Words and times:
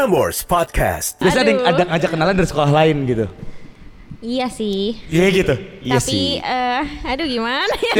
Prambors 0.00 0.48
Podcast. 0.48 1.20
Biasanya 1.20 1.44
ada 1.44 1.50
yang 1.52 1.60
ada 1.60 1.82
ngajak 1.92 2.08
kenalan 2.16 2.32
dari 2.32 2.48
sekolah 2.48 2.72
lain 2.72 3.04
gitu. 3.04 3.28
Iya 4.24 4.48
sih. 4.48 4.96
Iya 5.12 5.28
gitu. 5.28 5.54
Iya 5.84 6.00
Tapi 6.00 6.08
sih. 6.08 6.40
eh 6.40 6.84
aduh 7.04 7.28
gimana 7.28 7.68
ya? 7.68 7.94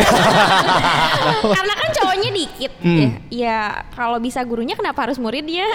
Karena 1.60 1.74
kan 1.76 1.90
cowoknya 2.00 2.30
dikit. 2.32 2.72
Hmm. 2.80 2.96
Ya, 2.96 3.08
ya 3.28 3.58
kalau 3.92 4.16
bisa 4.16 4.40
gurunya 4.48 4.80
kenapa 4.80 5.04
harus 5.04 5.20
muridnya? 5.20 5.68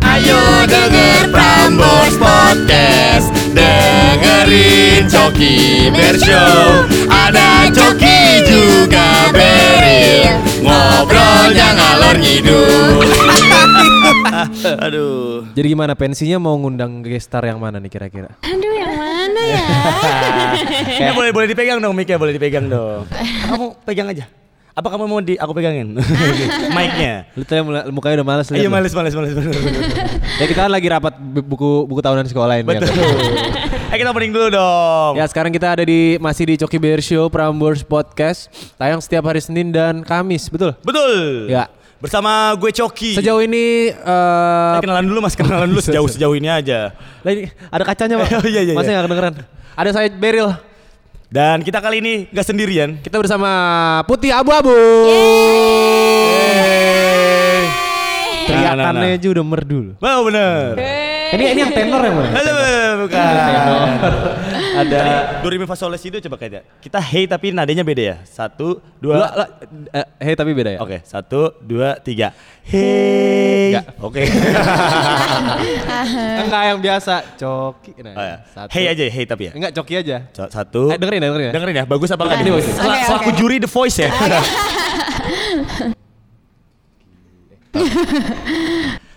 Ayo 0.00 0.40
denger 0.64 1.28
Prambors 1.28 2.16
Podcast 2.16 3.28
Dengerin 3.52 5.12
Coki 5.12 5.92
Bershow 5.92 6.88
Ada 7.12 7.68
Coki 7.68 8.13
juga 8.54 9.06
Beril 9.30 10.30
Ngobrolnya 10.62 11.68
ngalor 11.74 12.16
ngidul 12.16 13.02
Aduh. 14.80 15.46
Jadi 15.52 15.66
gimana 15.66 15.94
pensinya 15.94 16.36
mau 16.38 16.54
ngundang 16.54 17.00
gestar 17.00 17.42
yang 17.42 17.56
mana 17.56 17.78
nih 17.78 17.88
kira-kira? 17.88 18.34
Aduh 18.40 18.72
yang 18.72 18.92
mana 18.92 19.40
ya? 19.40 19.62
Eh 21.08 21.12
boleh 21.12 21.30
boleh 21.30 21.46
dipegang 21.46 21.78
dong 21.78 21.92
mic 21.92 22.08
boleh 22.10 22.32
dipegang 22.32 22.66
dong. 22.66 23.06
Kamu 23.44 23.74
pegang 23.82 24.08
aja. 24.08 24.24
Apa 24.74 24.90
kamu 24.90 25.06
mau 25.06 25.22
di 25.22 25.38
aku 25.38 25.54
pegangin? 25.54 25.94
Mic-nya. 26.76 27.30
Lu 27.32 27.46
tadi 27.46 27.62
mulai- 27.62 27.86
mukanya 27.88 28.20
udah 28.20 28.26
males. 28.26 28.46
Iya 28.50 28.66
males 28.66 28.90
males 28.90 29.14
males. 29.14 29.32
Ya 30.34 30.44
kita 30.44 30.66
kan 30.66 30.72
lagi 30.72 30.90
rapat 30.90 31.14
bu- 31.14 31.46
buku 31.46 31.70
buku 31.86 32.00
tahunan 32.02 32.26
sekolah 32.26 32.58
ini. 32.58 32.66
ya 32.68 32.82
Betul. 32.82 32.90
kan? 32.90 32.98
Eh 33.92 33.96
kita 33.96 34.10
mending 34.10 34.32
dulu 34.34 34.48
dong. 34.50 35.12
Ya 35.14 35.24
sekarang 35.28 35.52
kita 35.52 35.76
ada 35.76 35.84
di 35.84 36.16
masih 36.18 36.44
di 36.46 36.54
Coki 36.58 36.78
Bear 36.80 36.98
Show 36.98 37.28
Prambors 37.28 37.84
Podcast 37.84 38.48
tayang 38.74 38.98
setiap 38.98 39.28
hari 39.28 39.38
Senin 39.38 39.70
dan 39.70 40.02
Kamis, 40.02 40.48
betul? 40.48 40.74
Betul. 40.82 41.46
Ya. 41.46 41.70
Bersama 42.02 42.52
gue 42.58 42.68
Coki. 42.68 43.16
Sejauh 43.16 43.40
ini 43.40 43.88
eh 43.88 44.74
Eh, 44.76 44.82
kenalan 44.82 45.06
dulu 45.06 45.24
mas, 45.24 45.32
kenalan 45.32 45.70
dulu 45.70 45.80
sejauh 45.86 46.08
sejauh 46.10 46.34
ini 46.34 46.50
aja. 46.50 46.92
lah 47.22 47.32
ada 47.70 47.84
kacanya 47.84 48.14
pak. 48.20 48.28
Oh, 48.42 48.48
iya, 48.48 48.60
iya, 48.66 48.74
Masa 48.74 48.90
iya. 48.90 48.98
nggak 48.98 49.06
kedengeran? 49.08 49.34
Ada 49.74 49.90
saya 49.94 50.08
Beril. 50.12 50.48
Dan 51.34 51.66
kita 51.66 51.82
kali 51.82 51.98
ini 51.98 52.14
gak 52.30 52.46
sendirian. 52.46 52.94
Kita 53.02 53.18
bersama 53.18 53.50
Putih 54.06 54.30
Abu-Abu. 54.30 54.70
Teriakannya 58.46 58.84
Nah, 58.86 58.92
nah, 58.94 59.02
nah. 59.02 59.16
aja 59.18 59.28
udah 59.34 59.42
merdu. 59.42 59.78
loh. 59.82 59.94
Wow 59.98 60.30
bener. 60.30 60.78
Ini 61.24 61.56
ini 61.56 61.60
yang 61.60 61.72
tenor 61.72 62.00
yang 62.04 62.14
mana? 62.14 62.28
Halo, 62.36 62.52
bukan. 63.00 63.24
Ada 64.74 64.98
Do 65.40 65.46
re 65.46 65.56
mi 65.56 65.64
fa 65.64 65.72
sol 65.72 65.88
la 65.88 65.96
si 65.96 66.10
do 66.10 66.18
coba 66.18 66.34
kayak 66.34 66.66
Kita 66.82 66.98
hey 66.98 67.24
tapi 67.24 67.48
nadanya 67.48 67.80
beda 67.80 68.02
ya. 68.02 68.16
Satu, 68.26 68.82
dua, 68.98 69.14
dua. 69.16 69.26
lah, 69.32 69.48
eh, 69.94 70.06
hey 70.20 70.34
tapi 70.34 70.50
beda 70.52 70.74
ya. 70.74 70.78
Oke, 70.82 71.00
satu, 71.02 71.54
dua, 71.62 71.96
tiga. 71.96 72.34
Hey. 72.60 73.72
Enggak. 73.72 73.84
Oke. 74.02 74.22
Enggak 76.44 76.62
yang 76.66 76.78
biasa, 76.82 77.14
coki. 77.38 77.90
Nah, 78.02 78.12
Oh, 78.12 78.24
ya. 78.24 78.36
satu. 78.50 78.68
Hey 78.74 78.84
aja, 78.90 79.04
hey 79.06 79.24
tapi 79.24 79.42
ya. 79.48 79.52
Enggak 79.54 79.72
coki 79.72 79.94
aja. 79.96 80.16
Co- 80.28 80.50
Satu. 80.50 80.82
Eh, 80.90 80.98
dengerin 80.98 81.18
ya, 81.18 81.22
dengerin 81.30 81.46
ya. 81.46 81.52
Dengerin 81.54 81.76
ya, 81.76 81.84
bagus 81.86 82.10
apa 82.10 82.22
enggak? 82.26 82.38
Ini 82.42 82.50
bagus. 82.50 82.66
Sel- 82.68 82.84
Oke, 82.84 83.00
Selaku 83.06 83.30
juri 83.32 83.56
The 83.58 83.70
Voice 83.70 83.98
ya. 84.02 84.10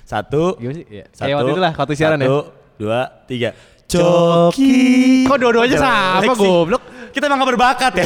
Satu. 0.08 0.56
Gimana 0.56 0.76
sih? 0.80 0.86
Ya. 0.88 1.06
Satu. 1.12 1.20
Kayak 1.22 1.36
waktu 1.36 1.52
itu 1.52 1.62
lah, 1.62 1.74
waktu 1.76 1.94
siaran 1.94 2.18
ya. 2.18 2.28
Satu, 2.32 2.40
dua, 2.80 3.00
tiga. 3.28 3.50
Coki. 3.88 4.76
Kok 5.24 5.38
dua-duanya 5.40 5.78
sama, 5.80 6.32
goblok? 6.36 6.84
Kita 7.08 7.24
emang 7.26 7.40
gak 7.40 7.50
berbakat 7.50 7.92
ya. 7.98 8.06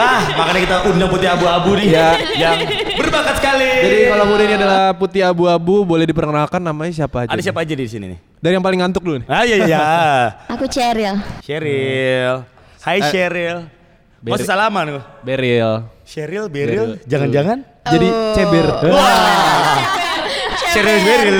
ah, 0.00 0.20
makanya 0.32 0.60
kita 0.64 0.76
undang 0.88 1.10
putih 1.12 1.28
abu-abu 1.28 1.76
nih 1.76 1.92
Ya. 1.92 2.08
yang 2.38 2.56
berbakat 2.96 3.36
sekali. 3.36 3.68
Jadi 3.68 3.96
kalau 4.08 4.24
muda 4.24 4.42
ini 4.42 4.54
adalah 4.56 4.82
putih 4.96 5.22
abu-abu, 5.26 5.82
boleh 5.84 6.08
diperkenalkan 6.08 6.62
namanya 6.62 7.04
siapa 7.04 7.26
aja? 7.26 7.34
ada 7.34 7.36
nih? 7.36 7.44
siapa 7.44 7.60
aja 7.60 7.74
di 7.74 7.84
sini 7.84 8.06
nih? 8.16 8.18
Dari 8.40 8.52
yang 8.56 8.64
paling 8.64 8.80
ngantuk 8.80 9.02
dulu 9.04 9.16
nih. 9.20 9.26
Ah 9.28 9.44
iya 9.44 9.56
iya. 9.66 9.82
Aku 10.56 10.64
Cheryl. 10.66 11.20
Cheryl. 11.44 12.34
Hai 12.80 12.98
Eh, 13.02 13.10
Cheryl. 13.12 13.58
Beril. 14.24 14.32
Masih 14.36 14.46
salaman 14.48 14.84
lu. 14.88 15.00
Beril. 15.20 15.84
Cheryl, 16.06 16.48
Beril. 16.48 16.96
Beril, 16.96 17.04
jangan-jangan? 17.04 17.58
Jadi 17.92 18.08
ceber. 18.36 18.66
Cheryl 20.70 20.98
Beril. 21.02 21.38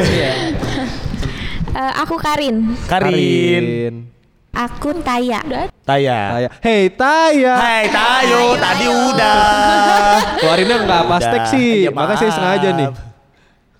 Eh, 1.70 1.92
aku 2.02 2.18
Karin. 2.18 2.74
Karin. 2.90 4.10
Aku 4.50 4.90
Taya. 5.06 5.38
Taya. 5.86 6.18
Taya. 6.34 6.48
Hey 6.58 6.90
Taya. 6.90 7.54
Hai 7.54 7.86
Tayo, 7.86 8.58
tadi 8.58 8.86
udah. 8.90 9.38
Keluarinnya 10.42 10.76
enggak 10.82 11.02
pas 11.06 11.22
sih. 11.54 11.86
Iya, 11.86 11.94
Makanya 11.94 12.18
saya 12.18 12.32
sengaja 12.34 12.68
nih. 12.74 12.88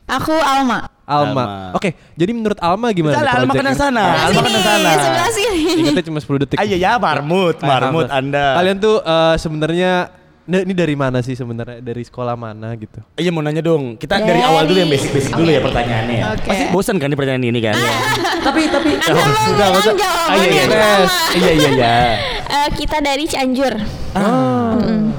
Aku 0.06 0.34
Alma. 0.38 0.86
Alma. 1.10 1.42
Alma. 1.42 1.44
Oke, 1.74 1.98
jadi 2.14 2.30
menurut 2.30 2.58
Alma 2.62 2.94
gimana? 2.94 3.18
Salah, 3.18 3.34
Alma 3.42 3.52
kena 3.58 3.72
sana. 3.74 4.04
Alma 4.30 4.40
kena 4.46 4.60
sana. 4.62 4.90
sebelah 4.94 5.30
sini. 5.34 5.58
Ingatnya 5.82 6.04
cuma 6.06 6.18
10 6.22 6.42
detik. 6.46 6.56
Ah 6.58 6.66
iya 6.66 6.78
ya, 6.78 6.92
marmut, 7.02 7.58
marmut 7.58 8.06
Alhamdulillah. 8.06 8.18
Anda. 8.22 8.46
Kalian 8.62 8.76
tuh 8.78 8.96
eh, 9.02 9.34
sebenarnya 9.42 9.92
Nah, 10.40 10.60
ini 10.60 10.72
dari 10.72 10.94
mana 10.94 11.20
sih 11.20 11.32
sebenarnya? 11.32 11.78
Dari 11.78 12.00
sekolah 12.00 12.34
mana 12.34 12.72
gitu? 12.74 12.98
Iya 13.14 13.30
mau 13.30 13.40
nanya 13.40 13.60
dong. 13.60 13.94
Kita 13.94 14.16
dari, 14.16 14.36
Dari- 14.36 14.42
awal 14.42 14.64
dulu 14.64 14.78
yang 14.78 14.90
basic-basic 14.90 15.30
dulu 15.30 15.46
Oke, 15.46 15.54
ya 15.54 15.60
pertanyaannya. 15.60 16.16
ya. 16.16 16.24
Oke. 16.32 16.48
Pasti 16.48 16.64
bosan 16.70 16.96
kan 16.96 17.06
di 17.06 17.16
pertanyaan 17.16 17.44
ini 17.44 17.60
kan? 17.60 17.74
tapi 18.46 18.66
tapi 18.66 18.90
Anda 18.96 19.14
mau 19.14 19.36
sudah 19.44 19.68
masa- 19.70 19.94
Ah, 19.94 20.34
iya 20.36 20.48
iya. 20.48 20.64
sama. 20.64 21.16
Iya 21.34 21.50
iya 21.52 21.68
iya. 21.70 21.94
Eh, 22.50 22.68
kita 22.74 22.98
dari 22.98 23.30
Cianjur. 23.30 23.78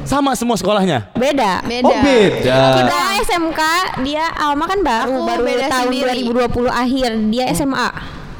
Sama 0.03 0.35
semua 0.35 0.59
sekolahnya. 0.59 1.15
Beda. 1.15 1.63
Beda. 1.63 1.87
Oh 1.87 1.95
beda. 1.95 2.59
Kita 2.75 2.97
SMK, 3.23 3.61
dia 4.03 4.27
Alma 4.35 4.67
kan 4.67 4.83
baru 4.83 5.15
Aku 5.15 5.19
baru 5.23 5.41
beda 5.47 5.71
tahun 5.71 5.95
sendiri. 5.95 6.27
2020 6.27 6.67
akhir. 6.67 7.09
Dia 7.31 7.45
SMA. 7.53 7.87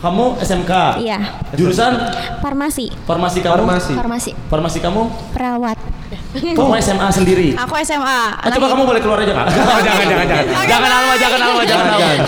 Kamu 0.02 0.36
SMK. 0.42 0.72
Iya. 1.00 1.20
Jurusan 1.54 1.94
Farmasi, 2.42 2.92
farmasi 3.06 3.40
kamu? 3.40 3.56
Farmasi. 3.96 4.32
Farmasi 4.50 4.80
kamu? 4.82 5.02
perawat. 5.32 5.78
Kamu 6.58 6.72
SMA 6.80 7.08
sendiri. 7.10 7.48
Aku 7.56 7.74
SMA. 7.82 8.20
Ah, 8.34 8.50
coba 8.50 8.66
kamu 8.70 8.84
boleh 8.86 9.02
keluar 9.02 9.20
aja 9.20 9.34
kak. 9.34 9.48
jangan 9.88 10.06
jangan 10.06 10.26
jangan. 10.26 10.46
Jangan 10.64 10.90
Alma, 10.90 11.14
jangan 11.18 11.40
Alma, 11.42 11.64
jangan 11.64 11.86
Alma. 11.88 12.00
Jangan. 12.00 12.20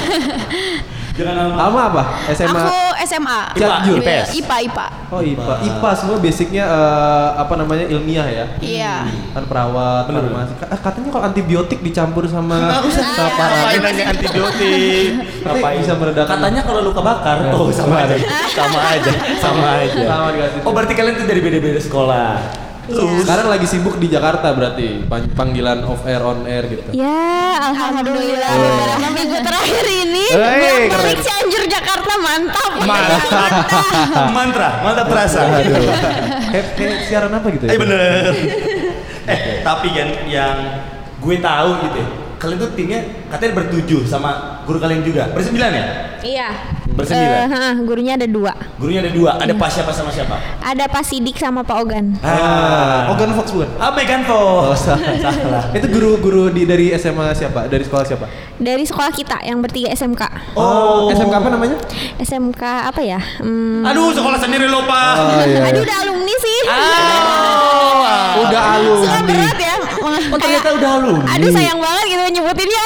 Jangan 1.13 1.35
Alma. 1.39 1.55
Alma 1.61 1.81
apa? 1.87 2.03
SMA. 2.33 2.57
Aku 2.57 2.73
SMA. 3.05 3.39
IPA. 3.53 3.77
IPS. 3.95 4.27
IPA, 4.35 4.55
IPA. 4.65 4.85
Oh 5.07 5.21
IPA. 5.21 5.53
IPA 5.61 5.89
semua 5.93 6.17
basicnya 6.17 6.65
eh, 6.65 7.29
apa 7.37 7.53
namanya 7.53 7.85
ilmiah 7.85 8.25
ya? 8.25 8.45
Iya. 8.57 8.95
Kan 9.31 9.43
perawat, 9.45 10.09
farmasi. 10.09 10.53
Ka- 10.57 10.73
Katanya 10.73 11.09
kalau 11.13 11.23
antibiotik 11.23 11.79
dicampur 11.79 12.25
sama 12.25 12.57
sama 12.89 13.13
Ngapain 13.13 13.37
parah. 13.37 13.77
nanya 13.79 14.03
antibiotik? 14.09 15.07
Tapi 15.45 15.61
bisa 15.79 15.93
meredakan. 15.95 16.33
Katanya 16.33 16.61
kalau 16.65 16.81
luka 16.81 16.99
bakar, 16.99 17.37
oh 17.53 17.69
sama 17.69 18.03
aja, 18.03 18.17
sama 18.49 18.79
aja, 18.89 19.11
sama 19.37 19.67
aja. 19.79 20.01
Sama 20.01 20.25
dikasih. 20.33 20.59
Oh 20.65 20.71
berarti 20.73 20.93
kalian 20.93 21.13
tuh 21.15 21.27
dari 21.29 21.39
beda-beda 21.39 21.77
sekolah. 21.77 22.62
Lulus. 22.83 23.23
Sekarang 23.23 23.47
lagi 23.47 23.63
sibuk 23.63 23.95
di 23.95 24.11
Jakarta 24.11 24.51
berarti 24.51 25.07
Pang- 25.07 25.31
panggilan 25.31 25.87
off 25.87 26.03
air 26.03 26.19
on 26.19 26.43
air 26.43 26.67
gitu. 26.67 26.83
Ya, 26.91 27.55
alhamdulillah 27.71 28.51
beberapa 28.51 29.07
minggu 29.07 29.37
terakhir 29.39 29.85
ini 29.87 30.25
Hey, 30.35 30.91
balik 30.91 31.19
Cianjur 31.23 31.63
Jakarta 31.63 32.13
mantap. 32.19 32.71
Mantap. 32.83 33.51
Mantra, 34.35 34.69
mantap 34.83 35.05
terasa. 35.07 35.39
Aduh. 35.47 35.79
kayak, 36.51 36.65
kayak 36.75 36.95
siaran 37.07 37.31
apa 37.31 37.47
gitu 37.55 37.63
ya? 37.67 37.71
Eh 37.71 37.79
bener. 37.79 38.31
eh 39.23 39.39
tapi 39.63 39.87
kan 39.95 40.09
yang 40.27 40.57
gue 41.23 41.35
tahu 41.39 41.69
gitu 41.87 41.97
ya. 42.03 42.07
Kalian 42.43 42.59
tuh 42.59 42.75
timnya 42.75 42.99
katanya 43.31 43.51
bertujuh 43.55 44.03
sama 44.03 44.59
guru 44.67 44.75
kalian 44.75 44.99
juga. 44.99 45.31
Bersembilan 45.31 45.71
ya? 45.71 45.85
Iya. 46.19 46.47
Bersembilan? 46.93 47.39
Eh, 47.39 47.47
hah, 47.47 47.73
gurunya 47.79 48.13
ada 48.13 48.27
dua. 48.27 48.51
Gurunya 48.75 48.99
ada 48.99 49.09
dua. 49.09 49.39
Ada 49.39 49.55
Pak 49.55 49.69
siapa 49.71 49.89
sama 49.89 50.11
siapa? 50.11 50.35
Ada 50.59 50.85
Pak 50.85 51.01
Sidik 51.01 51.35
sama 51.35 51.63
Pak 51.63 51.77
Ogan. 51.79 52.19
Ah, 52.19 53.07
Ogan 53.09 53.31
Fox 53.31 53.49
bukan? 53.49 53.69
Ah, 53.79 53.89
Megan 53.89 54.27
Oh, 54.27 54.67
Fox. 54.67 54.85
salah. 54.85 55.15
salah. 55.25 55.63
Itu 55.71 55.87
guru-guru 55.87 56.51
di 56.51 56.63
dari 56.63 56.91
SMA 56.93 57.31
siapa? 57.31 57.65
Dari 57.65 57.81
sekolah 57.81 58.03
siapa? 58.03 58.27
Dari 58.53 58.83
sekolah 58.83 59.09
kita 59.09 59.39
yang 59.41 59.57
bertiga 59.57 59.89
SMK. 59.89 60.21
Oh, 60.53 61.07
SMK 61.09 61.33
apa 61.33 61.49
namanya? 61.49 61.79
SMK 62.19 62.61
apa 62.85 63.01
ya? 63.01 63.19
Hmm, 63.39 63.87
Aduh, 63.87 64.11
sekolah 64.11 64.37
sendiri 64.37 64.67
lupa. 64.67 65.15
Oh 65.17 65.41
iya. 65.41 65.63
Aduh 65.65 65.81
udah 65.81 65.97
alumni 66.03 66.35
sih. 66.37 66.59
Oh, 66.67 68.03
Udah 68.43 68.61
alumni. 68.77 69.01
Suka 69.01 69.19
berat 69.23 69.57
ya. 69.57 69.72
Oh, 70.33 70.39
ternyata 70.39 70.69
udah 70.73 70.89
alumni. 70.99 71.25
Aduh 71.33 71.49
sayang 71.49 71.79
banget 71.79 72.05
gitu 72.09 72.23
nyebutinnya. 72.39 72.83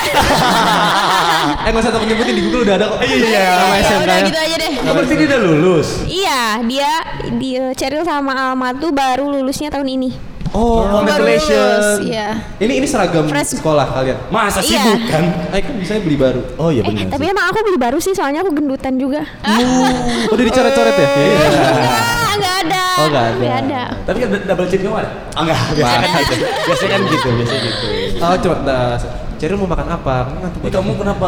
eh 1.65 1.69
nggak 1.69 1.83
usah 1.83 1.91
takut 1.91 2.07
nyebutin 2.07 2.33
di 2.35 2.43
Google 2.47 2.61
udah 2.67 2.75
ada 2.79 2.85
kok. 2.87 2.99
Iya, 3.03 3.15
iya. 3.17 3.41
Nama 3.57 3.75
Ya 3.75 3.83
SMK 3.83 4.01
udah 4.03 4.15
-nya. 4.15 4.27
gitu 4.27 4.39
aja 4.39 4.55
deh. 4.57 4.73
Oh, 4.79 4.93
berarti 4.95 5.13
dia 5.13 5.27
udah 5.27 5.39
lulus. 5.41 5.87
Iya, 6.07 6.41
dia 6.65 6.91
dia 7.37 7.63
Cheryl 7.75 8.03
sama 8.03 8.33
Alma 8.33 8.71
tuh 8.75 8.91
baru 8.91 9.27
lulusnya 9.29 9.69
tahun 9.69 9.87
ini. 9.89 10.09
Oh, 10.49 10.81
lulus. 10.81 10.93
congratulations. 10.97 11.85
Iya. 12.01 12.29
Ini 12.57 12.73
ini 12.75 12.85
seragam 12.85 13.25
Fresh. 13.25 13.57
sekolah 13.57 13.85
kalian. 13.85 14.17
Masa 14.27 14.59
sih 14.59 14.73
Iya. 14.73 14.83
bukan? 14.85 15.23
Eh 15.49 15.61
kan 15.61 15.73
bisa 15.75 15.91
beli 15.97 16.15
baru. 16.15 16.41
Oh 16.55 16.69
iya 16.69 16.81
Eh, 16.81 16.87
benar. 16.87 17.11
tapi 17.11 17.25
emang 17.25 17.45
aku 17.45 17.59
beli 17.63 17.77
baru 17.77 17.97
sih 17.97 18.11
soalnya 18.11 18.39
aku 18.39 18.51
gendutan 18.51 18.95
juga. 18.95 19.21
Oh, 19.41 19.87
udah 20.29 20.43
dicoret-coret 20.43 20.95
ya? 20.95 21.07
Enggak, 21.07 22.31
enggak 22.33 22.55
ada. 22.61 22.83
Oh, 22.97 23.05
nggak 23.07 23.25
ada. 23.25 23.37
Nggak 23.37 23.57
ada. 23.61 23.81
Tapi 24.03 24.17
kan 24.19 24.29
double 24.43 24.67
chin 24.67 24.79
kamu 24.81 24.97
ada? 24.97 25.09
Ah 25.31 25.41
enggak, 25.41 25.59
biasanya 25.73 26.07
kan 26.07 26.21
gitu. 26.23 26.45
Biasanya 26.63 26.89
kan 26.89 27.01
gitu, 27.05 27.27
biasanya 27.33 27.61
gitu. 27.63 27.87
Oh, 28.17 28.35
coba 28.37 28.55
dah. 28.63 28.89
Cheryl 29.37 29.53
mau 29.55 29.69
makan 29.69 29.85
apa? 29.87 30.15
Kamu 30.25 30.37
ngantuk 30.41 30.59
Eh, 30.59 30.71
kamu 30.73 30.91
kenapa? 30.97 31.27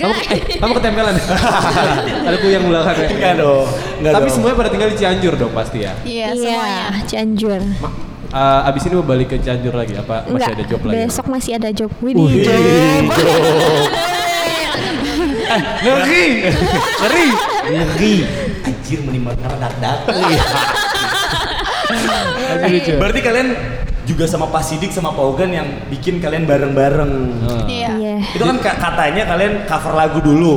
Kamu, 0.00 0.14
eh, 0.32 0.40
kamu 0.56 0.72
ketempelan 0.74 1.12
ya? 1.12 1.24
Ada 2.26 2.36
ku 2.36 2.46
yang 2.48 2.64
belakang 2.64 2.96
ya? 2.96 3.08
Enggak 3.10 3.34
dong. 3.36 3.66
Enggak 4.00 4.12
Tapi 4.16 4.24
dong. 4.24 4.32
semuanya 4.32 4.56
pada 4.56 4.70
tinggal 4.72 4.88
di 4.88 4.96
Cianjur 4.96 5.34
dong 5.36 5.52
pasti 5.52 5.78
ya? 5.78 5.92
Iya, 6.00 6.26
Iya, 6.32 6.40
semuanya. 6.40 6.84
Cianjur. 7.04 7.60
Eh, 8.30 8.60
abis 8.62 8.86
ini 8.86 8.94
mau 8.94 9.02
balik 9.02 9.26
ke 9.28 9.36
Cianjur 9.36 9.74
lagi? 9.74 9.98
Apa 9.98 10.22
masih 10.22 10.30
Enggak, 10.30 10.50
ada 10.54 10.64
job 10.64 10.80
lagi? 10.80 10.94
besok 11.02 11.26
masih 11.26 11.52
ada 11.58 11.70
job. 11.74 11.90
Wih, 11.98 12.14
Wih, 12.14 12.46
job. 12.46 12.54
Ngeri! 15.82 16.26
Ngeri! 17.00 17.26
Ngeri. 17.66 18.14
Anjir 18.62 18.98
menimbulkan 19.02 19.50
dak-dak. 19.58 19.98
Masih 21.90 22.70
lucu. 22.70 22.92
Berarti 22.96 23.20
kalian 23.20 23.48
juga 24.06 24.24
sama 24.26 24.46
Pak 24.46 24.62
Sidik 24.62 24.90
sama 24.90 25.10
Pak 25.10 25.24
Ogan 25.24 25.50
yang 25.50 25.66
bikin 25.90 26.22
kalian 26.22 26.46
bareng-bareng. 26.46 27.12
Ah. 27.42 27.66
Iya. 27.66 27.88
Iya. 27.98 28.16
Itu 28.30 28.44
kan 28.44 28.62
ka- 28.62 28.78
katanya 28.78 29.26
kalian 29.26 29.66
cover 29.66 29.92
lagu 29.92 30.22
dulu. 30.22 30.54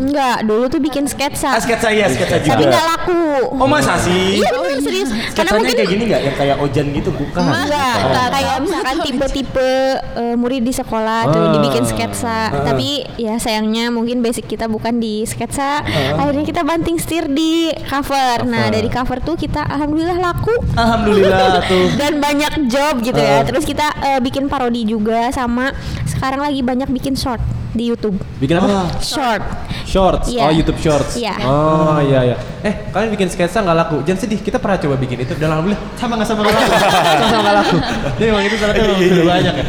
Enggak, 0.00 0.42
dulu 0.42 0.64
tuh 0.66 0.80
bikin 0.80 1.04
sketsa. 1.04 1.52
Ah, 1.52 1.60
sketsa 1.60 1.88
ya, 1.90 2.08
sketsa 2.08 2.40
juga. 2.40 2.50
Tapi 2.50 2.64
nggak 2.66 2.84
laku. 2.88 3.22
Oh 3.52 3.68
masa 3.68 3.94
sih? 3.96 4.40
Iya 4.40 4.48
bener 4.50 4.78
serius. 4.80 5.10
Karena 5.30 5.50
mungkin 5.54 5.74
kayak 5.74 5.90
gini 5.90 6.02
nggak? 6.06 6.22
Yang 6.22 6.36
kayak 6.36 6.56
Ojan 6.58 6.86
gitu 6.90 7.10
bukan? 7.12 7.42
Enggak, 7.44 7.94
Oh. 7.94 8.08
enggak 8.08 8.28
kayak 8.30 8.56
misalkan 8.58 8.96
tipe-tipe 9.02 9.70
eh, 10.16 10.34
murid 10.34 10.62
di 10.62 10.72
sekolah 10.72 11.20
tuh 11.28 11.42
Ah. 11.42 11.52
dibikin 11.52 11.84
sketsa. 11.84 12.40
Ah. 12.48 12.64
Tapi 12.64 12.88
ya 13.16 13.36
sayangnya 13.36 13.88
mungkin 13.88 14.20
basic 14.20 14.46
kita 14.46 14.66
bukan 14.66 14.96
di 14.96 15.22
sketsa. 15.22 15.84
Akhirnya 16.16 16.42
kita 16.42 16.62
banting 16.62 16.96
setir 16.96 17.28
di 17.28 17.68
cover. 17.84 18.42
Nah, 18.42 18.68
dari 18.68 18.88
cover 18.88 19.20
tuh 19.20 19.36
kita 19.36 19.60
alhamdulillah 19.62 20.16
laku 20.18 20.54
Alhamdulillah 20.74 21.60
tuh. 21.68 21.86
dan 21.94 22.16
banyak 22.18 22.66
job 22.66 22.98
gitu 23.00 23.18
Ah. 23.18 23.44
ya. 23.44 23.44
Terus 23.44 23.64
kita 23.64 23.84
eh, 24.00 24.18
bikin 24.18 24.48
parodi 24.48 24.82
juga 24.82 25.28
sama 25.28 25.76
sekarang 26.06 26.40
lagi 26.40 26.60
banyak 26.60 26.88
bikin 26.88 27.12
short 27.12 27.42
di 27.70 27.84
YouTube. 27.90 28.18
Bikin 28.42 28.58
apa? 28.58 28.90
Short. 28.98 29.42
Shorts. 29.86 30.26
Iya. 30.30 30.42
Oh, 30.46 30.52
YouTube 30.54 30.78
Shorts. 30.82 31.14
Iya. 31.14 31.34
Oh, 31.46 31.98
iya 32.02 32.34
iya. 32.34 32.36
Eh, 32.66 32.74
kalian 32.90 33.10
bikin 33.14 33.28
sketsa 33.30 33.62
nggak 33.62 33.76
laku. 33.78 33.96
Jangan 34.02 34.20
sedih, 34.26 34.38
kita 34.42 34.58
pernah 34.58 34.78
coba 34.78 34.94
bikin 34.98 35.22
itu 35.22 35.32
dan 35.38 35.54
alhamdulillah 35.54 35.82
sama 35.98 36.12
nggak 36.18 36.28
sama 36.28 36.40
nggak 36.46 36.54
laku. 36.54 36.72
sama 37.30 37.40
nggak 37.42 37.56
laku. 37.62 37.76
Jadi 38.18 38.24
emang 38.26 38.42
itu 38.46 38.56
salah 38.58 38.74
satu 38.74 38.92
Iya, 39.00 39.22
banyak 39.22 39.54
ya. 39.54 39.64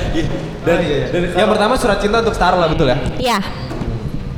Dan, 0.61 0.77
Dan 1.09 1.21
yang 1.33 1.49
pertama 1.49 1.73
surat 1.77 1.97
cinta 2.01 2.21
untuk 2.21 2.35
Starla 2.37 2.65
betul 2.69 2.87
ya? 2.89 2.97
Iya. 3.17 3.37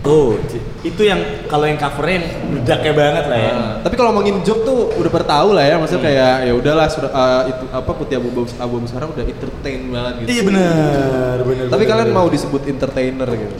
Tuh, 0.04 0.36
itu 0.84 1.02
yang 1.08 1.48
kalau 1.48 1.64
yang 1.64 1.80
covernya 1.80 2.16
yang 2.20 2.28
bedaknya 2.60 2.94
banget 2.94 3.26
lah 3.32 3.40
ya. 3.40 3.52
Nah, 3.56 3.74
tapi 3.88 3.96
kalau 3.96 4.12
ngomongin 4.12 4.44
job 4.44 4.68
tuh 4.68 4.92
udah 5.00 5.12
bertahu 5.16 5.56
lah 5.56 5.64
ya, 5.64 5.76
maksudnya 5.80 6.04
kayak 6.04 6.34
ya 6.44 6.54
udahlah 6.60 6.88
eh, 6.92 7.42
itu 7.56 7.64
apa 7.72 7.92
putih 7.96 8.16
abu 8.20 8.28
abu 8.36 8.44
abu 8.60 8.76
sekarang 8.84 9.16
udah 9.16 9.24
entertain 9.24 9.82
banget 9.88 10.14
gitu. 10.20 10.28
Iya 10.28 10.42
benar, 10.44 11.36
benar. 11.48 11.66
Tapi 11.72 11.84
benar, 11.88 11.92
kalian 11.96 12.10
benar. 12.12 12.20
mau 12.20 12.28
disebut 12.28 12.62
entertainer 12.68 13.30
gitu? 13.32 13.56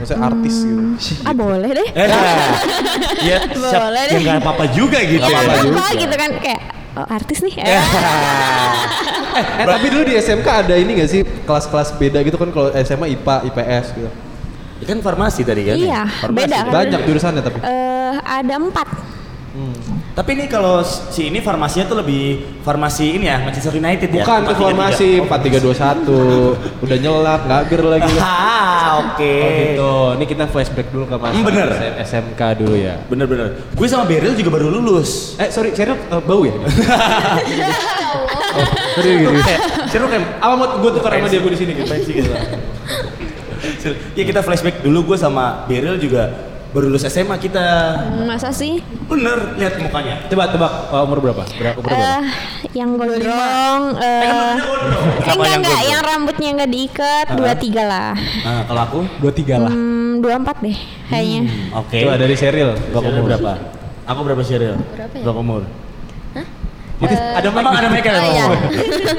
Maksudnya 0.00 0.20
artis 0.24 0.54
gitu? 0.64 0.82
Ah 1.28 1.34
boleh 1.36 1.70
deh. 1.76 1.88
Eh, 1.92 2.08
ya, 3.28 3.38
siap, 3.52 3.80
Boleh 3.84 4.02
ya 4.02 4.08
deh. 4.08 4.20
nggak 4.24 4.38
apa-apa 4.40 4.64
juga 4.72 4.98
gitu. 5.04 5.28
Iya, 5.28 5.36
apa-apa 5.36 5.52
apa 5.52 5.84
juga. 5.92 6.00
gitu 6.00 6.14
kan 6.16 6.30
kayak 6.40 6.60
oh, 6.96 7.06
artis 7.12 7.38
nih. 7.44 7.54
Eh 9.32 9.64
tapi 9.64 9.88
dulu 9.88 10.04
di 10.04 10.14
SMK 10.20 10.44
ada 10.44 10.76
ini 10.76 10.92
gak 10.92 11.08
sih 11.08 11.24
kelas-kelas 11.24 11.96
beda 11.96 12.20
gitu 12.20 12.36
kan 12.36 12.52
kalau 12.52 12.68
SMA 12.84 13.16
IPA 13.16 13.36
IPS 13.48 13.86
gitu? 13.96 14.10
Ya 14.82 14.86
kan 14.90 14.98
farmasi 14.98 15.40
tadi 15.46 15.62
kan? 15.62 15.78
Iya, 15.78 16.02
Farmasi. 16.10 16.42
beda 16.42 16.58
kan? 16.66 16.72
Banyak 16.74 17.00
jurusannya 17.06 17.42
tapi. 17.46 17.58
Eh, 17.62 18.14
ada 18.18 18.54
empat. 18.58 18.88
Tapi 20.12 20.36
ini 20.36 20.44
kalau 20.44 20.84
si 20.84 21.32
ini 21.32 21.40
farmasinya 21.40 21.88
tuh 21.88 22.04
lebih 22.04 22.60
farmasi 22.60 23.16
ini 23.16 23.32
ya 23.32 23.40
Manchester 23.48 23.72
United 23.80 24.12
ya. 24.12 24.24
Bukan 24.28 24.40
tuh 24.44 24.56
433. 24.60 24.64
formasi 24.68 25.08
Oh, 25.24 25.24
4321 25.24 26.84
udah 26.84 26.96
nyelap 27.00 27.40
nggak 27.48 27.62
ger 27.72 27.82
lagi. 27.88 28.12
Ah, 28.82 28.98
oke. 28.98 29.24
Oh 29.24 29.50
gitu. 29.56 29.92
Ini 30.20 30.24
kita 30.28 30.44
flashback 30.50 30.90
dulu 30.92 31.06
ke 31.08 31.16
masa 31.16 31.32
Hmm, 31.32 31.46
bener. 31.48 31.68
SMK 32.02 32.40
dulu 32.60 32.74
ya. 32.76 32.98
Bener-bener. 33.08 33.56
Gue 33.72 33.86
sama 33.88 34.04
Beryl 34.04 34.34
juga 34.36 34.50
baru 34.52 34.68
lulus. 34.68 35.38
Eh 35.40 35.48
sorry, 35.48 35.72
Cheryl 35.72 35.96
eh, 35.96 36.20
bau 36.20 36.42
ya? 36.44 36.52
oh, 36.58 36.66
sorry 38.98 39.10
gitu. 39.22 39.32
Seru 39.94 40.10
kan? 40.12 40.20
Apa 40.42 40.54
mau 40.58 40.66
gue 40.76 40.90
tukar 40.92 41.14
sama 41.14 41.28
dia 41.30 41.40
gue 41.40 41.52
di 41.54 41.60
sini 41.62 41.72
gitu? 41.78 41.88
gitu. 41.88 42.32
ya 44.18 44.24
kita 44.24 44.40
flashback 44.42 44.82
dulu 44.82 45.14
gue 45.14 45.18
sama 45.18 45.64
Beryl 45.66 45.98
juga 45.98 46.52
baru 46.72 46.88
lulus 46.88 47.04
SMA 47.04 47.36
kita. 47.36 47.64
Masa 48.24 48.48
sih? 48.48 48.80
Bener, 49.04 49.60
lihat 49.60 49.76
mukanya. 49.76 50.24
Coba 50.24 50.48
tebak 50.48 50.72
eh, 50.88 51.04
umur 51.04 51.18
berapa? 51.20 51.42
Berapa 51.44 51.76
umur 51.76 51.88
berapa? 51.92 52.00
Eh, 52.00 52.22
yang 52.72 52.96
gondrong, 52.96 53.82
eh, 54.00 54.56
kan 55.20 55.36
eh, 55.36 55.36
enggak 55.36 55.56
enggak, 55.60 55.80
yang 55.84 56.00
rambutnya 56.00 56.48
enggak 56.56 56.70
diikat, 56.72 57.26
dua 57.36 57.52
tiga 57.60 57.82
lah. 57.84 58.12
Nah, 58.16 58.64
kalau 58.64 58.80
aku? 58.88 59.00
Dua 59.20 59.32
tiga 59.36 59.60
lah. 59.60 59.68
Hmm, 59.68 60.24
dua 60.24 60.40
empat 60.40 60.64
deh, 60.64 60.76
kayaknya. 61.12 61.40
Oke. 61.76 62.08
Coba 62.08 62.16
dari 62.16 62.34
Cheryl, 62.40 62.72
berapa 62.88 63.08
umur? 63.12 63.22
berapa? 63.28 63.52
Aku 64.08 64.20
berapa 64.24 64.42
Cheryl? 64.42 64.74
Berapa 64.96 65.12
ya? 65.12 65.22
Berapa 65.28 65.40
umur? 65.44 65.62
Itu 67.02 67.14
ada 67.18 67.48
mic. 67.52 67.60
Emang 67.60 67.76
ada 67.76 67.88
mic 67.92 68.04
ya? 68.06 68.14
Oh, 68.16 68.24
iya. 68.32 68.46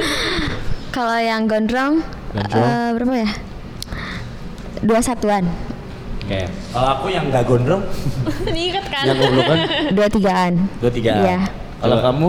Kalau 0.96 1.18
yang 1.22 1.46
gondrong, 1.46 2.01
Gondrong. 2.34 2.66
eh, 2.66 2.89
berapa 2.98 3.13
ya? 3.13 3.30
Dua 4.81 5.00
satuan. 5.00 5.46
Oke. 6.24 6.48
Kalau 6.72 6.90
aku 6.90 7.06
yang 7.08 7.28
nggak 7.28 7.44
gondrong, 7.44 7.84
Diikat 8.56 8.86
kan? 8.88 9.04
yang 9.06 9.18
goblok 9.18 9.46
kan 9.46 9.60
Dua 9.92 10.08
tigaan. 10.08 10.54
dua 10.80 10.90
tiga. 10.90 11.12
Iya. 11.20 11.38
Kalau 11.78 11.98
kamu, 12.00 12.28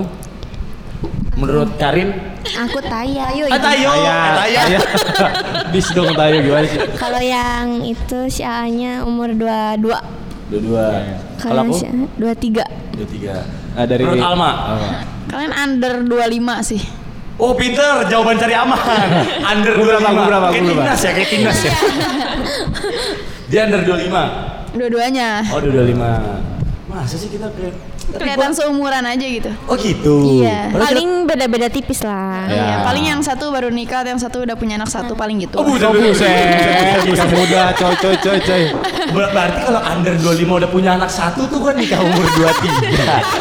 menurut 1.37 1.71
Karin, 1.77 2.11
Aku 2.45 2.79
Taya. 2.79 3.31
Ayo. 3.31 3.49
ah 3.49 3.57
Tayo, 3.57 3.89
ah, 3.89 4.35
Tayo. 4.37 4.59
Taya. 4.61 4.79
Bis 5.73 5.89
dong 5.91 6.13
Tayo 6.13 6.37
gimana 6.39 6.67
sih? 6.67 6.79
Kalau 6.95 7.19
yang 7.19 7.67
itu 7.83 8.19
si 8.29 8.43
A-nya 8.43 9.03
umur 9.03 9.33
dua 9.33 9.75
dua. 9.75 9.99
Dua 10.47 10.61
dua. 10.61 10.85
Kalau 11.41 11.65
Kalau 11.65 11.73
aku, 11.73 12.07
dua 12.15 12.33
tiga. 12.35 12.65
dua 12.93 13.07
tiga. 13.07 13.35
Ah, 13.73 13.87
dari 13.87 14.05
Menurut 14.05 14.23
Alma. 14.23 14.51
Alma. 14.69 14.91
Kalian 15.27 15.53
under 15.53 15.95
25 16.05 16.31
sih. 16.63 16.83
Oh 17.35 17.53
pinter, 17.53 18.07
jawaban 18.07 18.39
cari 18.39 18.55
aman. 18.55 18.79
Under 19.51 19.75
Gua 19.75 19.99
berapa, 19.99 20.07
25. 20.07 20.15
gua 20.15 20.25
berapa, 20.25 20.47
Kayak 20.49 20.63
berapa? 20.63 20.71
timnas 20.71 21.01
ya, 21.01 21.11
kayak 21.11 21.29
timnas 21.29 21.59
ya. 21.59 21.73
Dia 23.51 23.61
under 23.67 23.81
25. 23.83 24.75
Dua-duanya. 24.75 25.29
Oh, 25.51 25.59
udah 25.59 25.71
25. 25.83 26.89
Masa 26.89 27.17
sih 27.19 27.29
kita 27.29 27.51
kayak 27.51 27.75
Kelihatan 28.05 28.53
seumuran 28.53 29.01
aja 29.03 29.27
gitu. 29.27 29.49
Oh 29.65 29.75
gitu. 29.75 30.45
Iya. 30.45 30.71
Paling 30.71 31.25
beda-beda 31.25 31.67
tipis 31.67 32.05
lah. 32.05 32.47
Ya. 32.47 32.55
Iya, 32.55 32.77
paling 32.85 33.05
yang 33.09 33.19
satu 33.19 33.49
baru 33.49 33.73
nikah, 33.73 34.05
yang 34.05 34.21
satu 34.21 34.45
udah 34.45 34.55
punya 34.55 34.77
anak 34.77 34.93
satu 34.93 35.17
paling 35.17 35.41
gitu. 35.41 35.57
Oh, 35.57 35.65
buset, 35.65 35.89
Oh 35.89 35.97
buset, 35.97 37.01
nikah 37.03 37.27
muda, 37.33 37.73
coy 37.73 37.95
coy 37.97 38.15
coy 38.21 38.39
coy. 38.39 38.63
Ber- 39.11 39.33
Berarti 39.33 39.61
kalau 39.65 39.81
under 39.83 40.15
25 40.15 40.61
udah 40.61 40.71
punya 40.71 40.91
anak 40.95 41.09
satu 41.09 41.49
tuh 41.49 41.65
kan 41.65 41.75
nikah 41.75 41.99
umur 41.99 42.23
23. 42.29 42.53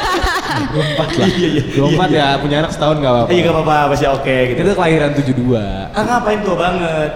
Empat 0.61 1.09
lah. 1.17 1.27
Iya, 1.27 1.47
iya. 1.49 1.63
Dua 1.73 1.87
empat 1.93 2.09
ya, 2.09 2.27
punya 2.37 2.55
anak 2.61 2.71
setahun 2.71 2.95
gak 3.01 3.11
apa-apa. 3.13 3.29
Iya 3.33 3.41
gak 3.43 3.55
apa-apa, 3.55 3.77
masih 3.93 4.07
oke 4.13 4.35
gitu. 4.51 4.59
Itu 4.61 4.71
kelahiran 4.77 5.11
72 5.15 5.57
Ah 5.93 6.03
ngapain 6.03 6.39
tua 6.45 6.55
banget? 6.57 7.11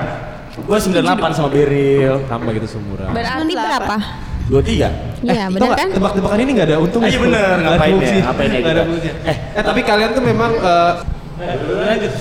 Gua 0.65 0.77
98 0.81 1.37
sama 1.37 1.49
Beril. 1.53 2.13
Sama 2.25 2.49
gitu 2.51 2.67
seumuran. 2.67 3.13
Berarti 3.13 3.53
berapa? 3.53 3.95
23. 4.47 5.27
Iya, 5.27 5.49
tau 5.49 5.51
benar 5.51 5.67
nggak, 5.67 5.79
kan? 5.81 5.89
Tebak-tebakan 5.91 6.37
ini 6.39 6.51
gak 6.55 6.67
ada 6.71 6.77
untung. 6.79 7.01
Ah, 7.03 7.09
iya 7.11 7.19
bener, 7.19 7.55
Nggak 7.57 7.73
ada 7.73 7.77
ngapain 7.77 7.93
ya, 7.99 8.21
ngapain 8.23 8.49
ya 8.49 8.83
fungsi. 8.87 9.09
Eh, 9.27 9.35
Eh 9.59 9.63
tapi 9.65 9.81
kalian 9.83 10.09
tuh 10.15 10.23
memang 10.23 10.51
eh, 10.55 10.93
Lanjut. 11.37 12.11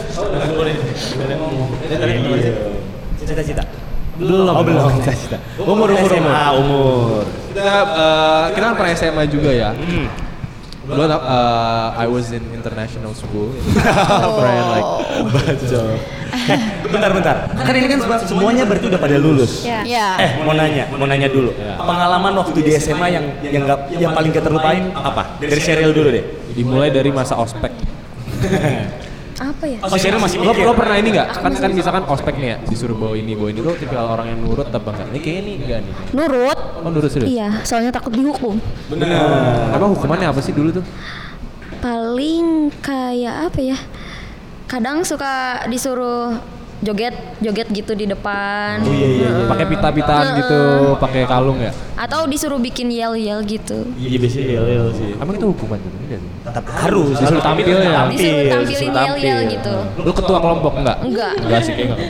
Cita-cita. 3.27 3.63
Belum. 4.17 4.53
Oh, 4.53 4.65
belum. 4.65 4.91
Cita-cita. 5.01 5.39
Umur, 5.61 5.89
umur, 5.93 6.09
SMA, 6.09 6.45
umur. 6.57 6.61
umur. 6.61 7.25
kita 7.53 7.65
eh, 7.97 8.45
kita 8.53 8.65
kan 8.69 8.75
pernah 8.77 8.93
SMA 8.97 9.25
juga 9.29 9.51
ya. 9.53 9.71
Hmm. 9.73 10.07
Dulu 10.87 11.03
eh, 11.03 11.89
I 11.99 12.07
was 12.07 12.31
in 12.31 12.47
international 12.55 13.11
school. 13.13 13.51
Pernah 13.75 14.67
like 14.71 14.91
Baca. 15.27 15.81
Eh, 16.47 16.59
bentar, 16.87 17.11
bentar. 17.11 17.37
Kan 17.51 17.75
ini 17.75 17.87
kan 17.91 17.99
semua- 17.99 18.23
semuanya 18.23 18.63
berarti 18.63 18.87
udah 18.87 19.01
pada 19.01 19.17
lulus. 19.19 19.67
Iya. 19.67 19.83
Iya. 19.83 20.07
Eh, 20.17 20.31
mau 20.47 20.55
nanya, 20.55 20.85
mau 20.95 21.07
nanya 21.07 21.27
dulu. 21.27 21.51
Pengalaman 21.59 22.33
waktu 22.39 22.59
di 22.63 22.73
SMA 22.77 23.07
yang 23.11 23.25
yang 23.43 23.63
nggak 23.67 23.79
yang 23.99 24.13
paling 24.15 24.31
gak 24.31 24.45
terlupain 24.47 24.83
apa? 24.95 25.43
Dari 25.43 25.61
serial 25.61 25.91
dulu 25.91 26.09
deh. 26.11 26.25
dimulai 26.57 26.89
dari 26.89 27.13
masa 27.13 27.37
ospek. 27.37 27.69
Apa 29.37 29.65
ya? 29.69 29.79
Oh, 29.85 29.93
serial 30.01 30.17
masih 30.17 30.41
Lo, 30.41 30.57
mikir. 30.57 30.65
lo 30.65 30.73
pernah 30.73 30.97
ini 30.97 31.13
nggak? 31.13 31.29
Kan 31.45 31.53
kan 31.53 31.71
misalkan 31.77 32.03
ospek 32.09 32.35
nih 32.41 32.49
ya, 32.49 32.59
disuruh 32.65 32.97
bawa 32.97 33.15
ini 33.21 33.37
bawa 33.37 33.53
ini 33.53 33.61
lo 33.61 33.77
tipikal 33.77 34.09
orang 34.17 34.33
yang 34.33 34.41
nurut 34.41 34.69
apa 34.73 34.89
enggak? 34.97 35.07
Ini 35.13 35.19
kayaknya 35.21 35.43
nih 35.45 35.55
enggak 35.61 35.79
nih. 35.85 35.93
Nurut. 36.17 36.59
Oh 36.81 36.91
nurut 36.91 37.11
serius? 37.13 37.29
Iya, 37.29 37.49
soalnya 37.61 37.93
takut 37.93 38.17
dihukum. 38.17 38.57
Bener. 38.89 39.13
Emang 39.77 39.93
hukumannya 39.93 40.33
apa 40.33 40.41
sih 40.41 40.57
dulu 40.57 40.81
tuh? 40.81 40.85
Paling 41.85 42.73
kayak 42.81 43.53
apa 43.53 43.61
ya? 43.61 43.79
Kadang 44.67 45.05
suka 45.05 45.63
disuruh 45.69 46.33
joget 46.87 47.15
joget 47.43 47.67
gitu 47.75 47.93
di 47.93 48.07
depan. 48.07 48.79
Oh 48.87 48.95
iya 48.95 49.09
iya. 49.11 49.29
iya. 49.35 49.49
Pakai 49.51 49.67
pita-pitaan 49.67 50.27
gitu, 50.39 50.61
pakai 51.03 51.23
kalung 51.27 51.59
ya. 51.59 51.75
Atau 51.99 52.31
disuruh 52.31 52.63
bikin 52.63 52.87
yel 52.95 53.19
yel 53.19 53.43
gitu. 53.43 53.83
Iya 53.99 54.17
biasanya 54.23 54.47
yel 54.47 54.67
yel 54.71 54.87
sih. 54.95 55.11
Emang 55.19 55.35
itu 55.35 55.47
hukuman 55.51 55.79
gitu 55.83 55.97
enggak 56.07 56.19
sih? 56.23 56.31
Tapi 56.47 56.69
harus 56.71 57.17
Disuruh 57.19 57.43
tampil 57.43 57.65
ya? 57.67 57.75
Disuruh 57.75 58.45
tampilin 58.47 58.63
disuruh 58.71 58.95
yel 58.95 59.17
yel 59.19 59.39
tampil. 59.43 59.55
gitu. 59.59 59.75
Lu 60.07 60.13
ketua 60.15 60.39
kelompok 60.39 60.73
enggak? 60.79 60.99
Enggak. 61.03 61.33
Enggak 61.43 61.61
sih 61.67 61.73
kayak 61.75 61.89
enggak. 61.91 62.09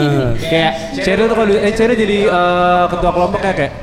kayak 0.50 0.72
Cheryl 0.98 1.26
tuh 1.30 1.36
kalau 1.38 1.54
eh 1.54 1.72
Cheryl 1.72 1.94
jadi 1.94 2.18
eh, 2.26 2.84
ketua 2.90 3.10
kelompok 3.14 3.40
kayak 3.40 3.56
kayak 3.56 3.74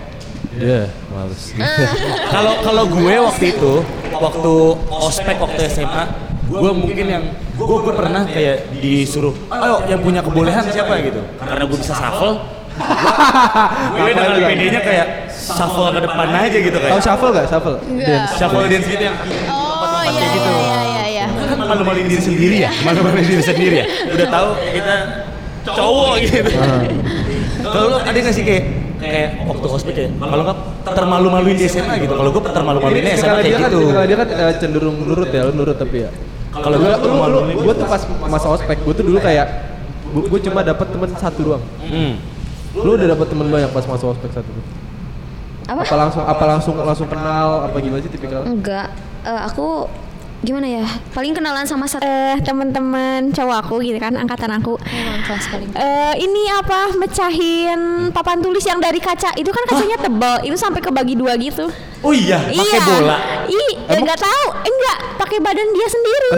Ya, 0.53 0.85
males. 1.09 1.49
Kalau 2.33 2.53
kalau 2.61 2.85
gue 2.85 3.15
waktu 3.25 3.57
itu, 3.57 3.81
waktu 4.13 4.53
ospek 4.85 5.41
waktu 5.41 5.65
SMA, 5.65 6.05
gue 6.43 6.71
mungkin 6.75 7.05
yang 7.07 7.23
gue 7.55 7.65
gue 7.65 7.93
pernah 7.93 8.23
kayak 8.25 8.57
disuruh, 8.75 9.31
ayo 9.49 9.79
yang 9.87 9.99
punya 9.99 10.19
kebolehan 10.19 10.63
siapa 10.65 10.99
gitu, 10.99 11.21
karena 11.39 11.63
gue 11.63 11.77
bisa 11.79 11.93
shuffle. 11.93 12.35
gue 13.93 14.11
dengan 14.11 14.33
PD-nya 14.49 14.81
kayak 14.81 15.07
shuffle 15.29 15.93
ke 15.93 16.01
depan 16.01 16.27
aja 16.33 16.57
gitu 16.57 16.73
Tahu 16.73 16.89
kayak. 16.89 17.01
shuffle 17.05 17.29
enggak? 17.29 17.45
Shuffle. 17.47 17.77
Dance. 17.95 18.31
Shuffle 18.33 18.65
dance 18.65 18.87
gitu 18.89 19.03
yang 19.05 19.17
Oh 19.47 20.01
iya 20.03 20.25
gitu. 20.33 20.49
iya 20.51 20.79
iya 20.83 21.03
iya. 21.05 21.25
kan 21.29 21.57
malu-maluin 21.61 22.07
diri 22.09 22.21
sendiri 22.21 22.55
ya, 22.65 22.69
malu-maluin 22.85 23.23
diri 23.23 23.43
sendiri 23.45 23.75
ya. 23.81 23.85
Udah 24.09 24.27
tahu 24.27 24.49
kita 24.73 24.95
cowok 25.63 26.13
gitu. 26.27 26.51
Kalau 27.63 27.85
lu 27.87 27.97
ada 27.97 28.17
nggak 28.17 28.35
sih 28.35 28.43
kayak 28.43 28.63
kayak 29.03 29.29
waktu 29.45 29.67
ospek 29.67 29.95
ya? 29.95 30.09
Kalau 30.15 30.43
nggak 30.47 30.57
termalu-maluin 30.95 31.57
di 31.59 31.65
SMA 31.67 31.93
gitu. 32.03 32.13
Kalau 32.15 32.29
gue 32.31 32.41
termalu-maluin 32.41 33.03
di 33.03 33.11
SMA 33.13 33.27
Kalau 33.27 33.41
dia 33.41 33.51
kayak 33.51 33.61
kan, 33.61 33.71
gitu. 33.71 33.79
kalau 33.91 34.07
dia 34.07 34.17
kan 34.17 34.27
eh, 34.31 34.53
cenderung 34.59 34.97
nurut 35.03 35.29
ya, 35.29 35.41
lu 35.47 35.53
nurut 35.53 35.77
tapi 35.77 35.97
ya. 36.07 36.09
Kalau 36.53 36.77
Gue 36.77 36.85
gue 36.93 37.09
lu, 37.09 37.39
lu, 37.49 37.61
gue 37.65 37.73
tuh 37.73 37.87
pas 37.89 38.01
masa 38.29 38.47
ospek, 38.53 38.77
gue 38.85 38.93
tuh 38.93 39.05
dulu 39.05 39.17
kayak 39.17 39.47
gue 40.13 40.39
cuma 40.45 40.61
dapat 40.61 40.87
teman 40.93 41.09
satu 41.17 41.39
doang. 41.41 41.63
Hmm. 41.81 42.13
Lu 42.77 42.93
udah 42.93 43.07
dapat 43.17 43.27
teman 43.29 43.47
banyak 43.49 43.69
pas 43.73 43.85
masa 43.89 44.05
ospek 44.13 44.29
satu. 44.29 44.49
Apa? 45.63 45.81
Apa 45.81 45.95
langsung 45.95 46.23
apa 46.27 46.43
langsung 46.45 46.75
langsung 46.77 47.07
kenal 47.09 47.65
apa 47.71 47.77
gimana 47.81 48.03
sih 48.03 48.11
tipikal? 48.11 48.45
Enggak. 48.45 48.93
Eh, 49.23 49.41
aku 49.47 49.87
gimana 50.43 50.67
ya? 50.67 50.85
Paling 51.15 51.31
kenalan 51.31 51.63
sama 51.63 51.87
satu 51.87 52.03
Eh 52.03 52.35
teman-teman 52.43 53.31
cowok 53.31 53.57
aku 53.63 53.75
gitu 53.79 53.95
kan, 53.97 54.13
angkatan 54.19 54.51
aku. 54.59 54.75
Emang 54.91 55.23
kelas 55.23 55.47
paling. 55.47 55.71
Eh 55.71 56.13
ini 56.19 56.43
apa? 56.51 56.91
Mecahin 56.99 58.11
papan 58.11 58.43
tulis 58.43 58.61
yang 58.67 58.83
dari 58.83 58.99
kaca. 58.99 59.31
Itu 59.39 59.49
kan 59.49 59.63
kacanya 59.71 59.97
tebal 59.97 60.43
itu 60.43 60.59
sampai 60.59 60.83
kebagi 60.83 61.15
dua 61.15 61.39
gitu. 61.39 61.71
Oh 62.03 62.11
iya, 62.11 62.43
pakai 62.43 62.79
iya. 62.79 62.83
bola. 62.83 63.17
ih 63.47 63.71
eh, 63.87 63.99
nggak 64.03 64.19
tahu. 64.19 64.45
Enggak 64.67 64.97
pakai 65.15 65.37
badan 65.39 65.67
dia 65.71 65.87
sendiri. 65.87 66.29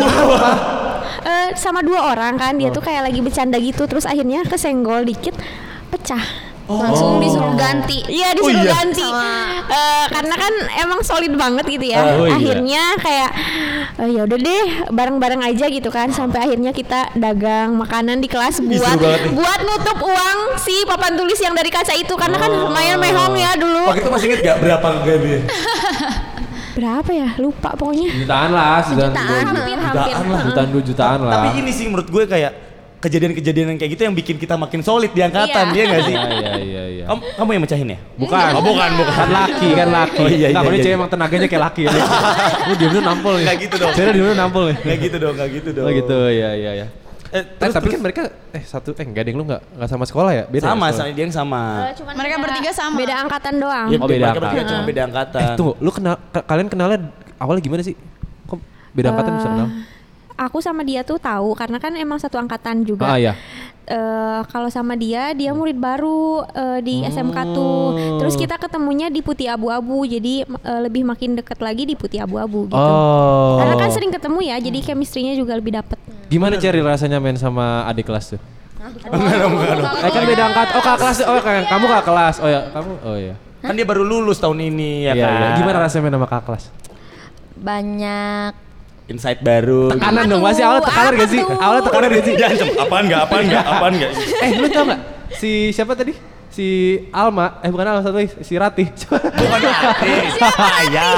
Eh, 1.26 1.58
sama 1.58 1.82
dua 1.82 2.14
orang 2.14 2.38
kan. 2.38 2.54
Dia 2.54 2.70
tuh 2.70 2.86
kayak 2.86 3.10
lagi 3.10 3.18
bercanda 3.18 3.58
gitu. 3.58 3.90
Terus 3.90 4.06
akhirnya 4.06 4.46
kesenggol 4.46 5.02
dikit 5.02 5.34
pecah 5.90 6.45
Langsung 6.66 7.22
disuruh 7.22 7.54
ganti. 7.54 8.02
Iya 8.10 8.34
disuruh 8.34 8.66
iya. 8.66 8.74
ganti 8.74 9.06
Eh, 9.66 10.06
karena 10.10 10.36
kan 10.38 10.54
emang 10.82 11.00
solid 11.02 11.34
banget 11.38 11.66
gitu 11.70 11.86
ya. 11.94 12.02
Oh, 12.18 12.26
iya. 12.26 12.38
Akhirnya 12.38 12.84
kayak 13.02 13.32
eh, 14.02 14.10
ya 14.14 14.22
udah 14.26 14.38
deh 14.38 14.66
bareng-bareng 14.90 15.42
aja 15.46 15.66
gitu 15.70 15.90
kan 15.94 16.10
sampai 16.10 16.46
akhirnya 16.50 16.74
kita 16.74 17.14
dagang 17.18 17.78
makanan 17.78 18.22
di 18.22 18.30
kelas 18.30 18.62
buat 18.62 18.98
buat 19.34 19.60
nutup 19.66 19.98
uang 20.06 20.38
si 20.62 20.86
papan 20.86 21.18
tulis 21.18 21.38
yang 21.42 21.54
dari 21.54 21.70
kaca 21.70 21.94
itu 21.94 22.14
karena 22.18 22.38
kan 22.38 22.50
lumayan 22.50 22.98
mehong 22.98 23.38
ya 23.38 23.54
dulu. 23.58 23.90
Waktu 23.90 24.02
itu 24.06 24.10
masih 24.10 24.28
inget 24.34 24.42
gak 24.46 24.58
berapa 24.62 24.88
gajinya? 25.06 25.40
Berapa 26.76 27.08
ya? 27.16 27.30
Lupa 27.40 27.72
pokoknya. 27.80 28.12
Jutaan 28.12 28.52
lah, 28.52 28.84
jutaan. 28.84 29.16
Jutaan 29.16 29.46
hampir 29.48 29.80
hampir. 29.80 30.12
Jutaan 30.12 30.28
lah. 30.28 30.42
Jutaan 30.44 30.68
dua 30.76 30.84
jutaan 30.84 31.20
lah. 31.24 31.34
Tapi 31.40 31.48
ini 31.64 31.72
sih 31.72 31.88
menurut 31.88 32.08
gue 32.12 32.24
kayak 32.28 32.52
kejadian-kejadian 33.06 33.66
yang 33.70 33.78
kayak 33.78 33.92
gitu 33.94 34.04
yang 34.04 34.14
bikin 34.14 34.36
kita 34.36 34.56
makin 34.56 34.82
solid 34.82 35.10
di 35.10 35.22
angkatan, 35.22 35.64
Iya. 35.64 35.72
dia 35.72 35.84
gak 35.86 36.02
sih? 36.02 36.16
Iya 36.16 36.28
iya 36.28 36.52
iya 36.60 36.84
iya. 36.92 37.06
Kamu, 37.06 37.22
kamu 37.36 37.50
yang 37.52 37.64
mecahin 37.64 37.88
ya? 37.88 38.00
Bukan. 38.16 38.50
Oh, 38.52 38.64
bukan, 38.64 38.90
bukan. 38.96 39.14
Kan 39.16 39.30
laki, 39.32 39.68
kan 39.72 39.90
laki. 39.90 40.20
Oh, 40.20 40.28
iya, 40.28 40.48
iya, 40.48 40.48
Nah, 40.52 40.62
ini 40.64 40.74
iya. 40.74 40.84
cewek 40.84 40.96
emang 40.96 41.10
tenaganya 41.10 41.46
kayak 41.46 41.64
laki 41.64 41.82
ya. 41.84 41.92
Lu 42.68 42.74
diam 42.74 42.90
dulu 42.90 43.04
nampol 43.04 43.34
nih. 43.36 43.46
Nggak 43.46 43.58
gitu 43.62 43.76
dong. 43.78 43.94
Cewek 43.94 44.12
diam 44.12 44.24
dulu 44.24 44.36
nampol 44.36 44.64
nih. 44.66 44.76
Gak 44.82 44.98
gitu 45.00 45.18
dong, 45.18 45.34
gak 45.36 45.50
gitu 45.52 45.70
dong. 45.72 45.86
Oh 45.86 45.92
gitu, 45.92 46.18
iya 46.28 46.50
iya 46.54 46.72
iya. 46.76 46.88
Eh, 47.28 47.36
Eh, 47.36 47.44
terus, 47.60 47.74
tapi 47.74 47.84
terus 47.84 47.94
kan 47.94 48.02
mereka 48.02 48.22
eh 48.50 48.64
satu 48.64 48.90
eh 48.94 49.04
enggak 49.04 49.24
ding 49.24 49.36
lu 49.36 49.44
enggak 49.44 49.60
enggak 49.70 49.90
sama 49.90 50.06
sekolah 50.06 50.32
ya? 50.32 50.44
Beda. 50.48 50.72
sama, 50.72 50.86
ya 50.88 50.94
sama, 50.96 51.10
dia 51.12 51.24
yang 51.24 51.36
sama. 51.36 51.62
Mereka 52.16 52.36
bertiga 52.40 52.72
sama. 52.72 52.96
Beda 52.96 53.14
angkatan 53.20 53.54
doang. 53.58 53.88
Ya, 53.88 53.98
Oh, 53.98 54.08
beda 54.08 54.24
mereka 54.24 54.40
bertiga 54.40 54.48
angkatan. 54.56 54.72
cuma 54.72 54.82
beda 54.88 55.02
angkatan. 55.04 55.42
Eh 55.44 55.48
tunggu, 55.54 55.74
lu 55.78 55.90
kenal 55.92 56.16
ka- 56.32 56.46
kalian 56.46 56.68
kenalnya 56.68 57.00
awalnya 57.36 57.60
gimana 57.62 57.82
sih? 57.82 57.96
Kok 58.46 58.58
beda 58.94 59.08
angkatan 59.12 59.32
bisa 59.36 59.50
kenal? 59.52 59.68
Aku 60.36 60.60
sama 60.60 60.84
dia 60.84 61.00
tuh 61.02 61.16
tahu 61.16 61.56
karena 61.56 61.80
kan 61.80 61.96
emang 61.96 62.20
satu 62.20 62.36
angkatan 62.36 62.84
juga. 62.84 63.08
Ah 63.08 63.16
iya. 63.16 63.34
Eh, 63.86 64.42
kalau 64.50 64.66
sama 64.68 64.98
dia 64.98 65.32
dia 65.32 65.54
murid 65.54 65.78
baru 65.78 66.44
eh, 66.52 66.80
di 66.82 67.06
SMK 67.06 67.38
tuh. 67.54 67.96
Terus 68.20 68.36
kita 68.36 68.58
ketemunya 68.58 69.08
di 69.08 69.24
Putih 69.24 69.48
Abu-Abu. 69.48 70.04
Jadi 70.04 70.44
eh, 70.44 70.80
lebih 70.84 71.06
makin 71.06 71.38
deket 71.38 71.62
lagi 71.62 71.88
di 71.88 71.96
Putih 71.96 72.20
Abu-Abu 72.26 72.68
gitu. 72.68 72.76
Oh. 72.76 73.62
Karena 73.62 73.78
kan 73.78 73.90
sering 73.94 74.12
ketemu 74.12 74.40
ya, 74.44 74.58
jadi 74.60 74.80
chemistry-nya 74.84 75.38
juga 75.38 75.56
lebih 75.56 75.78
dapet. 75.78 75.96
Gimana 76.28 76.58
cari 76.58 76.82
rasanya 76.82 77.22
main 77.22 77.38
sama 77.38 77.86
adik 77.86 78.10
kelas 78.10 78.36
tuh? 78.36 78.42
Enggak 79.06 79.38
dong, 79.40 79.54
enggak 79.56 79.76
dong. 79.78 79.88
Eh 80.02 80.12
kan 80.12 80.24
beda 80.26 80.44
angkat. 80.50 80.68
Oh 80.76 80.82
kakak 80.84 81.00
kelas. 81.00 81.18
Oh 81.24 81.40
kan 81.40 81.62
kamu 81.64 81.86
kakak 81.88 82.06
kelas. 82.10 82.36
Oh 82.42 82.50
ya 82.50 82.60
kamu. 82.74 82.92
Oh 83.06 83.16
iya. 83.16 83.36
Kan 83.62 83.74
dia 83.78 83.86
baru 83.86 84.04
lulus 84.04 84.38
tahun 84.38 84.60
ini 84.66 85.08
ya 85.08 85.14
Iya, 85.14 85.24
kan. 85.24 85.40
iya. 85.40 85.50
Gimana 85.62 85.78
rasanya 85.86 86.04
main 86.10 86.16
sama 86.18 86.28
kakak 86.28 86.46
kelas? 86.50 86.64
Banyak 87.56 88.65
Insight 89.06 89.40
baru. 89.46 89.94
Tekanan 89.94 90.26
dong, 90.26 90.42
tuh? 90.42 90.48
masih 90.50 90.64
awalnya 90.66 90.86
tekanan 90.90 91.12
gak 91.14 91.30
sih? 91.30 91.42
Awalnya 91.46 91.84
tekanan 91.86 92.08
gak 92.10 92.24
sih? 92.26 92.34
Ancam, 92.42 92.68
apaan 92.82 93.04
enggak, 93.06 93.22
apaan 93.22 93.44
enggak, 93.46 93.64
apaan 93.64 93.94
enggak. 93.94 94.12
Eh 94.42 94.50
lu 94.58 94.68
tau 94.74 94.84
gak? 94.90 95.00
Si 95.38 95.52
siapa 95.70 95.94
tadi? 95.94 96.14
Si 96.50 96.68
Alma, 97.12 97.60
eh 97.62 97.70
bukan 97.70 97.86
Alma 97.86 98.02
satu 98.02 98.18
lagi, 98.18 98.34
si 98.42 98.58
Ratih. 98.58 98.88
Bukan 98.90 99.60
artis. 99.62 100.34
Taya. 100.40 101.10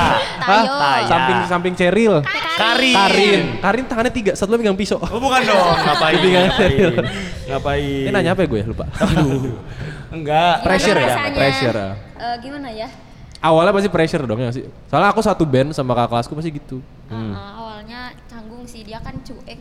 Taya. 0.43 1.07
Samping 1.07 1.39
samping 1.47 1.73
Ceril. 1.79 2.25
Karin. 2.57 2.95
Karin. 2.97 3.41
Karin 3.63 3.85
tangannya 3.87 4.11
tiga, 4.11 4.31
satu 4.35 4.51
lagi 4.51 4.67
megang 4.67 4.75
pisau. 4.75 4.99
Oh 4.99 5.21
bukan 5.21 5.45
dong, 5.47 5.77
ngapain? 5.87 6.17
Ngapain? 6.19 6.93
Ngapain? 7.47 8.03
Ini 8.03 8.11
nanya 8.11 8.35
apa 8.35 8.43
ya 8.43 8.47
gue 8.51 8.61
lupa. 8.67 8.85
Enggak. 10.11 10.65
Pressure 10.65 10.99
ya? 10.99 11.15
Pressure. 11.31 11.77
Eh, 12.17 12.35
gimana 12.43 12.67
ya? 12.73 12.89
Awalnya 13.37 13.71
pasti 13.73 13.89
pressure 13.89 14.23
dong 14.25 14.41
ya 14.41 14.49
sih. 14.49 14.65
Soalnya 14.89 15.13
aku 15.13 15.21
satu 15.21 15.45
band 15.45 15.69
sama 15.71 15.93
kakak 15.93 16.09
kelasku 16.09 16.33
pasti 16.33 16.51
gitu. 16.53 16.77
Eh, 17.07 17.33
awalnya 17.37 18.11
canggung 18.25 18.65
sih 18.65 18.81
dia 18.81 18.97
kan 18.97 19.13
cuek. 19.21 19.59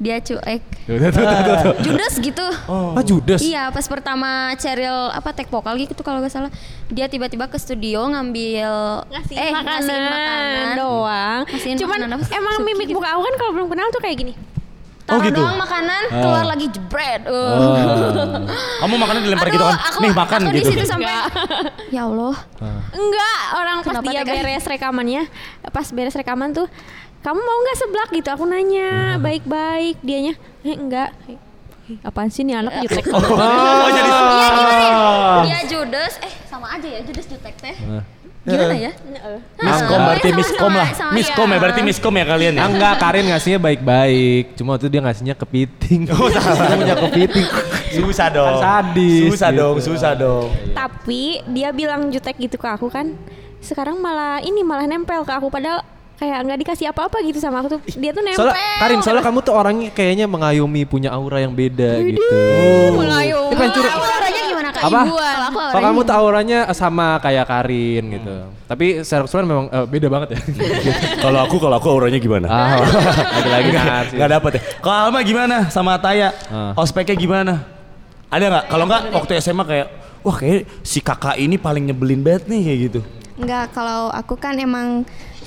Dia 0.00 0.16
cuek. 0.16 0.62
Tuh. 1.12 1.74
Judes 1.84 2.14
gitu. 2.24 2.46
Ah 2.70 3.02
Judas. 3.04 3.40
Iya, 3.44 3.68
pas 3.68 3.84
pertama 3.84 4.56
Cheryl 4.56 5.12
apa 5.12 5.36
tek 5.36 5.52
vokal 5.52 5.76
gitu 5.76 5.92
kalau 6.00 6.24
nggak 6.24 6.32
salah, 6.32 6.48
dia 6.88 7.04
tiba-tiba 7.04 7.44
ke 7.52 7.60
studio 7.60 8.08
ngambil 8.08 9.04
Ngasih 9.12 9.36
eh 9.36 9.52
makanan, 9.52 9.76
ngasihin 9.84 10.04
makanan 10.08 10.66
doang. 10.80 11.40
Ngasihin 11.52 11.76
Cuman 11.76 11.98
makanan 12.00 12.16
apa 12.16 12.24
emang 12.32 12.54
mimik 12.64 12.88
gitu. 12.88 12.96
muka 12.96 13.08
aku 13.12 13.22
kan 13.28 13.34
kalau 13.36 13.52
belum 13.52 13.68
kenal 13.68 13.86
tuh 13.92 14.00
kayak 14.00 14.16
gini. 14.24 14.32
Taruh 15.10 15.18
Oh, 15.18 15.26
gitu? 15.26 15.36
doang 15.36 15.58
makanan, 15.58 16.02
keluar 16.08 16.44
lagi 16.46 16.66
jebret. 16.68 17.22
Uh. 17.24 17.34
Oh. 17.34 17.74
Kamu 18.82 18.94
makannya 18.94 19.22
dilempar 19.22 19.46
gitu 19.48 19.58
kan? 19.60 19.74
aku, 19.76 19.98
Nih 20.00 20.12
makan 20.12 20.38
aku 20.40 20.48
gitu. 20.48 20.56
di 20.56 20.72
situ 20.72 20.84
sampai 20.86 21.10
ya 21.94 22.02
Allah. 22.04 22.34
Enggak, 22.90 23.40
orang 23.52 23.76
pas 23.76 23.90
Kenapa 23.90 24.06
dia 24.08 24.22
tega? 24.22 24.32
beres 24.32 24.64
rekamannya, 24.64 25.22
pas 25.66 25.86
beres 25.90 26.14
rekaman 26.14 26.50
tuh, 26.52 26.70
kamu 27.20 27.36
mau 27.38 27.58
nggak 27.60 27.76
seblak 27.76 28.08
gitu? 28.12 28.28
Aku 28.30 28.44
nanya 28.44 29.18
baik-baik, 29.18 29.98
dianya, 30.00 30.34
eh 30.62 30.74
enggak. 30.74 31.10
Apaan 32.00 32.30
sih 32.30 32.40
nih 32.40 32.54
anak 32.56 32.78
jutek? 32.80 33.02
Oh, 33.10 33.90
jadi 33.90 34.06
Iya 34.06 34.48
gimana 34.48 34.74
ya? 34.78 34.94
Dia 35.42 35.58
judes, 35.66 36.14
eh 36.20 36.32
sama 36.46 36.70
aja 36.70 36.86
ya 36.86 37.02
judes 37.02 37.26
jutek 37.26 37.54
teh. 37.56 37.74
Gimana 38.40 38.72
ya? 38.72 38.92
miskom 39.60 40.00
berarti 40.00 40.28
miskom 40.32 40.72
lah. 40.72 40.88
Miskom 41.12 41.48
ya 41.52 41.58
berarti 41.60 41.80
miskom 41.84 42.14
ya 42.16 42.24
kalian 42.24 42.52
ya. 42.56 42.60
Ah, 42.64 42.68
enggak, 42.72 42.94
Karin 42.96 43.26
ngasihnya 43.28 43.60
baik-baik. 43.60 44.56
Cuma 44.56 44.76
waktu 44.76 44.88
itu 44.88 44.92
dia 44.96 45.02
ngasihnya 45.04 45.34
kepiting. 45.36 46.00
Oh, 46.08 46.28
salah. 46.32 46.72
punya 46.80 46.96
kepiting. 46.96 47.46
Susah 47.92 48.26
dong. 48.32 48.56
Kan 48.56 48.64
sadis 48.64 49.28
Susah 49.28 49.50
gitu. 49.52 49.60
dong, 49.60 49.76
susah 49.84 50.12
dong. 50.16 50.48
Tapi 50.72 51.44
dia 51.52 51.68
bilang 51.76 52.08
jutek 52.08 52.40
gitu 52.40 52.56
ke 52.56 52.64
aku 52.64 52.88
kan. 52.88 53.12
Sekarang 53.60 54.00
malah 54.00 54.40
ini 54.40 54.64
malah 54.64 54.88
nempel 54.88 55.20
ke 55.20 55.32
aku 55.36 55.52
padahal 55.52 55.84
kayak 56.16 56.36
nggak 56.48 56.58
dikasih 56.64 56.86
apa-apa 56.96 57.20
gitu 57.20 57.44
sama 57.44 57.60
aku 57.60 57.76
tuh. 57.76 57.80
Dia 58.00 58.16
tuh 58.16 58.24
nempel. 58.24 58.48
Soalnya 58.48 58.80
Karin, 58.80 58.98
soalnya 59.04 59.24
kamu 59.28 59.38
tuh 59.44 59.52
orangnya 59.52 59.88
kayaknya 59.92 60.24
mengayomi 60.24 60.88
punya 60.88 61.12
aura 61.12 61.44
yang 61.44 61.52
beda 61.52 62.00
gitu. 62.08 62.40
Mengayomi. 62.96 63.52
Pengen. 63.52 64.39
Apa? 64.80 65.00
ibuan? 65.04 65.34
Kalau 65.36 65.46
aku 65.46 65.58
Kalau 65.60 65.84
kamu 65.84 66.00
tuh 66.02 66.14
auranya 66.16 66.58
sama 66.72 67.06
kayak 67.20 67.44
Karin 67.46 68.04
gitu. 68.16 68.34
Tapi 68.64 68.86
secara 69.04 69.22
keseluruhan 69.26 69.48
memang 69.48 69.66
eh, 69.68 69.86
beda 69.86 70.08
banget 70.08 70.28
ya. 70.34 70.38
Kalau 71.24 71.38
aku, 71.44 71.56
kalau 71.60 71.76
aku 71.76 71.88
auranya 71.92 72.18
gimana? 72.18 72.46
ah, 72.48 72.80
lagi-lagi 73.36 73.68
ngasih. 73.76 74.16
Nggak 74.16 74.30
dapet 74.30 74.50
ya. 74.56 74.60
Kalau 74.80 74.96
Alma 75.06 75.20
gimana 75.20 75.56
sama 75.68 75.92
Taya? 76.00 76.32
Ah. 76.48 76.72
Ospeknya 76.78 77.14
gimana? 77.14 77.54
Ada 78.30 78.44
nggak? 78.46 78.64
Kalau 78.70 78.84
nggak 78.86 79.02
waktu 79.12 79.32
SMA 79.42 79.64
kayak, 79.66 79.88
wah 80.22 80.36
kayak 80.38 80.70
si 80.86 81.02
kakak 81.02 81.36
ini 81.36 81.58
paling 81.58 81.90
nyebelin 81.90 82.22
banget 82.22 82.46
nih 82.46 82.60
kayak 82.62 82.78
gitu. 82.88 83.00
Enggak, 83.40 83.72
kalau 83.72 84.12
aku 84.12 84.36
kan 84.36 84.54
emang 84.60 85.02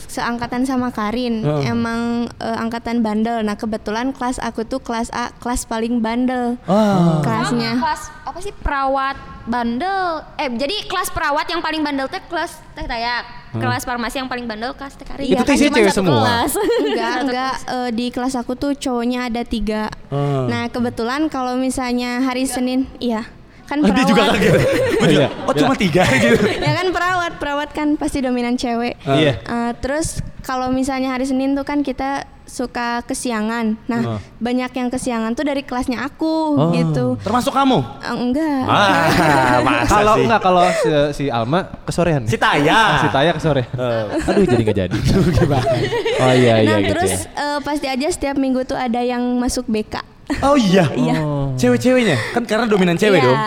seangkatan 0.05 0.63
sama 0.63 0.89
Karin. 0.89 1.41
Heeh. 1.41 1.69
Emang 1.69 2.27
eh, 2.37 2.57
angkatan 2.57 2.99
bandel. 2.99 3.41
Nah, 3.41 3.55
kebetulan 3.55 4.11
kelas 4.11 4.39
aku 4.39 4.63
tuh 4.63 4.79
kelas 4.79 5.11
A, 5.11 5.31
kelas 5.37 5.65
paling 5.65 5.99
bandel. 5.99 6.55
Ah. 6.65 7.21
Kelasnya. 7.21 7.77
kelas 7.77 8.01
apa 8.23 8.39
sih 8.39 8.55
perawat 8.55 9.13
bandel 9.43 10.23
eh 10.39 10.47
jadi 10.47 10.87
kelas 10.87 11.11
perawat 11.11 11.43
yang 11.51 11.59
paling 11.59 11.83
bandel 11.83 12.07
teh 12.07 12.23
kelas 12.31 12.63
teh 12.73 12.87
tayak 12.87 13.27
kelas 13.51 13.83
farmasi 13.83 14.23
yang 14.23 14.31
paling 14.31 14.47
bandel 14.47 14.71
kelas 14.73 14.95
teh 14.95 15.05
Itu 15.21 15.43
Kan 15.43 15.53
isinya 15.53 15.69
cuma 15.69 15.77
cewek 15.77 15.91
satu 15.91 15.99
semua? 16.01 16.15
kelas. 16.17 16.51
Enggak, 16.87 17.15
enggak. 17.27 17.55
eh, 17.69 17.89
di 17.91 18.05
kelas 18.09 18.33
aku 18.33 18.55
tuh 18.55 18.71
cowoknya 18.73 19.29
ada 19.29 19.43
tiga. 19.45 19.91
Ah. 20.09 20.47
Nah, 20.49 20.63
kebetulan 20.71 21.27
kalau 21.27 21.59
misalnya 21.59 22.23
hari 22.23 22.47
Senin, 22.49 22.87
iya. 22.97 23.27
Kan 23.63 23.79
perawat. 23.79 23.95
dia 23.95 24.03
juga 24.05 24.21
kaget. 24.27 24.53
Juga, 24.93 25.05
Iya. 25.05 25.27
oh 25.41 25.53
cuma 25.53 25.73
tiga 25.73 26.03
gitu. 26.19 26.35
ya 26.41 26.73
kan 26.73 26.87
perawat, 26.89 27.31
perawat 27.37 27.69
kan 27.71 27.87
pasti 27.93 28.19
dominan 28.19 28.53
cewek. 28.53 28.99
Ah. 29.01 29.15
Iya. 29.15 29.33
Eh, 29.37 29.71
terus 29.77 30.19
kalau 30.41 30.67
misalnya 30.69 31.09
hari 31.09 31.23
Senin 31.23 31.53
tuh 31.53 31.63
kan 31.63 31.79
kita 31.79 32.23
suka 32.43 33.01
kesiangan. 33.01 33.79
Nah, 33.83 34.01
Ah. 34.05 34.19
banyak 34.37 34.69
yang 34.69 34.87
kesiangan 34.87 35.31
tuh 35.31 35.41
dari 35.41 35.61
kelasnya 35.61 36.03
aku 36.03 36.53
Oh. 36.53 36.69
gitu. 36.71 37.15
Termasuk 37.17 37.49
kamu? 37.49 37.79
Eh, 37.81 38.13
enggak. 38.13 38.63
Ah, 38.63 39.07
Kalau 39.89 40.13
enggak 40.17 40.39
kalau 40.39 40.63
si, 40.69 40.89
si 41.13 41.23
Alma 41.27 41.65
kesorean. 41.81 42.23
Si 42.23 42.35
Taya. 42.35 42.69
Ah, 42.69 42.99
si 42.99 43.07
Taya 43.09 43.31
kesorean. 43.31 43.65
Eh. 43.65 44.05
Aduh 44.23 44.43
jadi 44.45 44.61
nggak 44.61 44.77
jadi. 44.77 44.97
Oh 46.15 46.31
iya 46.31 46.61
iya 46.61 46.69
nah, 46.69 46.79
gitu 46.79 46.91
terus 46.93 47.11
ya. 47.25 47.41
eh, 47.41 47.59
pasti 47.59 47.87
aja 47.87 48.07
setiap 48.07 48.35
minggu 48.35 48.63
tuh 48.63 48.75
ada 48.75 48.99
yang 48.99 49.19
masuk 49.35 49.65
BK. 49.65 49.99
Oh 50.41 50.55
iya. 50.55 50.85
Iya. 50.95 51.17
Cewek-ceweknya 51.53 52.17
kan 52.33 52.43
karena 52.43 52.65
dominan 52.65 52.95
cewek 52.95 53.17
Iya. 53.17 53.27
dong. 53.27 53.37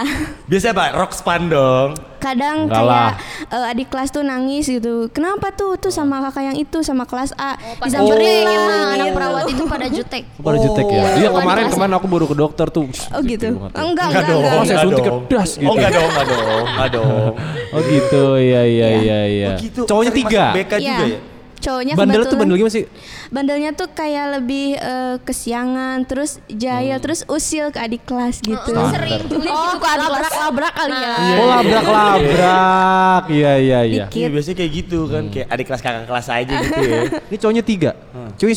Biasanya 0.47 0.73
apa? 0.73 0.85
Rock 0.95 1.13
span 1.13 1.47
dong. 1.47 1.91
kadang 2.17 2.67
Enggak 2.67 2.83
kayak 2.83 3.13
eh, 3.55 3.71
adik 3.71 3.87
kelas 3.87 4.11
tuh 4.11 4.21
nangis 4.21 4.67
gitu 4.67 5.07
kenapa 5.09 5.53
tuh 5.53 5.77
tuh 5.77 5.91
sama 5.91 6.19
kakak 6.21 6.43
yang 6.45 6.57
itu 6.57 6.81
sama 6.81 7.05
kelas 7.05 7.31
A 7.35 7.55
pas 7.77 7.87
disamperin 7.87 8.19
jutek 8.43 8.51
emang 8.51 8.83
anak 8.89 9.07
gitu. 9.07 9.15
perawat 9.15 9.45
itu 9.47 9.63
pada 9.65 9.87
jutek 9.87 10.23
Pada 10.43 10.59
jutek 10.59 10.87
ya. 10.89 10.97
Oh. 10.99 11.15
Iya 11.15 11.29
kemarin 11.31 11.65
kemarin 11.69 11.93
aku 11.95 12.07
baru 12.09 12.25
ke 12.25 12.35
dokter 12.35 12.67
tuh. 12.69 12.89
oh 12.89 13.21
gitu 13.23 13.47
ya. 13.47 13.53
enggak 13.55 13.71
Enggak 13.77 14.07
enggak 14.09 14.25
dong. 14.27 14.41
enggak 14.41 14.51
Oh, 14.51 14.65
saya 14.65 14.75
enggak 14.75 14.83
suntik 14.83 15.05
dong. 15.05 15.21
kedas 15.23 15.51
gitu. 15.55 15.69
Oh 15.69 15.75
enggak 15.77 15.91
dong, 15.93 16.09
enggak 16.09 16.27
dong, 16.27 16.43
enggak 16.67 16.89
dong. 16.91 17.33
Oh 17.69 17.81
gitu, 17.85 18.25
iya 18.41 18.63
iya 18.65 18.89
iya 18.97 19.19
iya. 19.29 19.47
Oh 19.47 19.61
gitu. 19.61 19.81
Cowoknya 19.87 20.13
tiga. 20.13 20.45
BK 20.53 20.73
juga 20.75 20.83
Iya. 20.83 21.07
ya? 21.07 21.19
Cowoknya 21.59 21.95
Bandel 21.95 22.23
tuh 22.25 22.37
bandel 22.37 22.57
gimana 22.57 22.73
sih? 22.73 22.85
bandelnya 23.27 23.71
tuh 23.71 23.89
kayak 23.89 24.39
lebih 24.39 24.75
eh, 24.75 25.17
kesiangan 25.21 26.05
terus 26.05 26.39
jahil 26.47 26.97
terus 26.97 27.27
usil 27.27 27.69
ke 27.69 27.79
adik 27.79 28.03
kelas 28.03 28.39
gitu 28.39 28.71
sering 28.89 29.27
julid 29.27 29.49
Oh, 29.49 29.73
gitu 29.73 29.79
kan 29.79 29.97
labrak 29.99 30.33
labrak 30.33 30.73
kali 30.73 30.95
ya. 30.95 31.15
Oh 31.35 31.47
labrak 31.51 31.85
labrak. 31.87 33.23
Iya 33.29 33.53
iya 33.57 33.81
iya. 33.83 34.05
Iya 34.09 34.29
biasanya 34.29 34.57
kayak 34.57 34.73
gitu 34.75 34.99
kan, 35.07 35.23
kayak 35.29 35.47
adik 35.49 35.65
kelas 35.67 35.81
kakak 35.81 36.05
kelas 36.05 36.27
aja 36.29 36.55
gitu 36.61 36.81
ya. 36.83 37.01
Ini 37.31 37.37
cowoknya 37.37 37.65
tiga. 37.65 37.91
Cowoknya 38.37 38.57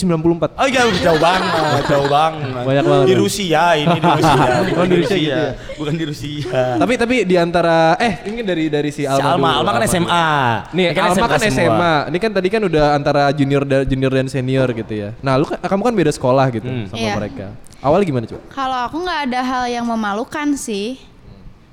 94. 0.52 0.54
Oh 0.54 0.68
iya 0.68 0.82
jauh 1.00 1.20
banget, 1.20 1.84
jauh 1.88 2.08
banget. 2.08 2.62
Banyak 2.62 2.86
banget. 2.86 3.06
Di 3.06 3.16
Rusia 3.16 3.64
ini 3.76 3.96
di 3.96 4.10
Rusia. 4.10 4.48
Oh, 4.80 4.86
di 4.86 4.96
Rusia 4.96 5.18
gitu 5.18 5.34
ya? 5.34 5.52
Bukan 5.76 5.94
di 5.94 6.06
Rusia. 6.06 6.62
Tapi 6.78 6.94
tapi 6.96 7.16
di 7.24 7.36
antara 7.36 7.98
eh 7.98 8.24
ini 8.24 8.42
dari 8.42 8.68
dari 8.68 8.90
si 8.90 9.02
Si 9.02 9.08
Alma. 9.08 9.34
Alma, 9.34 9.50
dulu, 9.50 9.60
Alma 9.62 9.72
kan. 9.74 9.82
SMA. 9.88 10.28
Nih, 10.72 10.86
Ini 10.90 11.00
Alma 11.02 11.26
kan. 11.28 11.40
SMA. 11.42 11.94
Ini 12.10 12.18
kan 12.18 12.32
tadi 12.32 12.48
kan 12.48 12.62
udah 12.62 12.86
antara 12.92 13.30
junior 13.30 13.62
dan 13.62 13.84
junior 13.84 14.12
dan 14.12 14.26
senior 14.26 14.68
gitu 14.70 14.94
ya. 14.94 15.10
Nah, 15.20 15.36
lu 15.36 15.46
kan- 15.46 15.60
kamu 15.60 15.82
kan 15.84 15.94
beda 15.96 16.12
sekolah 16.12 16.46
gitu 16.50 16.66
Hmm. 16.66 16.86
sama 16.88 17.00
Iya. 17.00 17.16
mereka. 17.16 17.46
Awalnya 17.80 18.06
gimana 18.06 18.26
coba? 18.26 18.42
Kalau 18.50 18.80
aku 18.84 18.98
nggak 19.00 19.20
ada 19.28 19.40
hal 19.42 19.64
yang 19.68 19.86
memalukan 19.86 20.48
sih, 20.54 21.00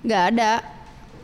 nggak 0.01 0.23
ada. 0.33 0.53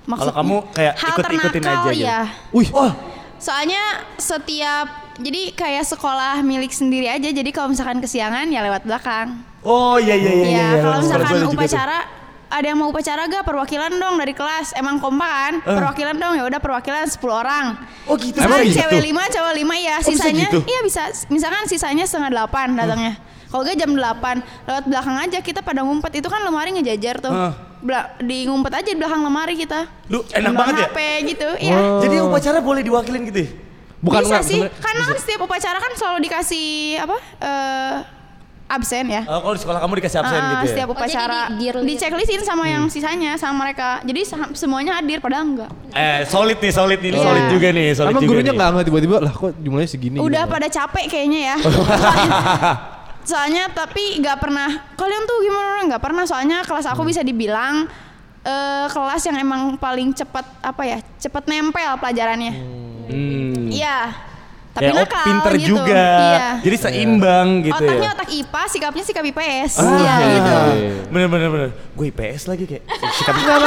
Kalau 0.03 0.35
kamu 0.35 0.57
kayak 0.73 0.95
ikut-ikutin 0.99 1.63
aja 1.63 1.91
gitu. 1.91 2.03
ya. 2.03 2.21
Wih, 2.51 2.69
oh, 2.73 2.91
Soalnya 3.39 3.83
setiap 4.17 4.87
jadi 5.19 5.51
kayak 5.51 5.83
sekolah 5.85 6.43
milik 6.43 6.71
sendiri 6.71 7.07
aja. 7.07 7.27
Jadi 7.27 7.51
kalau 7.51 7.71
misalkan 7.71 7.99
kesiangan 7.99 8.47
ya 8.47 8.63
lewat 8.63 8.83
belakang. 8.83 9.43
oh 9.63 9.95
iya 9.95 10.15
iya 10.15 10.31
iya. 10.33 10.43
Ya, 10.43 10.51
iya. 10.51 10.69
kalau 10.79 10.97
misalkan 10.99 11.35
upacara 11.47 11.99
ada 12.53 12.67
yang 12.69 12.79
mau 12.79 12.93
upacara 12.93 13.25
gak? 13.25 13.43
Perwakilan 13.49 13.97
dong 13.97 14.15
dari 14.21 14.37
kelas. 14.37 14.77
Emang 14.77 15.01
kompak 15.01 15.33
kan? 15.33 15.55
Eh. 15.65 15.77
perwakilan 15.81 16.17
dong. 16.21 16.35
Ya 16.37 16.45
udah 16.45 16.61
perwakilan 16.61 17.09
10 17.09 17.17
orang. 17.33 17.67
Oh 18.05 18.15
gitu. 18.21 18.37
Emang 18.37 18.61
gitu? 18.69 18.77
cewek 18.77 19.01
lima 19.01 19.25
cowok 19.33 19.53
lima 19.57 19.75
ya. 19.81 19.97
Oh, 19.97 20.05
bisa 20.05 20.29
sisanya 20.29 20.47
gitu? 20.53 20.59
iya 20.69 20.81
bisa. 20.85 21.03
Misalkan 21.33 21.65
sisanya 21.65 22.05
setengah 22.05 22.31
delapan 22.31 22.77
datangnya. 22.77 23.17
Kalau 23.49 23.65
gak 23.65 23.77
jam 23.77 23.91
8 23.97 24.69
lewat 24.69 24.85
belakang 24.85 25.17
aja 25.17 25.39
kita 25.41 25.61
pada 25.65 25.81
ngumpet. 25.81 26.13
Itu 26.21 26.29
kan 26.29 26.45
lemari 26.45 26.77
ngejajar 26.77 27.25
tuh. 27.25 27.33
Hah. 27.33 27.53
Bela- 27.83 28.15
di 28.23 28.47
ngumpet 28.47 28.73
aja 28.79 28.89
di 28.93 28.99
belakang 29.01 29.25
lemari 29.25 29.57
kita. 29.57 29.89
Lu 30.13 30.21
enak 30.29 30.53
banget 30.53 30.75
ya? 30.77 30.89
HP 30.93 30.99
gitu 31.35 31.49
iya. 31.59 31.79
Jadi 32.05 32.15
upacara 32.21 32.61
boleh 32.61 32.85
diwakilin 32.85 33.25
gitu 33.33 33.41
ya? 33.43 33.51
Bukan 34.03 34.19
bisa 34.27 34.43
enggak, 34.43 34.51
sih 34.51 34.61
karena 34.83 35.03
kan 35.07 35.15
setiap 35.15 35.41
upacara 35.47 35.79
kan 35.79 35.93
selalu 35.95 36.27
dikasih 36.27 36.99
apa 36.99 37.17
eh 37.39 37.95
absen 38.65 39.05
ya 39.07 39.23
Oh, 39.25 39.41
kalau 39.41 39.53
di 39.53 39.61
sekolah 39.61 39.79
kamu 39.79 39.93
dikasih 39.97 40.19
absen 40.19 40.35
Ah, 40.35 40.49
gitu 40.51 40.57
ya? 40.59 40.71
setiap 40.71 40.89
Oh, 40.89 40.93
jadi 40.93 41.01
upacara 41.05 41.41
di- 41.51 41.69
di- 41.69 41.85
di 41.85 41.95
checklistin 41.95 42.41
sama 42.41 42.65
yang 42.65 42.85
sisanya 42.87 43.37
sama 43.37 43.63
mereka 43.63 44.01
jadi 44.01 44.21
semuanya 44.53 44.97
hadir 44.97 45.19
padahal 45.19 45.45
enggak 45.47 45.71
Eh, 45.91 46.25
solid 46.25 46.57
nih, 46.57 46.73
solid 46.73 46.99
nih, 46.99 47.11
Iya. 47.11 47.21
solid 47.23 47.45
juga 47.49 47.69
nih, 47.71 47.87
solid 47.93 48.11
Emang 48.11 48.23
juga 48.23 48.31
gurunya 48.33 48.45
nih. 48.47 48.57
nggak 48.57 48.69
nggak 48.71 48.87
tiba-tiba 48.87 49.17
lah 49.21 49.33
kok 49.33 49.51
jumlahnya 49.57 49.91
segini. 49.91 50.17
udah 50.19 50.43
gitu. 50.43 50.53
pada 50.53 50.67
capek 50.69 51.05
kayaknya 51.07 51.41
ya 51.43 51.57
soalnya 53.23 53.71
tapi 53.71 54.19
nggak 54.19 54.35
pernah 54.37 54.67
kalian 54.93 55.23
tuh 55.23 55.39
gimana 55.41 55.71
nggak 55.87 56.03
pernah 56.03 56.25
soalnya 56.25 56.59
kelas 56.61 56.87
aku 56.87 57.03
bisa 57.03 57.21
dibilang 57.21 57.87
eh, 58.43 58.87
kelas 58.89 59.23
yang 59.23 59.39
emang 59.39 59.77
paling 59.77 60.11
cepat 60.11 60.43
apa 60.61 60.83
ya 60.83 60.99
cepat 61.17 61.47
nempel 61.47 61.93
pelajarannya 61.97 62.55
Hmm. 63.03 63.69
iya 63.69 64.15
tapi 64.73 64.89
Kayak, 64.89 64.95
oh, 64.95 65.05
nakal 65.05 65.21
pinter 65.23 65.53
gitu 65.55 65.69
juga. 65.77 66.05
iya 66.17 66.49
Jadi 66.59 66.77
seimbang 66.79 67.49
gitu 67.61 67.77
otaknya 67.79 68.01
ya. 68.03 68.13
otak 68.17 68.29
IPA 68.33 68.63
sikapnya 68.67 69.05
sikap 69.05 69.21
IPS 69.23 69.73
Ah, 69.77 69.85
Iya, 69.95 70.15
gitu 70.33 70.53
Bener 71.13 71.29
bener 71.29 71.49
bener. 71.49 71.69
Gue 71.93 72.07
IPS 72.09 72.43
lagi 72.47 72.65
kayak 72.65 72.83
sikap 73.13 73.35
enggak. 73.35 73.59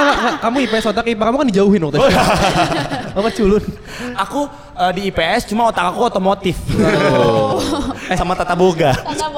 Kamu 0.42 0.58
IPS 0.66 0.86
otak 0.88 1.06
IPA 1.06 1.24
kamu 1.24 1.38
kan 1.38 1.48
dijauhin 1.48 1.82
waktu 1.84 1.96
itu. 1.96 2.10
Sama 3.16 3.30
culun. 3.32 3.64
Aku 4.18 4.40
eh, 4.76 4.92
di 4.92 5.02
IPS 5.08 5.42
cuma 5.46 5.70
otak 5.70 5.86
aku 5.86 6.00
otomotif. 6.04 6.58
Oh. 7.14 7.62
eh 8.06 8.14
sama 8.14 8.34
tata 8.34 8.54
boga. 8.54 8.92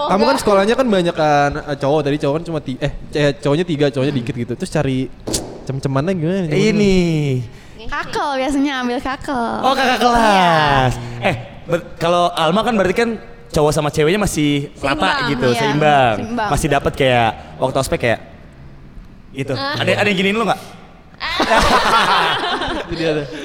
Kamu 0.08 0.24
kan 0.24 0.36
sekolahnya 0.38 0.74
kan 0.74 0.88
banyak 0.88 1.12
kan 1.12 1.52
eh, 1.62 1.76
cowok 1.76 2.00
tadi 2.02 2.16
cowok 2.18 2.34
kan 2.34 2.44
cuma 2.44 2.60
ti 2.60 2.80
eh 2.80 2.92
cowoknya 3.36 3.64
tiga 3.64 3.86
cowoknya 3.88 4.16
dikit 4.16 4.34
gitu. 4.34 4.54
Terus 4.56 4.72
cari 4.72 5.12
cem-cemannya 5.64 6.16
gimana? 6.16 6.48
Ini. 6.48 6.96
kakel 7.88 8.36
biasanya 8.36 8.84
ambil 8.84 9.00
kakel 9.00 9.48
Oh 9.62 9.72
kakak 9.72 10.00
kelas. 10.02 10.92
Ber- 10.92 11.07
kalau 12.00 12.32
Alma 12.32 12.64
kan 12.64 12.74
berarti 12.76 12.96
kan 12.96 13.10
cowok 13.52 13.72
sama 13.74 13.90
ceweknya 13.92 14.20
masih 14.22 14.70
rata 14.80 15.32
gitu, 15.32 15.48
iya. 15.52 15.60
seimbang. 15.60 16.16
Seimbang. 16.24 16.50
Masih 16.52 16.68
dapat 16.72 16.94
kayak 16.96 17.30
waktu 17.60 17.78
ospek 17.80 18.00
kayak 18.00 18.20
itu. 19.36 19.54
Ada 19.54 20.04
ada 20.04 20.08
yang 20.08 20.18
giniin 20.18 20.36
lu 20.38 20.46
nggak? 20.46 20.77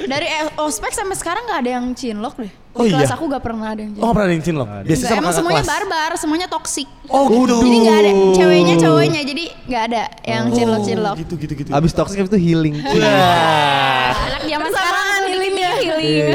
dari 0.05 0.27
eh, 0.27 0.45
ospek 0.55 0.91
sampai 0.91 1.15
sekarang 1.15 1.43
nggak 1.43 1.59
ada 1.61 1.71
yang 1.71 1.85
cinlok 1.93 2.35
deh 2.37 2.49
di 2.49 2.61
Oh, 2.73 2.85
kelas 2.89 3.05
iya? 3.05 3.13
aku 3.13 3.29
nggak 3.29 3.43
pernah 3.45 3.67
ada 3.69 3.81
yang 3.81 3.93
Oh 3.93 3.93
cinlok 3.93 4.13
pernah 4.13 4.25
ada 4.25 4.33
yang 4.33 4.45
cinlok? 4.45 4.65
Biasa 4.65 4.81
Nggak, 4.81 5.09
sama 5.09 5.21
emang 5.21 5.33
semuanya 5.33 5.61
kelas. 5.61 5.69
barbar 5.69 6.11
semuanya 6.17 6.47
toksik 6.49 6.89
Oh 7.05 7.23
gitu. 7.27 7.55
Jadi 7.59 7.77
nggak 7.79 7.97
ada 7.99 8.11
ceweknya 8.33 8.75
cowoknya 8.77 9.21
jadi 9.23 9.43
nggak 9.69 9.83
ada 9.83 10.01
yang 10.23 10.43
cinlok 10.49 10.81
cinlok. 10.81 11.15
Gitu 11.21 11.33
gitu 11.37 11.53
gitu. 11.55 11.69
Abis 11.69 11.91
habis 11.93 12.29
itu 12.29 12.39
healing. 12.39 12.75
Wah. 12.77 14.09
Anak 14.25 14.41
zaman 14.43 14.69
sekarang 14.69 15.21
healing 15.29 15.53
ya 15.53 15.71
healing. 15.77 16.25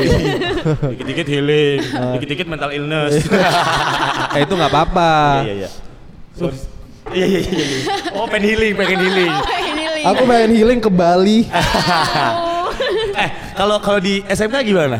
Dikit-dikit 0.95 1.27
healing, 1.27 1.79
dikit-dikit 2.15 2.47
mental 2.47 2.71
illness. 2.71 3.19
Eh 4.35 4.41
itu 4.43 4.53
nggak 4.55 4.71
apa-apa. 4.71 5.43
Iya 5.43 5.55
iya 5.55 5.69
iya. 6.39 6.51
Iya 7.09 7.25
iya 7.27 7.41
iya. 7.41 7.51
iya. 7.51 7.81
Oh 8.15 8.29
pengen 8.29 8.47
healing, 8.47 8.73
pengen 8.77 8.99
healing. 9.07 9.33
Aku 10.05 10.23
pengen 10.25 10.51
healing 10.53 10.79
ke 10.79 10.89
Bali. 10.89 11.47
eh 13.23 13.31
kalau 13.55 13.77
kalau 13.79 13.99
di 13.99 14.23
SMK 14.23 14.63
gimana? 14.63 14.99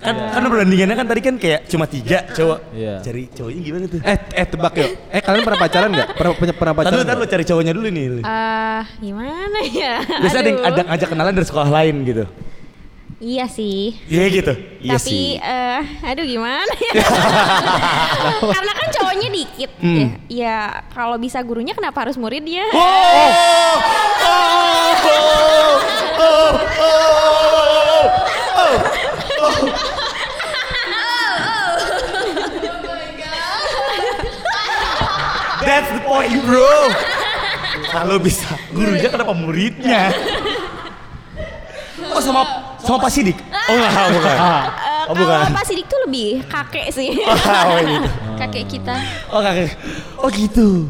Kan 0.00 0.16
kan 0.16 0.40
perbandingannya 0.40 0.96
kan 0.96 1.04
tadi 1.04 1.20
kan 1.20 1.34
kayak 1.36 1.68
cuma 1.68 1.84
tiga 1.84 2.24
cowok. 2.32 2.72
Iya. 2.72 3.04
Cari 3.04 3.22
cowoknya 3.28 3.60
gimana 3.60 3.84
tuh? 3.84 4.00
Eh 4.00 4.16
eh 4.32 4.46
tebak 4.48 4.72
yuk. 4.74 4.90
Eh 5.12 5.20
kalian 5.20 5.42
pernah 5.44 5.60
pacaran 5.60 5.88
nggak? 5.92 6.08
Pernah 6.16 6.32
pernah, 6.32 6.54
pernah 6.56 6.74
pacaran? 6.74 6.96
lu, 6.96 7.04
tadi 7.04 7.18
lu 7.20 7.26
cari 7.28 7.44
cowoknya 7.44 7.72
dulu 7.76 7.86
nih. 7.92 8.04
Ah, 8.24 8.82
gimana 8.96 9.58
ya? 9.68 9.94
Biasa 10.00 10.36
ada 10.40 10.50
ada 10.64 10.80
ngajak 10.88 11.08
kenalan 11.12 11.34
dari 11.36 11.46
sekolah 11.46 11.68
lain 11.68 11.94
gitu. 12.08 12.24
Iya 13.20 13.44
sih. 13.52 13.92
Iya 14.08 14.24
gitu. 14.32 14.52
Iya 14.80 14.96
Tapi 14.96 15.04
sih. 15.04 15.36
eh 15.36 15.82
aduh 16.00 16.24
gimana 16.24 16.72
ya? 16.72 16.92
Karena 18.56 18.72
kan 18.72 18.88
cowoknya 18.96 19.28
dikit 19.28 19.70
Hmm. 19.84 19.96
ya. 20.00 20.08
Ya 20.32 20.56
kalau 20.96 21.20
bisa 21.20 21.44
gurunya 21.44 21.76
kenapa 21.76 22.08
harus 22.08 22.16
muridnya? 22.16 22.64
Oh, 22.72 23.76
oh, 26.30 26.54
oh, 26.80 28.04
oh. 28.56 28.74
That's 35.60 35.90
the 35.92 36.00
point, 36.02 36.32
bro. 36.42 36.88
Kalau 37.90 38.16
bisa 38.16 38.48
gurunya 38.72 39.08
kenapa 39.10 39.32
muridnya? 39.36 40.14
Oh 42.10 42.20
sama 42.22 42.42
sama 42.80 42.96
Pak 42.98 43.10
Sidik? 43.12 43.36
Oh 43.36 43.74
enggak, 43.76 43.92
bukan. 44.14 44.36
Eh, 44.38 44.66
Oh, 45.10 45.14
bukan. 45.16 45.42
Kalau 45.42 45.56
Pak 45.58 45.66
Sidik 45.66 45.86
tuh 45.90 45.98
lebih 46.06 46.46
kakek 46.46 46.86
sih. 46.94 47.10
oh 47.26 47.78
gitu. 47.82 48.08
Kakek 48.38 48.64
kita. 48.70 48.96
Oh 49.34 49.42
kakek. 49.42 49.74
Oh 50.22 50.28
gitu. 50.30 50.86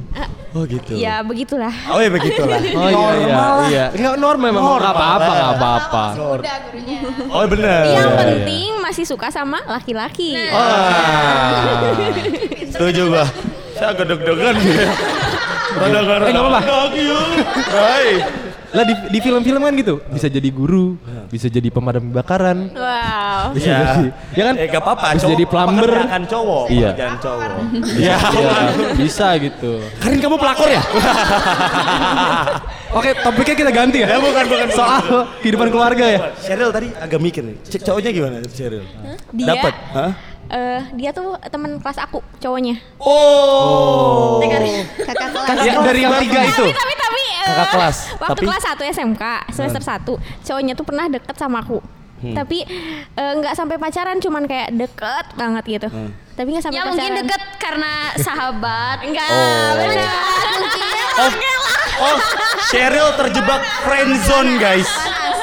Oh 0.50 0.66
gitu. 0.66 0.98
ya 0.98 1.22
begitulah. 1.22 1.70
Oh 1.94 2.02
ya 2.02 2.10
begitulah. 2.10 2.58
Oh 2.80 2.90
iya 2.90 3.08
iya 3.14 3.36
iya. 3.70 3.84
Enggak 3.94 4.14
normal 4.18 4.50
memang 4.50 4.62
enggak 4.66 4.94
apa-apa 4.94 5.30
enggak 5.30 5.52
apa-apa. 5.54 6.04
Oh 7.30 7.44
bener. 7.46 7.82
Yang 7.86 8.10
penting 8.18 8.68
masih 8.82 9.04
suka 9.06 9.30
sama 9.30 9.62
laki-laki. 9.70 10.34
Ah. 10.50 11.86
Setuju 12.66 13.14
gua. 13.14 13.26
Saya 13.78 13.94
agak 13.94 14.06
deg-degan 14.10 14.54
gitu. 14.58 14.84
Gara-gara 15.80 16.24
Eh, 16.26 16.34
apa-apa. 16.34 16.60
Hai. 17.70 18.08
Lah 18.70 18.85
di, 18.85 18.94
di 19.09 19.18
film-film 19.18 19.59
kan 19.59 19.74
gitu, 19.74 19.98
bisa 20.06 20.26
jadi 20.26 20.46
guru, 20.48 20.94
bisa 21.26 21.46
jadi 21.46 21.68
pemadam 21.68 22.06
kebakaran. 22.09 22.70
Wow. 22.70 23.50
Bisa 23.50 23.66
Iya. 23.66 23.78
jadi. 23.90 24.09
Ya 24.30 24.42
kan? 24.44 24.54
Eh 24.56 24.66
gak 24.68 24.78
apa-apa. 24.80 25.06
Bisa 25.11 25.18
cowok- 25.20 25.33
jadi 25.33 25.44
plumber. 25.44 25.90
Pekerjaan 25.90 26.24
cowok. 26.24 26.64
Iya. 26.68 26.88
Pekerjaan 26.88 27.16
cowok. 27.18 27.50
Iya, 27.92 28.16
iya, 28.16 28.56
bisa 28.94 29.26
gitu. 29.37 29.72
Karin 29.98 30.18
kamu 30.18 30.37
pelakor 30.37 30.68
ya? 30.68 30.83
Oke, 32.92 33.11
topiknya 33.16 33.54
kita 33.56 33.70
ganti 33.70 33.98
ya. 34.00 34.09
Ya, 34.09 34.18
bukan, 34.18 34.44
bukan. 34.46 34.68
Soal 34.70 35.02
kehidupan 35.40 35.68
keluarga 35.68 36.04
ya. 36.04 36.20
Sheryl 36.37 36.70
tadi 36.70 36.90
agak 36.92 37.18
mikir 37.18 37.42
nih. 37.42 37.56
C- 37.64 37.78
cowoknya 37.80 38.11
gimana 38.11 38.37
Sheryl? 38.44 38.83
Dia 39.33 39.46
Dapat? 39.48 39.74
Hah? 39.92 40.12
eh, 40.50 40.83
dia 40.94 41.11
tuh 41.11 41.38
teman 41.46 41.78
kelas 41.78 41.98
aku 42.00 42.18
cowoknya. 42.37 42.83
Oh. 42.98 44.42
Kakak 44.42 45.30
kelas. 45.30 45.59
Yang 45.61 45.78
dari 45.80 46.00
yang 46.02 46.14
tiga 46.18 46.40
itu. 46.44 46.62
Tapi 46.62 46.74
tapi 46.74 46.94
Kakak 47.52 47.68
kelas, 47.72 47.96
waktu 48.14 48.30
tapi- 48.36 48.46
kelas 48.46 48.64
1 48.64 48.84
SMK 48.92 49.24
semester 49.50 49.82
1 49.82 50.14
cowoknya 50.40 50.72
tuh 50.72 50.84
pernah 50.84 51.06
deket 51.06 51.34
sama 51.34 51.58
aku. 51.58 51.78
Hmm. 52.20 52.36
Tapi 52.36 52.68
eh, 53.10 53.32
nggak 53.34 53.54
sampai 53.54 53.76
pacaran 53.76 54.16
cuman 54.16 54.44
kayak 54.44 54.68
deket 54.72 55.26
banget 55.34 55.64
gitu. 55.66 55.88
Hmm. 55.88 56.12
Tapi 56.34 56.48
nggak 56.50 56.62
sampai 56.62 56.76
Ya 56.76 56.82
pacaran. 56.82 56.94
mungkin 56.94 57.12
deket 57.18 57.42
karena 57.58 57.92
sahabat. 58.14 58.98
Enggak, 59.06 59.28
Oh. 59.30 59.72
benar. 59.74 60.20
Oh, 61.12 61.32
oh, 62.02 62.16
Sheryl 62.66 63.08
terjebak 63.14 63.60
friend 63.82 64.12
zone 64.20 64.56
guys. 64.56 64.88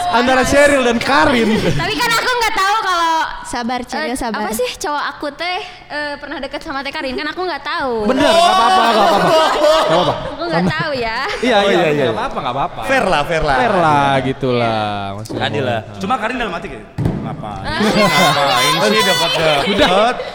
Antara 0.10 0.42
Sheryl 0.42 0.82
dan 0.82 0.98
Karin. 0.98 1.50
Tapi 1.54 1.94
kan 1.94 2.10
aku 2.10 2.30
nggak 2.32 2.56
tahu 2.56 2.78
kalau 2.82 3.14
Sabar, 3.48 3.80
Cil, 3.82 4.12
sabar. 4.14 4.44
apa 4.44 4.52
sih 4.52 4.68
cowok 4.76 5.04
aku 5.10 5.28
teh 5.32 5.60
eh, 5.88 6.14
pernah 6.16 6.38
deket 6.38 6.60
sama 6.60 6.84
Teh 6.84 6.92
Karin 6.92 7.16
kan 7.16 7.28
aku 7.28 7.42
nggak 7.42 7.64
tahu. 7.64 7.94
Bener, 8.06 8.28
enggak 8.28 8.52
apa-apa, 8.52 8.82
enggak 8.84 9.06
apa-apa. 9.08 9.18
Enggak 9.88 9.96
apa-apa. 9.96 10.14
Aku 10.28 10.44
nggak 10.46 10.66
tahu 10.68 10.92
ya. 10.94 11.18
Iya, 11.48 11.56
Oh, 11.56 11.64
iya, 11.64 11.72
iya, 11.72 11.88
iya. 11.88 12.04
enggak 12.04 12.18
apa-apa, 12.18 12.38
enggak 12.38 12.56
apa-apa. 12.56 12.82
Fair 12.86 13.06
lah, 13.08 13.22
fair 13.24 13.42
lah. 13.42 13.58
Fair 13.58 13.76
lah 13.78 14.12
gitu 14.22 14.50
lah. 14.52 14.92
Maksudnya. 15.16 15.42
Adil 15.44 15.64
lah. 15.64 15.80
Cuma 15.98 16.14
Karin 16.18 16.36
dalam 16.38 16.54
hati 16.54 16.68
kayak 16.68 16.86
ngapain? 17.24 17.64
Ngapain 17.64 18.74
sih 18.86 19.02
deket-deket? 19.02 19.64
Udah. 19.72 19.90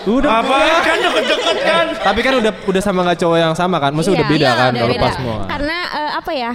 Udah. 0.09 0.31
Ngapain 0.33 0.77
kan 0.83 0.97
deket-deket 0.99 1.57
kan? 1.63 1.87
Tapi 2.01 2.21
kan 2.21 2.33
udah 2.35 2.53
udah 2.65 2.83
sama 2.83 3.01
nggak 3.03 3.19
cowok 3.19 3.39
yang 3.39 3.55
sama 3.55 3.77
kan? 3.77 3.91
Maksudnya 3.93 4.17
udah 4.19 4.27
Iya, 4.27 4.33
beda 4.33 4.47
iya, 4.47 4.57
kan 4.57 4.71
udah 4.73 4.97
pas 4.99 5.13
semua. 5.15 5.37
Karena 5.47 5.77
eh, 5.91 6.11
apa 6.17 6.33
ya? 6.33 6.53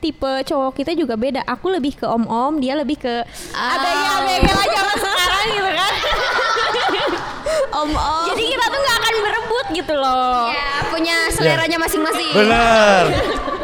Tipe 0.00 0.32
cowok 0.44 0.72
kita 0.74 0.92
juga 0.92 1.16
beda. 1.16 1.40
Aku 1.48 1.72
lebih 1.72 1.96
ke 1.96 2.04
om-om, 2.04 2.60
dia 2.60 2.76
lebih 2.76 3.00
ke 3.00 3.24
abg-abg 3.56 4.44
lah 4.44 4.66
zaman 4.68 4.96
sekarang 5.00 5.00
gitu 5.00 5.00
kan. 5.00 5.13
Om-om. 7.74 8.24
Jadi 8.30 8.42
kita 8.54 8.64
tuh 8.70 8.80
nggak 8.80 8.96
akan 9.02 9.14
berebut 9.24 9.66
gitu 9.74 9.94
loh. 9.98 10.48
Ya 10.54 10.86
punya 10.88 11.16
seleranya 11.34 11.78
masing-masing. 11.82 12.32
Bener. 12.34 13.02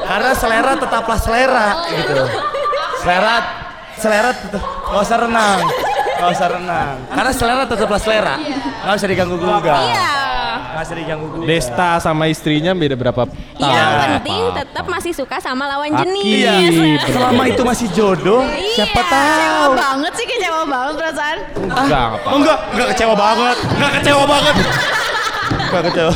Karena 0.02 0.32
selera 0.34 0.72
tetaplah 0.74 1.18
selera 1.22 1.68
gitu. 1.94 2.22
Selera 3.00 3.36
selera 4.00 4.30
tetap 4.34 4.62
gak 4.64 5.00
usah 5.06 5.18
renang. 5.22 5.60
Gak 6.20 6.30
usah 6.36 6.48
renang. 6.52 6.94
Karena 7.08 7.32
selera 7.32 7.62
tetaplah 7.68 8.00
selera. 8.00 8.34
Gak 8.84 8.94
usah 8.96 9.08
diganggu 9.08 9.36
gugat. 9.38 9.84
Iya. 9.86 10.29
Usah 10.72 10.94
diganggu 10.94 11.26
gugat. 11.28 11.46
Desta 11.46 11.90
sama 11.98 12.24
istrinya 12.26 12.72
beda 12.72 12.94
berapa 12.94 13.26
tahun? 13.26 13.36
Yang 13.58 13.90
penting 13.90 14.40
apa-apa. 14.40 14.58
tetap 14.60 14.84
masih 14.86 15.12
suka 15.12 15.36
sama 15.38 15.64
lawan 15.66 15.90
jenis. 15.96 16.24
Iya. 16.24 16.54
Selama 17.06 17.42
itu 17.44 17.62
masih 17.62 17.86
jodoh, 17.90 18.42
siapa 18.72 19.00
Kecewa 19.00 19.10
tahu. 19.10 19.72
banget 19.74 20.12
sih, 20.14 20.26
kecewa 20.26 20.60
banget 20.64 20.94
perasaan. 20.96 21.38
Enggak, 21.54 21.78
enggak 21.80 22.02
apa-apa. 22.02 22.26
Oh 22.26 22.36
enggak, 22.36 22.58
enggak 22.70 22.88
kecewa 22.90 23.14
banget. 23.14 23.56
Enggak 23.68 23.92
kecewa 23.96 24.24
banget. 24.24 24.54
Enggak 25.60 25.82
kecewa. 25.86 26.12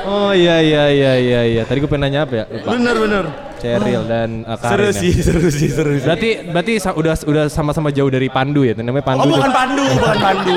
Oh 0.00 0.32
iya 0.32 0.56
iya 0.58 0.84
iya 0.88 1.12
iya 1.14 1.40
iya. 1.46 1.62
Tadi 1.62 1.76
gue 1.76 1.86
pengen 1.86 2.08
nanya 2.08 2.24
apa 2.24 2.34
ya? 2.34 2.44
Lupa. 2.46 2.68
Bener 2.72 2.96
bener. 2.96 3.24
Cheryl 3.60 4.08
dan 4.08 4.48
uh, 4.48 4.56
Seru 4.56 4.88
Karin 4.88 4.88
ya. 4.88 4.92
sih, 4.96 5.12
seru 5.20 5.44
sih, 5.52 5.68
seru 5.68 5.92
sih. 5.92 6.08
Berarti 6.08 6.30
berarti 6.48 6.72
sa- 6.80 6.96
udah 6.96 7.12
udah 7.20 7.44
sama-sama 7.46 7.92
jauh 7.92 8.08
dari 8.08 8.32
Pandu 8.32 8.64
ya? 8.64 8.72
Namanya 8.72 9.04
Pandu. 9.04 9.20
Oh 9.20 9.36
bukan. 9.36 9.52
Pandu, 9.52 9.84
bukan 9.84 10.16
Pandu. 10.16 10.52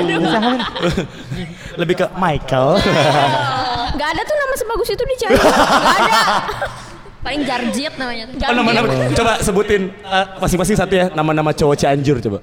Lebih 1.74 1.94
ke 1.96 2.06
Michael. 2.14 2.68
Gak 4.00 4.08
ada 4.10 4.22
tuh 4.22 4.36
nama 4.36 4.54
sebagus 4.54 4.88
itu 4.90 5.02
di. 5.04 5.34
Gak 5.34 5.96
ada. 5.98 6.20
Paling 7.24 7.42
jarjit 7.42 7.92
namanya 7.96 8.24
tuh. 8.28 8.36
Oh, 8.42 8.54
nama-nama. 8.54 8.86
Coba 9.12 9.32
sebutin 9.40 9.82
eh, 9.90 10.26
masing-masing 10.38 10.76
satu 10.76 10.92
ya 10.92 11.06
nama-nama 11.10 11.50
cowok 11.50 11.76
Cianjur 11.76 12.20
coba. 12.20 12.38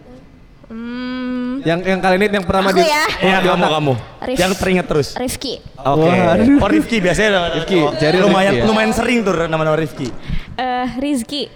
Yang 1.62 1.80
yang 1.86 2.00
kali 2.02 2.16
ini 2.18 2.26
yang 2.34 2.46
pertama 2.46 2.74
Aku 2.74 2.82
di 2.82 2.90
ya. 2.90 3.06
Iya, 3.22 3.38
di 3.46 3.48
kamu 3.54 3.66
kamu. 3.70 3.94
Rif- 4.26 4.40
Yang 4.42 4.52
teringat 4.58 4.86
terus. 4.90 5.08
Rifki. 5.14 5.62
Oke. 5.78 6.10
Waduh. 6.10 6.58
Oh 6.58 6.70
Rifki 6.70 6.98
biasanya 6.98 7.54
Rifki, 7.54 7.78
oh, 7.86 7.94
Cheryl 8.02 8.26
lumayan 8.26 8.52
Rifki 8.52 8.66
ya? 8.66 8.70
lumayan 8.70 8.92
sering 8.98 9.18
tuh 9.22 9.34
nama-nama 9.46 9.78
Rifki. 9.78 10.10
Eh, 10.58 10.88
Rizky. 10.98 11.54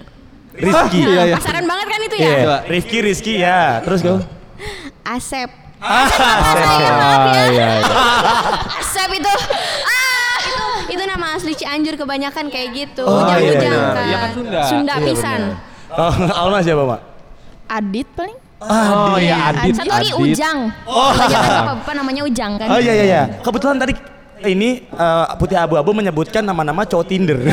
Rifki. 0.53 0.99
Iya 1.01 1.21
iya. 1.25 1.35
Pasaran 1.41 1.65
banget 1.65 1.87
kan 1.89 1.99
itu 2.05 2.15
ya? 2.15 2.29
Iya. 2.29 2.37
Coba. 2.45 2.57
Rifki, 2.69 2.97
Rizky 3.01 3.33
ya. 3.41 3.81
Terus 3.81 3.99
kau. 4.05 4.17
Asep. 5.05 5.49
Ah, 5.81 6.05
Ah 6.05 7.45
iya. 7.49 7.51
iya. 7.51 7.67
Asep 8.79 9.09
itu. 9.09 9.33
Ah, 9.83 10.37
itu 10.39 10.65
itu 10.95 11.03
nama 11.03 11.33
Cianjur 11.95 12.11
kebanyakan 12.11 12.45
kayak 12.51 12.69
gitu. 12.75 13.03
Oh, 13.07 13.23
Jangan 13.23 13.39
iya, 13.39 13.51
ujang 13.55 13.71
iya. 13.71 13.87
kan. 13.87 14.05
Iya 14.05 14.17
kan 14.19 14.29
Sunda. 14.35 14.61
Sunda 14.67 14.93
Iya, 14.99 15.05
pisan. 15.07 15.41
Oh, 15.95 16.13
Alma 16.43 16.59
siapa, 16.59 16.83
Mak? 16.83 17.01
Adit 17.71 18.07
paling. 18.11 18.37
Oh 18.65 19.17
iya 19.19 19.35
Adit. 19.51 19.73
Satu 19.79 19.91
lagi 19.91 20.11
Adit. 20.11 20.23
Ujang. 20.35 20.57
Oh. 20.83 21.11
Jangan 21.15 21.51
apa-apa 21.63 21.91
namanya 21.95 22.21
Ujang 22.27 22.51
kan. 22.59 22.67
Oh 22.67 22.79
iya 22.83 22.93
iya 22.99 23.05
iya. 23.07 23.23
Kebetulan 23.39 23.79
tadi 23.79 23.93
ini 24.45 24.83
eh, 24.83 25.25
Putih 25.39 25.55
Abu-Abu 25.57 25.95
menyebutkan 25.95 26.43
nama-nama 26.43 26.83
cowok 26.83 27.05
Tinder. 27.07 27.39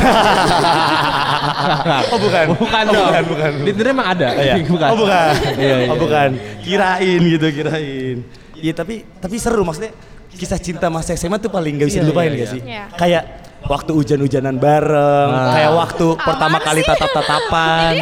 oh 2.11 2.19
bukan. 2.19 2.45
Bukan 2.59 2.83
oh, 2.83 2.93
dong. 2.93 3.07
Bukan, 3.07 3.23
bukan. 3.31 3.51
Tinder 3.63 3.85
emang 3.95 4.07
ada. 4.11 4.27
Oh, 4.35 4.43
iya. 4.43 4.55
bukan. 4.75 4.89
Oh 4.91 4.97
bukan. 4.99 5.33
Iya, 5.55 5.75
iya. 5.87 5.87
Oh 5.87 5.97
bukan. 5.97 6.29
Kirain 6.61 7.21
gitu, 7.31 7.47
kirain. 7.47 8.17
Iya 8.63 8.73
tapi 8.75 9.03
tapi 9.19 9.35
seru 9.39 9.63
maksudnya 9.63 9.91
kisah 10.33 10.57
cinta 10.57 10.87
masa 10.89 11.13
SMA 11.13 11.37
tuh 11.37 11.51
paling 11.53 11.77
gak 11.77 11.87
bisa 11.89 11.99
Iya, 12.01 12.05
dilupain 12.09 12.31
iya, 12.33 12.37
gak 12.37 12.47
iya. 12.47 12.53
sih? 12.53 12.61
Iya. 12.63 12.83
Kayak 12.97 13.23
waktu 13.63 13.91
hujan-hujanan 13.91 14.55
bareng, 14.57 15.29
Ah. 15.29 15.53
kayak 15.53 15.71
waktu 15.73 16.05
pertama 16.17 16.57
kali 16.59 16.81
tatap-tatapan. 16.81 17.93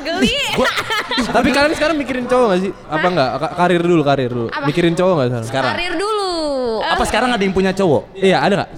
Geli. 0.00 0.36
Tapi 1.20 1.48
kalian 1.50 1.74
sekarang 1.74 1.96
mikirin 1.96 2.24
cowok 2.24 2.46
gak 2.48 2.60
sih? 2.60 2.72
Apa 2.86 3.06
enggak? 3.06 3.28
Ka- 3.36 3.54
Karir 3.56 3.82
dulu, 3.82 4.02
karir 4.02 4.30
dulu. 4.30 4.48
Mikirin 4.64 4.94
cowok 4.94 5.14
gak 5.14 5.26
sekarang? 5.26 5.44
Sekarang. 5.46 5.72
Karir 5.76 5.94
dulu. 5.94 6.30
Apa 6.80 7.04
sekarang 7.04 7.30
ada 7.30 7.42
yang 7.42 7.54
punya 7.54 7.70
cowok? 7.70 8.02
Iya, 8.16 8.40
ada 8.40 8.54
gak? 8.64 8.70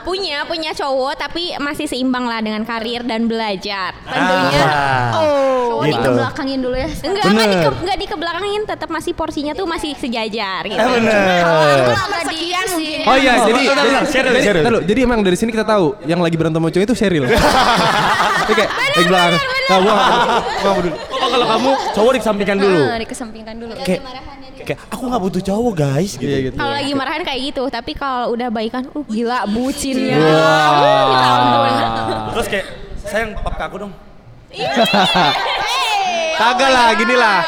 Punya, 0.00 0.42
punya 0.44 0.70
cowok 0.72 1.14
tapi 1.16 1.52
masih 1.58 1.86
seimbang 1.86 2.24
lah 2.24 2.40
dengan 2.40 2.64
karir 2.64 3.04
dan 3.04 3.28
belajar. 3.28 3.92
Tentunya. 4.04 4.64
Ah. 4.64 5.12
Cowok 5.14 5.84
gitu. 5.86 5.94
dikebelakangin 5.96 6.58
dulu 6.60 6.76
ya. 6.76 6.88
Enggak, 6.88 7.24
enggak, 7.24 7.24
Bener. 7.30 7.48
dike, 7.50 7.68
enggak 7.80 7.98
dikebelakangin, 8.00 8.62
tetap 8.66 8.88
masih 8.88 9.12
porsinya 9.12 9.52
tuh 9.52 9.66
masih 9.68 9.92
sejajar 9.96 10.62
gitu. 10.66 10.80
Eh 10.80 10.88
bener. 11.00 11.42
Agak 11.90 12.22
sekian 12.28 12.66
mungkin. 12.74 12.98
Oh 13.06 13.16
iya, 13.16 13.32
Oh, 13.40 13.46
jadi 13.46 13.60
bentar, 13.64 13.84
bentar, 13.86 14.04
Cheryl, 14.10 14.32
jadi, 14.32 14.44
Cheryl. 14.44 14.62
bentar 14.62 14.72
dulu, 14.76 14.82
jadi 14.84 15.00
emang 15.06 15.20
dari 15.24 15.36
sini 15.38 15.50
kita 15.50 15.64
tahu 15.64 15.86
yang 16.04 16.20
lagi 16.20 16.36
berantem 16.36 16.60
sama 16.60 16.68
cowok 16.68 16.84
itu 16.84 16.94
Cheryl. 16.96 17.24
Oke, 18.50 18.64
kayak 18.66 19.06
belakang. 19.06 19.40
Nah, 19.70 19.78
gua 19.78 19.92
gak 19.92 20.06
peduli. 20.10 20.28
Gua 20.34 20.70
gak 20.70 20.76
peduli. 20.82 21.09
Oh 21.20 21.28
kalau 21.28 21.46
kamu 21.46 21.70
cowok 21.92 22.12
dikesampingkan 22.16 22.56
dulu. 22.56 22.80
Ah, 22.80 22.98
dikesampingkan 22.98 23.54
dulu. 23.56 23.72
Kayak 23.80 24.02
kayak 24.60 24.78
aku 24.88 25.02
nggak 25.08 25.22
butuh 25.22 25.42
cowok 25.42 25.74
guys 25.74 26.12
gitu. 26.16 26.28
Iya 26.28 26.38
gitu. 26.48 26.56
Kalau 26.56 26.72
lagi 26.72 26.92
marahan 26.92 27.22
kayak 27.22 27.40
gitu, 27.52 27.62
tapi 27.68 27.92
kalau 27.92 28.32
udah 28.32 28.48
baikan, 28.48 28.84
uh 28.88 29.04
gila 29.04 29.44
bucinnya. 29.46 30.16
Wah. 30.16 31.04
Minta 31.08 31.28
ampun. 31.36 31.72
Terus 32.36 32.46
kayak 32.48 32.66
sayang 33.04 33.30
pap 33.40 33.54
ke 33.56 33.64
aku 33.64 33.76
dong. 33.78 33.92
Kagak 36.40 36.70
lah, 36.72 36.88
gini 36.96 37.14
lah. 37.16 37.44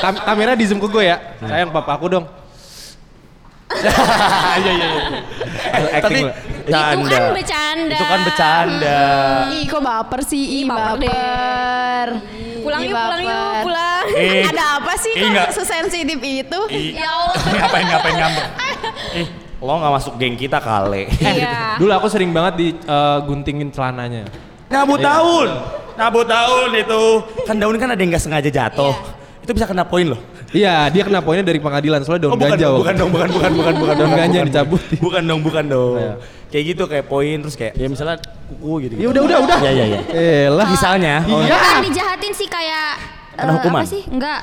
Kam- 0.00 0.22
kamera 0.24 0.52
di 0.56 0.64
zoom 0.64 0.80
ke 0.80 0.88
gue 0.88 1.04
ya. 1.04 1.16
Sayang 1.38 1.68
papa 1.68 2.00
aku 2.00 2.08
dong. 2.08 2.24
Iya 3.80 4.54
iya 4.60 4.72
iya. 4.76 4.90
Tapi 6.02 6.20
lah. 6.26 6.34
Itu 6.62 6.70
bercanda. 6.70 7.10
kan 7.10 7.34
bercanda. 7.34 7.96
Itu 7.98 8.04
kan 8.06 8.20
bercanda. 8.22 9.00
Ih, 9.50 9.64
kok 9.66 9.82
baper 9.82 10.20
sih? 10.22 10.44
Ih, 10.62 10.64
baper. 10.66 12.08
Pulang 12.62 12.82
yuk, 12.86 12.94
pulang 12.94 13.22
yuk, 13.26 13.54
pulang. 13.66 14.04
Eh, 14.14 14.46
Ada 14.50 14.64
apa 14.78 14.92
sih 14.94 15.12
eh, 15.18 15.30
kok 15.34 15.52
sesensitif 15.58 16.18
itu? 16.22 16.60
Ih, 16.70 16.94
ngapain 17.58 17.84
ngapain 17.90 18.14
ngambek? 18.14 18.46
Ih, 19.20 19.26
lo 19.58 19.72
nggak 19.82 19.92
masuk 19.98 20.14
geng 20.14 20.38
kita 20.38 20.62
kali. 20.62 21.10
Iya. 21.18 21.74
Dulu 21.82 21.90
aku 21.90 22.06
sering 22.06 22.30
banget 22.30 22.54
di 22.54 22.68
eh, 22.78 23.18
guntingin 23.26 23.74
celananya. 23.74 24.30
Nabut 24.70 25.04
daun, 25.04 25.50
nabut 26.00 26.24
daun 26.24 26.72
itu 26.72 27.02
kan 27.44 27.60
daun 27.60 27.76
kan 27.76 27.92
ada 27.92 28.00
yang 28.00 28.14
nggak 28.14 28.24
sengaja 28.24 28.48
jatuh. 28.48 28.94
Itu 29.42 29.50
bisa 29.52 29.66
kena 29.66 29.84
poin 29.84 30.06
loh. 30.14 30.20
Iya, 30.52 30.92
dia 30.92 31.02
kena 31.08 31.24
poinnya 31.24 31.48
dari 31.48 31.56
pengadilan 31.56 32.04
soalnya 32.04 32.28
daun 32.28 32.36
Oh 32.36 32.38
bukan, 32.38 32.52
ganja. 32.52 32.66
dong, 32.68 32.76
bukan 32.84 32.94
dong, 32.94 33.10
bukan, 33.10 33.28
bukan, 33.32 33.52
bukan, 33.56 33.74
bukan, 33.80 33.94
Daun 33.96 34.12
ganja 34.12 34.38
bukan, 34.38 34.48
dicabut. 34.52 34.82
Bukan 35.00 35.22
dong, 35.24 35.40
bukan 35.40 35.64
dong. 35.64 35.96
Iya. 35.96 36.14
Kayak 36.52 36.64
gitu 36.68 36.82
kayak 36.84 37.06
poin 37.08 37.36
terus 37.40 37.56
kayak 37.56 37.72
ya 37.80 37.86
misalnya 37.88 38.16
kuku 38.52 38.72
gitu. 38.84 38.92
Ya 39.00 39.08
udah, 39.08 39.22
udah, 39.24 39.38
udah. 39.48 39.58
Ya 39.64 39.72
ya 39.72 39.84
ya. 39.88 40.00
Elah. 40.12 40.68
Misalnya. 40.68 41.14
oh, 41.24 41.40
Bukan 41.40 41.80
dijahatin 41.88 42.32
sih 42.36 42.48
kayak 42.52 43.00
Kena 43.32 43.48
eh, 43.48 43.54
hukuman? 43.56 43.80
apa 43.80 43.88
sih? 43.88 44.02
Enggak 44.12 44.40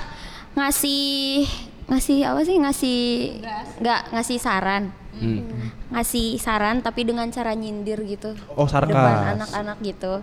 ngasih 0.57 1.05
ngasih 1.85 2.17
apa 2.25 2.41
sih? 2.41 2.55
Ngasih 2.57 2.97
enggak 3.77 3.99
ngasih 4.09 4.37
saran. 4.41 4.83
Hmm. 5.13 5.45
Ngasih 5.93 6.27
saran 6.41 6.81
tapi 6.81 7.05
dengan 7.05 7.29
cara 7.29 7.53
nyindir 7.53 8.01
gitu. 8.09 8.33
Oh, 8.57 8.65
sarkas. 8.65 8.89
Depan 8.89 9.37
anak-anak 9.37 9.77
gitu. 9.85 10.13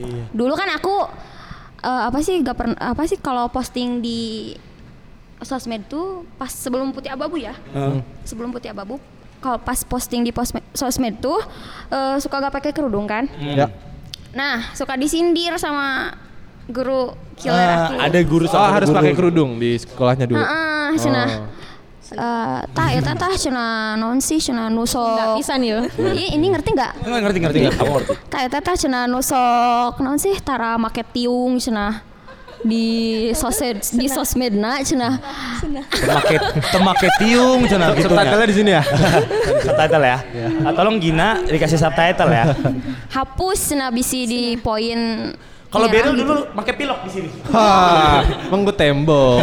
Iya. 0.00 0.24
Dulu 0.32 0.56
kan 0.56 0.72
aku 0.72 1.04
eh, 1.84 2.02
apa 2.08 2.18
sih 2.24 2.40
gak 2.40 2.56
pernah 2.56 2.78
apa 2.80 3.04
sih 3.04 3.20
kalau 3.20 3.52
posting 3.52 4.00
di 4.00 4.54
sosmed 5.40 5.82
tuh 5.84 6.22
pas 6.34 6.46
sebelum 6.46 6.90
putih 6.90 7.10
abu 7.10 7.34
ya. 7.34 7.56
Heeh. 7.72 8.00
Sebelum 8.22 8.50
putih 8.50 8.70
abu 8.70 9.00
kalau 9.38 9.58
pas 9.58 9.76
posting 9.80 10.22
di 10.22 10.30
posme- 10.30 10.64
sosmed 10.72 11.18
tuh 11.18 11.36
eh, 11.88 12.16
suka 12.16 12.38
gak 12.38 12.54
pakai 12.54 12.70
kerudung 12.70 13.04
kan. 13.04 13.26
Ya. 13.36 13.68
Nah, 14.32 14.72
suka 14.72 14.94
disindir 14.94 15.54
sama 15.56 16.14
guru 16.64 17.12
killer 17.36 17.54
Ah, 17.54 17.76
aku. 17.86 17.94
ada 18.00 18.18
guru 18.22 18.46
Oh, 18.46 18.56
harus 18.56 18.88
guru. 18.88 18.98
pakai 18.98 19.12
kerudung 19.12 19.50
di 19.56 19.76
sekolahnya 19.76 20.24
dulu. 20.24 20.40
Heeh, 20.40 20.86
cenah. 20.96 21.28
Oh. 21.28 21.62
Eh, 22.04 22.60
tah 22.70 22.88
eta 22.92 23.12
tah 23.12 23.32
cenah 23.32 23.96
naon 23.96 24.20
sih 24.20 24.38
cenah 24.38 24.68
nusok. 24.68 25.34
Pisan 25.40 25.60
ya. 25.60 25.82
Ih, 26.14 26.36
ini 26.36 26.46
ngerti 26.48 26.70
nggak? 26.70 26.92
Nggak 27.02 27.20
ngerti 27.20 27.38
ngerti. 27.40 27.58
Aku 27.74 27.90
ngerti. 27.90 28.12
Tah 28.28 28.40
eta 28.44 28.58
tah 28.60 28.76
cenah 28.76 29.04
nusok 29.04 29.98
naon 29.98 30.16
sih 30.16 30.36
tara 30.40 30.76
make 30.76 31.02
tiung 31.10 31.58
cenah 31.58 32.00
di 32.64 32.86
sosmed 33.32 33.78
di 33.94 34.06
sosmedna 34.08 34.80
cenah. 34.80 35.20
Temake 35.92 36.36
temake 36.72 37.08
tiung 37.20 37.68
cenah 37.68 37.92
gitu. 37.92 38.08
Subtitle-nya 38.08 38.46
di 38.48 38.56
sini 38.56 38.70
ya. 38.72 38.82
subtitle 39.68 40.02
ya. 40.02 40.18
Ah, 40.64 40.72
tolong 40.72 40.96
Gina 40.96 41.44
dikasih 41.44 41.76
subtitle 41.76 42.30
ya. 42.32 42.44
Hapus 43.12 43.58
cenah 43.70 43.92
bisi 43.92 44.24
di 44.24 44.42
poin 44.56 45.30
Kalau 45.68 45.90
Beryl 45.90 46.14
gitu. 46.14 46.22
dulu 46.24 46.34
pakai 46.54 46.74
pilok 46.74 46.98
di 47.04 47.10
sini. 47.12 47.28
Gue 48.48 48.74
tembok. 48.74 49.42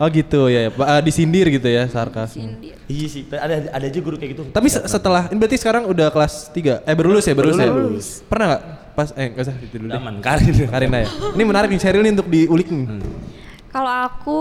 Oh 0.00 0.08
gitu 0.08 0.48
ya, 0.48 0.72
Ba- 0.72 0.96
eh, 0.96 1.02
disindir 1.04 1.44
gitu 1.52 1.68
ya 1.68 1.84
sarkas. 1.84 2.32
Iya 2.88 3.06
sih, 3.06 3.28
ada 3.28 3.68
ada 3.68 3.84
aja 3.84 4.00
guru 4.00 4.16
kayak 4.16 4.32
gitu. 4.32 4.42
Tapi 4.48 4.72
se- 4.72 4.80
setelah, 4.88 5.28
ini 5.28 5.36
berarti 5.36 5.60
sekarang 5.60 5.84
udah 5.84 6.08
kelas 6.08 6.48
3 6.56 6.80
Eh 6.88 6.94
baru 6.96 7.12
lulus 7.12 7.28
ya, 7.28 7.36
baru 7.36 7.52
lulus 7.52 7.60
ya? 7.60 7.68
Lulus. 7.68 8.06
Pernah 8.24 8.46
gak? 8.48 8.62
Pas, 8.94 9.08
eh 9.14 9.30
gak 9.30 9.46
usah 9.48 9.54
itu 9.58 9.76
dulu 9.78 9.94
deh 9.94 10.00
Aman, 10.00 10.18
Karin. 10.20 10.52
Karina 10.68 11.04
ya 11.04 11.08
Ini 11.36 11.42
menarik 11.46 11.68
nih, 11.70 11.80
Cheryl 11.80 12.02
nih 12.02 12.12
untuk 12.18 12.28
diulik 12.28 12.68
nih 12.68 12.86
Kalau 13.70 13.92
aku 14.10 14.40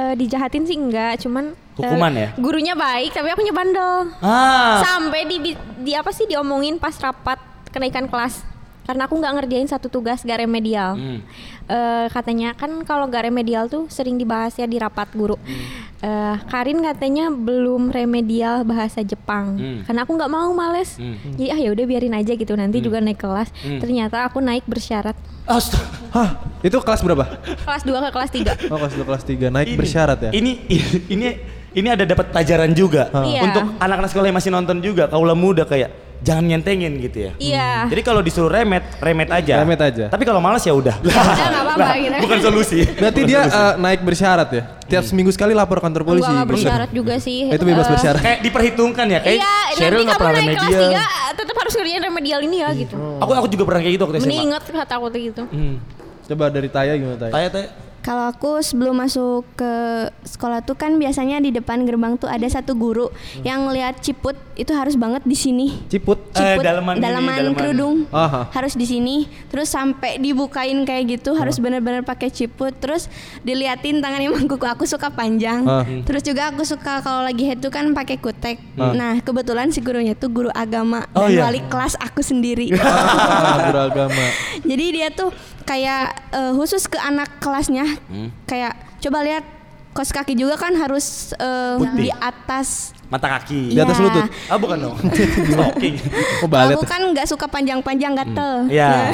eh, 0.00 0.14
dijahatin 0.16 0.64
sih 0.64 0.76
enggak, 0.76 1.20
cuman 1.22 1.52
eh, 1.52 1.76
Hukuman 1.76 2.12
ya? 2.12 2.28
Gurunya 2.36 2.74
baik, 2.76 3.16
tapi 3.16 3.32
aku 3.32 3.40
bandel. 3.52 4.12
Ah, 4.20 4.84
Sampai 4.84 5.24
di, 5.24 5.56
di 5.56 5.92
apa 5.96 6.12
sih 6.12 6.28
diomongin 6.28 6.76
pas 6.76 6.92
rapat 7.00 7.40
kenaikan 7.72 8.08
kelas. 8.08 8.44
Karena 8.82 9.06
aku 9.06 9.14
nggak 9.14 9.34
ngerjain 9.38 9.68
satu 9.70 9.86
tugas 9.86 10.26
gak 10.26 10.42
remedial. 10.42 10.98
Hmm. 10.98 11.22
Eh, 11.70 12.06
katanya 12.10 12.52
kan 12.52 12.82
kalau 12.82 13.06
gak 13.06 13.30
remedial 13.30 13.70
tuh 13.70 13.86
sering 13.88 14.18
dibahas 14.18 14.58
ya 14.58 14.66
di 14.66 14.76
rapat 14.76 15.08
guru. 15.14 15.38
Eh, 16.02 16.36
Karin 16.50 16.82
katanya 16.82 17.30
belum 17.30 17.86
remedial 17.88 18.66
bahasa 18.66 19.00
Jepang. 19.00 19.54
Hmm. 19.54 19.78
Karena 19.86 20.02
aku 20.02 20.12
nggak 20.12 20.26
mau 20.28 20.50
males. 20.50 20.98
Hmm. 20.98 21.14
Jadi 21.32 21.46
ah 21.46 21.54
ya 21.56 21.70
udah 21.70 21.84
biarin 21.86 22.10
aja 22.12 22.34
gitu 22.34 22.52
nanti 22.52 22.82
juga 22.82 22.98
naik 22.98 23.22
kelas. 23.22 23.54
Hmm. 23.56 23.78
Ternyata 23.78 24.26
aku 24.26 24.42
naik 24.42 24.66
bersyarat. 24.66 25.14
astaga. 25.42 25.86
Hah, 26.10 26.30
itu 26.58 26.74
kelas 26.76 27.02
berapa? 27.02 27.24
Kelas 27.62 27.82
2 27.82 27.98
ke 27.98 28.10
kelas 28.10 28.30
3. 28.30 28.54
Oh 28.70 28.78
kelas 28.78 28.94
2 28.94 29.02
kelas 29.04 29.22
3, 29.24 29.46
naik 29.48 29.68
Ini- 29.68 29.78
bersyarat 29.78 30.18
ya? 30.20 30.30
Ini 30.32 30.50
ini 31.08 31.26
ini 31.72 31.88
ada 31.88 32.02
dapat 32.02 32.30
pelajaran 32.30 32.70
juga 32.72 33.06
Iya. 33.12 33.42
untuk 33.46 33.64
anak-anak 33.76 34.10
sekolah 34.10 34.26
yang 34.26 34.38
masih 34.38 34.50
nonton 34.50 34.78
juga, 34.78 35.06
kaula 35.06 35.34
muda 35.34 35.62
kayak 35.64 36.11
jangan 36.22 36.44
nyentengin 36.46 36.92
gitu 37.02 37.18
ya. 37.28 37.32
Iya. 37.36 37.70
Jadi 37.90 38.02
kalau 38.06 38.22
disuruh 38.22 38.48
remet, 38.48 38.86
remet 39.02 39.28
aja. 39.28 39.54
Remet 39.62 39.80
aja. 39.82 40.04
Tapi 40.08 40.22
kalau 40.22 40.38
malas 40.38 40.62
ya 40.62 40.72
udah. 40.72 40.94
Apa-apa 41.02 41.94
gitu. 42.06 42.16
Bukan 42.22 42.38
solusi. 42.38 42.78
Berarti 42.86 43.20
dia 43.26 43.40
eh, 43.44 43.72
naik 43.76 44.00
bersyarat 44.06 44.48
ya? 44.54 44.62
Tiap 44.86 45.04
seminggu 45.08 45.32
sekali 45.34 45.56
lapor 45.56 45.82
kantor 45.82 46.04
polisi 46.04 46.28
Enggak, 46.28 46.46
nggak 46.46 46.50
bersyarat 46.54 46.90
juga 46.94 47.14
sih. 47.18 47.48
Itu 47.50 47.64
bebas 47.64 47.86
Eh, 47.88 47.92
bersyarat 47.96 48.20
Kayak 48.22 48.38
diperhitungkan 48.44 49.06
ya, 49.08 49.18
kayak 49.24 49.38
Iya, 49.40 49.54
Cheryl 49.74 49.90
nanti 49.90 50.04
nggak 50.04 50.16
kamu 50.16 50.22
pernah 50.22 50.42
naik 50.42 50.56
kelas 50.56 50.70
remedial. 50.70 51.02
3 51.32 51.38
tetap 51.38 51.56
harus 51.58 51.72
ngerjain 51.74 52.02
remedial 52.02 52.40
ini 52.44 52.56
ya 52.62 52.68
gitu. 52.76 52.96
Aku 53.18 53.30
aku 53.34 53.46
juga 53.50 53.64
pernah 53.66 53.80
kayak 53.82 53.94
gitu 53.98 54.02
waktu 54.06 54.16
SMA. 54.20 54.26
Mending 54.30 54.44
inget 54.46 54.62
kata 54.68 54.94
aku 55.00 55.06
tuh 55.10 55.20
gitu. 55.20 55.42
Hmm. 55.50 55.74
Coba 56.22 56.44
dari 56.48 56.68
Taya 56.70 56.92
gimana 56.94 57.18
Taya? 57.18 57.32
Tanya 57.34 57.48
tanya. 57.50 57.68
Kalau 58.02 58.26
aku 58.26 58.58
sebelum 58.58 58.98
masuk 58.98 59.46
ke 59.54 59.72
sekolah 60.24 60.60
tuh 60.60 60.74
kan 60.74 60.94
biasanya 60.94 61.38
di 61.38 61.48
depan 61.48 61.82
gerbang 61.82 62.14
tuh 62.14 62.26
ada 62.26 62.42
satu 62.44 62.74
guru 62.74 63.06
yang 63.40 63.70
lihat 63.70 63.98
ciput 63.98 64.34
itu 64.52 64.70
harus 64.70 64.94
banget 64.94 65.22
di 65.22 65.32
sini. 65.32 65.70
Ciput 65.86 66.18
Eh, 66.32 66.58
Ciput 66.58 66.62
dalaman 66.62 66.94
ini, 66.94 67.00
dalaman 67.00 67.34
dalaman. 67.38 67.54
kerudung 67.54 67.96
Aha. 68.08 68.50
harus 68.50 68.74
di 68.74 68.84
sini. 68.84 69.16
Terus 69.46 69.68
sampai 69.68 70.18
dibukain 70.18 70.82
kayak 70.82 71.14
gitu 71.14 71.32
harus 71.32 71.56
benar-benar 71.56 72.02
pakai 72.02 72.28
ciput. 72.28 72.74
Terus 72.74 73.06
diliatin 73.40 73.98
tangannya 73.98 74.28
mangkuk 74.28 74.58
aku 74.60 74.82
suka 74.82 75.06
panjang. 75.08 75.62
Ah. 75.62 75.86
Terus 76.02 76.20
juga 76.20 76.50
aku 76.50 76.66
suka 76.66 77.00
kalau 77.00 77.22
lagi 77.22 77.44
head 77.44 77.58
tuh 77.58 77.70
kan 77.70 77.86
pakai 77.92 78.18
kutek. 78.18 78.58
Ah. 78.74 78.90
Nah 78.90 79.12
kebetulan 79.18 79.70
si 79.70 79.78
gurunya 79.78 80.12
tuh 80.12 80.26
guru 80.26 80.50
agama 80.50 81.06
Oh, 81.12 81.24
dan 81.24 81.30
iya. 81.30 81.42
wali 81.44 81.62
kelas 81.64 81.94
aku 81.96 82.18
sendiri. 82.20 82.74
Ah, 83.22 83.70
beragama 83.70 84.24
Jadi 84.62 84.84
dia 84.92 85.08
tuh 85.08 85.30
kayak 85.62 86.04
eh, 86.30 86.52
khusus 86.52 86.84
ke 86.84 86.96
anak 86.96 87.38
kelasnya 87.38 87.84
kayak 88.44 88.72
coba 88.98 89.18
lihat 89.22 89.44
kos 89.92 90.08
kaki 90.08 90.32
juga 90.32 90.56
kan 90.56 90.72
harus 90.72 91.36
Putih. 91.76 91.98
di 91.98 92.08
atas. 92.10 92.96
Mata 93.06 93.28
kaki. 93.30 93.70
Di 93.70 93.78
atas 93.78 93.96
Iya. 93.96 94.04
lutut? 94.08 94.24
Ah 94.48 94.56
bukan 94.56 94.76
dong. 94.80 94.96
Stalking. 95.52 95.94
Oh 96.40 96.48
balet 96.48 96.74
Aku 96.74 96.84
kan 96.84 97.04
nggak 97.04 97.28
suka 97.28 97.44
panjang-panjang 97.44 98.12
gatel. 98.14 98.68
Iya. 98.68 98.88
Nah, 98.88 99.08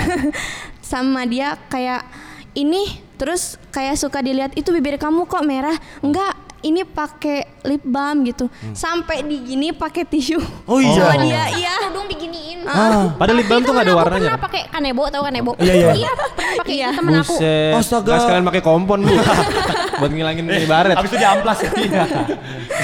Sama 0.89 1.27
dia 1.27 1.59
kayak 1.67 2.07
ini 2.55 2.87
terus 3.19 3.59
kayak 3.69 3.99
suka 3.99 4.23
dilihat 4.23 4.55
itu 4.55 4.71
bibir 4.71 4.97
kamu 4.97 5.27
kok 5.27 5.43
merah. 5.43 5.75
Enggak, 5.99 6.33
ini 6.59 6.83
pakai 6.83 7.63
lip 7.65 7.87
balm 7.87 8.27
gitu. 8.27 8.51
Sampai 8.73 9.23
di 9.23 9.39
gini 9.45 9.71
pakai 9.71 10.03
tisu. 10.03 10.39
Oh 10.67 10.83
iya. 10.83 10.91
Sama 10.91 11.15
dia, 11.23 11.43
iya. 11.55 11.75
Kerudung 11.87 12.07
diginiin. 12.11 12.59
Ah. 12.67 13.15
Padahal 13.15 13.39
lip 13.39 13.49
balm 13.49 13.63
tuh 13.63 13.73
gak 13.73 13.87
ada 13.87 13.95
warnanya 13.95 14.29
pernah 14.35 14.43
pakai 14.43 14.63
kanebo 14.69 15.03
tahu 15.07 15.23
kanebo? 15.23 15.51
Iya, 15.57 15.75
iya. 15.75 15.89
Iya, 15.95 16.11
pakai 16.59 16.75
Iya. 16.75 16.89
temen 16.99 17.13
aku. 17.15 17.35
Buset 17.39 17.75
Astaga. 17.79 18.11
Nggak 18.11 18.21
sekalian 18.27 18.45
pakai 18.45 18.63
kompon 18.63 18.99
bu 19.07 19.15
Buat 20.01 20.11
ngilangin 20.15 20.45
ini 20.47 20.67
baret 20.67 20.95
Habis 20.95 21.11
itu 21.11 21.19
diamplas 21.19 21.59
ya. 21.63 21.71
Iya. 21.75 22.03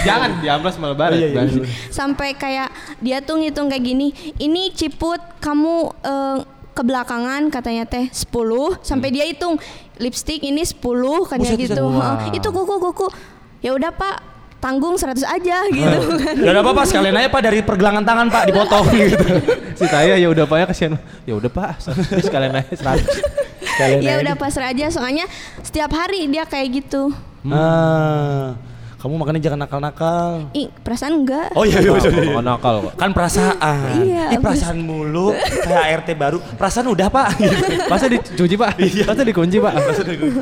Jangan 0.03 0.31
diamplas 0.39 0.75
malah 0.79 0.97
baret 0.97 1.15
Oh, 1.15 1.21
iya, 1.21 1.29
iya, 1.31 1.43
iya. 1.47 1.65
sampai 1.91 2.35
kayak 2.35 2.69
dia 2.99 3.23
tuh 3.23 3.39
ngitung 3.39 3.67
kayak 3.67 3.83
gini 3.83 4.11
ini 4.39 4.71
ciput 4.71 5.19
kamu 5.39 5.75
eh, 6.03 6.39
kebelakangan 6.75 7.55
katanya 7.55 7.87
teh 7.87 8.11
10 8.11 8.35
sampai 8.83 9.15
dia 9.15 9.23
hitung 9.25 9.55
lipstick 9.97 10.43
ini 10.43 10.67
10 10.67 10.83
katanya 11.23 11.55
Buset, 11.55 11.63
gitu 11.71 11.83
Wow. 11.87 12.35
Itu 12.35 12.49
kuku 12.51 12.77
kuku 12.83 13.07
ya 13.65 13.73
udah 13.73 13.89
pak 13.91 14.17
tanggung 14.61 14.93
100 14.95 15.21
aja 15.21 15.57
gitu 15.73 15.99
kan 16.17 16.35
Ya 16.37 16.53
udah 16.53 16.63
apa-apa 16.63 16.85
sekalian 16.85 17.13
aja 17.15 17.29
Pak 17.29 17.43
dari 17.43 17.61
pergelangan 17.61 18.01
tangan 18.01 18.29
Pak 18.29 18.49
dipotong 18.49 18.87
gitu. 18.97 19.25
Si 19.75 19.85
Taya 19.85 20.17
ya 20.17 20.25
udah 20.27 20.45
pak 20.45 20.57
ya 20.57 20.67
kesian 20.67 20.93
Ya 21.23 21.33
udah 21.33 21.49
pak 21.49 21.81
sekalian 22.21 22.53
aja 22.55 22.73
seratus 22.73 23.13
Sekalian 23.71 24.01
ya 24.01 24.13
aja. 24.15 24.21
udah 24.23 24.35
pasrah 24.37 24.69
aja 24.69 24.87
soalnya 24.89 25.29
setiap 25.61 25.91
hari 25.91 26.29
dia 26.29 26.45
kayak 26.45 26.81
gitu 26.81 27.13
Ah. 27.45 28.57
Kamu 29.05 29.21
makanya 29.21 29.37
jangan 29.39 29.69
nakal-nakal. 29.69 30.49
ih 30.51 30.73
perasaan 30.81 31.21
enggak 31.21 31.53
Oh 31.53 31.63
iya 31.63 31.77
iya 31.77 31.93
iya. 31.93 32.09
iya. 32.09 32.33
Oh 32.33 32.41
nakal 32.41 32.81
kok 32.81 32.97
Kan 32.97 33.13
perasaan. 33.13 34.01
Iya, 34.01 34.33
Ih, 34.33 34.41
perasaan 34.41 34.81
mulu 34.81 35.37
kayak 35.37 35.85
RT 36.01 36.09
baru. 36.17 36.41
Perasaan 36.57 36.89
udah, 36.89 37.13
Pak. 37.13 37.29
Masa 37.85 38.09
dicuci 38.09 38.57
pak? 38.57 38.81
Masa 39.05 39.21
dikunci 39.21 39.61
pak? 39.61 39.73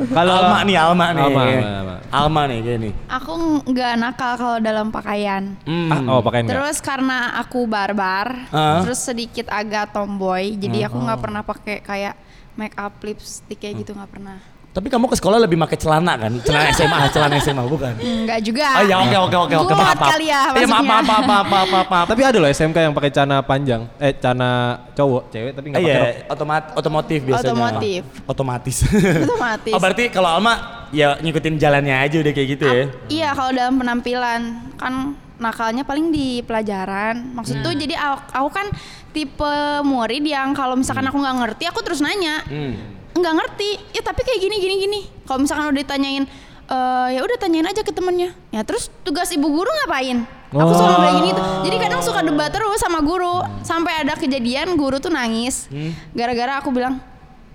Kalau 0.09 0.33
Alma 0.33 0.63
nih, 0.63 0.77
Alma 0.79 1.05
nih. 1.11 1.21
Alma, 1.21 1.41
Alma, 1.43 1.59
Alma. 1.59 1.95
Alma 2.07 2.41
nih 2.47 2.57
gini. 2.63 2.89
Aku 3.09 3.33
nggak 3.65 3.91
nakal 3.99 4.31
kalau 4.37 4.57
dalam 4.59 4.87
pakaian. 4.89 5.59
Hmm. 5.65 5.91
Ah, 5.91 5.99
oh 6.07 6.21
pakaian 6.21 6.47
nggak? 6.47 6.55
Terus 6.55 6.77
karena 6.79 7.17
aku 7.35 7.67
barbar, 7.67 8.47
Ah. 8.47 8.79
terus 8.79 9.03
sedikit 9.03 9.51
agak 9.51 9.91
tomboy, 9.91 10.55
jadi 10.55 10.87
aku 10.87 10.97
Oh. 10.97 11.03
nggak 11.03 11.19
pernah 11.19 11.41
pakai 11.43 11.77
kayak 11.81 12.15
make 12.53 12.77
up 12.77 12.95
lipstick 13.01 13.59
kayak 13.59 13.83
gitu 13.83 13.91
nggak 13.91 14.07
pernah. 14.07 14.52
Tapi 14.73 14.89
kamu 14.89 15.05
ke 15.05 15.13
sekolah 15.13 15.37
lebih 15.37 15.53
pakai 15.55 15.77
celana 15.77 16.17
kan? 16.17 16.33
Celana 16.41 16.73
SMA, 16.75 16.97
celana 17.13 17.35
SMA 17.37 17.61
bukan? 17.63 17.93
Enggak 17.93 18.41
juga. 18.41 18.81
Oh 18.81 18.83
ya 18.83 18.97
oke 18.99 19.17
oke 19.29 19.37
oke 19.37 19.55
oke 19.61 19.73
maaf 19.73 19.93
maaf. 19.93 20.11
kali 20.11 20.25
ya, 20.25 20.41
Iya 20.49 20.65
maaf 20.65 20.81
maksudnya. 20.81 20.89
maaf 20.89 21.05
maaf 21.05 21.23
maaf 21.23 21.45
maaf 21.45 21.67
maaf. 21.69 21.87
maaf. 21.87 22.05
Tapi 22.09 22.21
ada 22.25 22.37
loh 22.41 22.49
SMK 22.49 22.77
yang 22.81 22.93
pakai 22.93 23.09
celana 23.09 23.37
panjang 23.39 23.85
Eh 23.95 24.17
celana 24.17 24.49
cowok 24.91 25.23
Cewek 25.29 25.51
tapi 25.53 25.65
nggak 25.69 25.77
pakai 25.79 25.93
rok 25.93 26.09
Iya, 26.09 26.25
otomat 26.27 26.63
otomotif 26.73 27.19
biasanya. 27.21 27.45
Otomotif. 27.47 28.01
Otomatis. 28.25 28.77
Otomatis. 29.23 29.73
Oh 29.75 29.79
berarti 29.79 30.03
kalau 30.09 30.29
Alma 30.31 30.53
ya 30.89 31.17
ngikutin 31.17 31.55
jalannya 31.55 31.95
aja 31.99 32.17
udah 32.17 32.33
kayak 32.33 32.47
gitu 32.51 32.65
ya. 32.65 32.83
Iya 33.07 33.29
kalau 33.31 33.51
dalam 33.53 33.77
penampilan 33.77 34.41
kan 34.73 34.93
nakalnya 35.37 35.85
paling 35.85 36.09
di 36.09 36.41
pelajaran. 36.41 37.29
Maksud 37.33 37.61
tuh 37.61 37.73
jadi 37.73 37.93
aku, 37.93 38.21
aku 38.33 38.49
kan 38.49 38.67
tipe 39.11 39.53
murid 39.85 40.25
yang 40.25 40.57
kalau 40.57 40.73
misalkan 40.73 41.05
aku 41.05 41.21
nggak 41.21 41.37
ngerti 41.39 41.63
aku 41.69 41.85
terus 41.85 42.01
nanya. 42.01 42.41
Hmm. 42.49 43.02
Nggak 43.13 43.33
ngerti. 43.33 43.69
Ya 43.91 44.01
tapi 44.01 44.21
kayak 44.21 44.39
gini 44.39 44.55
gini 44.57 44.75
gini. 44.79 44.99
Kalau 45.23 45.39
misalkan 45.39 45.69
udah 45.69 45.79
ditanyain 45.79 46.23
"Eh, 46.63 47.07
ya 47.11 47.21
udah 47.21 47.37
tanyain 47.37 47.65
aja 47.65 47.81
ke 47.81 47.91
temennya. 47.91 48.33
Ya 48.49 48.61
terus 48.61 48.89
tugas 49.01 49.29
ibu 49.29 49.45
guru 49.45 49.67
ngapain? 49.67 50.25
Aku 50.53 50.69
Oh. 50.69 50.77
suruh 50.77 51.01
bilang 51.01 51.25
gitu 51.25 51.41
jadi 51.65 51.77
kadang 51.81 52.01
suka 52.01 52.21
debat 52.21 52.49
terus 52.49 52.77
sama 52.77 53.01
guru. 53.01 53.41
Sampai 53.61 54.05
ada 54.05 54.13
kejadian 54.13 54.77
guru 54.77 54.97
tuh 54.97 55.09
nangis. 55.09 55.65
Gara-gara 56.11 56.57
aku 56.57 56.69
bilang 56.69 57.01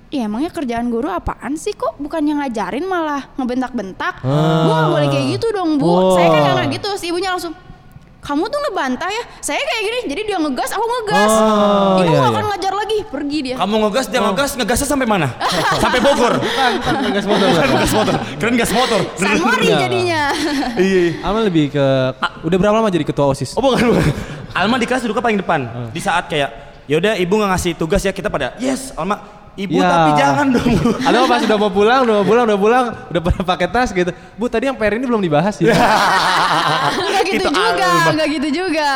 Iya 0.09 0.25
emangnya 0.25 0.49
kerjaan 0.49 0.88
guru 0.88 1.12
apaan 1.12 1.61
sih? 1.61 1.77
Kok 1.77 2.01
bukannya 2.01 2.40
ngajarin 2.40 2.81
malah 2.83 3.29
ngebentak-bentak? 3.37 4.25
Bu 4.25 4.33
nggak 4.66 4.88
boleh 4.88 5.09
kayak 5.12 5.27
gitu 5.37 5.47
dong 5.53 5.77
bu. 5.77 6.16
Saya 6.16 6.33
kan 6.33 6.40
nggak 6.57 6.81
gitu. 6.81 6.88
Si 6.97 7.12
ibunya 7.12 7.29
langsung 7.29 7.53
kamu 8.29 8.45
tuh 8.45 8.61
ngebantah 8.61 9.09
ya 9.09 9.23
saya 9.41 9.57
kayak 9.57 9.83
gini 9.88 9.99
jadi 10.12 10.23
dia 10.29 10.37
ngegas 10.37 10.69
aku 10.77 10.85
ngegas 10.85 11.33
Oh, 11.33 11.97
ibu 11.97 12.12
iya, 12.12 12.19
nggak 12.21 12.29
iya. 12.29 12.37
akan 12.37 12.45
ngajar 12.53 12.73
lagi 12.77 12.99
pergi 13.09 13.38
dia 13.41 13.57
Kamu 13.57 13.75
ngegas, 13.88 14.07
dia 14.12 14.21
ngegas, 14.21 14.51
ngegasnya 14.61 14.88
sampai 14.88 15.07
mana? 15.09 15.29
sampai 15.83 16.01
Bogor. 16.05 16.35
Gas 17.09 17.25
motor. 17.25 17.47
Bukan 17.49 17.73
gas 17.81 17.93
motor. 17.97 18.14
Keren 18.37 18.55
gas 18.61 18.71
motor. 18.75 19.01
San 19.17 19.41
Mori 19.41 19.69
jadinya 19.73 20.23
Iya. 20.77 21.25
Alma 21.25 21.41
lebih 21.49 21.73
ke 21.73 21.87
udah 22.45 22.57
berapa 22.61 22.75
lama 22.77 22.93
jadi 22.93 23.09
ketua 23.09 23.33
OSIS? 23.33 23.57
Oh 23.57 23.62
bukan, 23.64 23.97
bukan. 23.97 24.05
Alma 24.53 24.77
di 24.77 24.85
kelas 24.85 25.01
duduknya 25.09 25.25
paling 25.25 25.38
depan. 25.41 25.61
Di 25.88 26.01
saat 26.03 26.29
kayak, 26.29 26.51
yaudah 26.85 27.17
ibu 27.17 27.33
nggak 27.33 27.51
ngasih 27.57 27.73
tugas 27.81 28.05
ya 28.05 28.12
kita 28.12 28.29
pada, 28.29 28.59
yes 28.61 28.93
Alma. 28.93 29.38
Ibu 29.59 29.75
Ya. 29.75 29.90
tapi 29.90 30.11
jangan 30.14 30.47
dong. 30.49 30.71
Ada 31.03 31.16
pas 31.27 31.42
udah 31.42 31.59
mau 31.59 31.66
pulang, 31.68 32.01
udah 32.01 32.14
mau 32.14 32.25
pulang, 32.25 32.44
udah 32.47 32.55
pulang, 32.57 32.85
udah 33.11 33.21
pada 33.21 33.40
pakai 33.44 33.66
tas 33.66 33.90
gitu. 33.90 34.07
Bu 34.33 34.47
tadi 34.47 34.64
yang 34.64 34.79
PR 34.79 34.94
ini 34.94 35.03
belum 35.03 35.18
dibahas 35.18 35.59
ya. 35.59 35.75
nggak 36.94 37.23
gitu 37.27 37.42
Itu 37.42 37.51
juga 37.51 37.88
Alma. 37.90 38.11
nggak 38.14 38.29
gitu 38.31 38.49
juga 38.55 38.88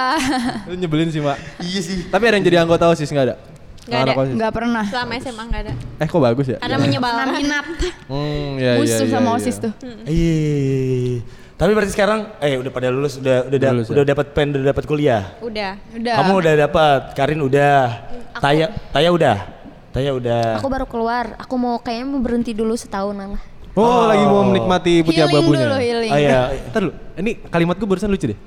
Itu 0.62 0.74
nyebelin 0.76 1.08
sih, 1.08 1.18
Mbak. 1.18 1.36
iya 1.60 1.80
sih. 1.80 1.98
Tapi 2.06 2.24
ada 2.24 2.34
yang 2.34 2.46
jadi 2.46 2.56
anggota 2.60 2.86
OSIS 2.86 3.10
nggak 3.10 3.26
ada? 3.26 3.36
Nggak 3.82 3.98
ada. 3.98 4.06
Anak 4.06 4.20
OSIS. 4.22 4.34
nggak 4.38 4.52
pernah 4.52 4.84
Selama 4.86 5.12
SMA 5.18 5.42
nggak 5.44 5.62
ada. 5.66 5.72
Eh 5.98 6.06
kok 6.06 6.20
bagus 6.20 6.46
ya? 6.46 6.56
Karena 6.56 6.70
karena 6.70 6.78
menyebalkan. 6.80 7.26
minat 7.34 7.66
Hmm, 8.06 8.50
ya, 8.56 8.70
musuh 8.78 9.02
ya, 9.02 9.10
sama 9.10 9.28
ya, 9.28 9.36
osis 9.36 9.56
ya. 9.56 9.62
tuh 9.64 9.72
Iya. 10.06 11.20
Tapi 11.52 11.70
berarti 11.72 11.90
sekarang, 11.90 12.20
eh 12.38 12.54
udah 12.56 12.70
pada 12.70 12.88
lulus, 12.88 13.18
udah 13.18 13.46
udah 13.46 13.50
Udah 13.52 13.58
da- 13.60 13.70
lulus 13.72 13.86
ya? 13.86 13.92
udah 13.92 14.04
dapat 14.04 14.26
pen, 14.30 14.46
udah 14.50 14.66
dapat 14.68 14.84
kuliah. 14.84 15.22
Udah. 15.38 15.72
udah 15.92 16.14
Kamu 16.18 16.32
udah 16.36 16.54
dapat, 16.56 17.00
Karin 17.12 17.38
udah, 17.40 17.76
Taya, 18.34 18.66
Taya 18.90 19.10
udah, 19.10 19.36
Taya 19.92 20.10
udah. 20.16 20.56
Aku 20.58 20.72
baru 20.72 20.88
keluar. 20.88 21.36
Aku 21.36 21.54
mau 21.54 21.76
kayaknya 21.78 22.06
mau 22.08 22.20
berhenti 22.20 22.52
dulu 22.52 22.72
setahun 22.72 23.12
lah. 23.12 23.40
Oh, 23.72 24.04
lagi 24.04 24.24
mau 24.24 24.44
menikmati 24.44 25.00
putih 25.00 25.24
healing 25.24 25.32
abu-abunya. 25.32 25.64
dulu 25.64 25.76
healing 25.80 26.10
Oh 26.12 26.18
iya. 26.18 26.40
Ntar 26.68 26.80
dulu, 26.84 26.92
ini 27.16 27.30
kalimat 27.48 27.76
gue 27.76 27.88
barusan 27.88 28.08
lucu 28.08 28.28
deh. 28.28 28.38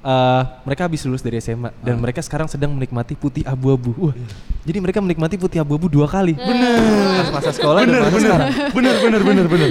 Eh, 0.00 0.42
mereka 0.64 0.88
habis 0.88 1.04
lulus 1.04 1.20
dari 1.20 1.36
SMA 1.36 1.76
dan 1.80 1.96
Ah. 1.96 2.00
mereka 2.00 2.24
sekarang 2.24 2.48
sedang 2.48 2.72
menikmati 2.72 3.12
putih 3.12 3.44
abu-abu. 3.44 3.92
Wah, 4.00 4.16
jadi 4.64 4.80
mereka 4.80 5.00
menikmati 5.00 5.36
putih 5.36 5.60
abu-abu 5.60 5.88
dua 5.88 6.08
kali. 6.08 6.32
Bener. 6.32 7.28
Masa 7.28 7.52
sekolah 7.52 7.84
dan 7.84 8.00
masa 8.00 8.16
sekarang. 8.18 8.48
bener, 8.72 8.94
bener, 8.96 9.20
bener, 9.20 9.46
bener. 9.48 9.70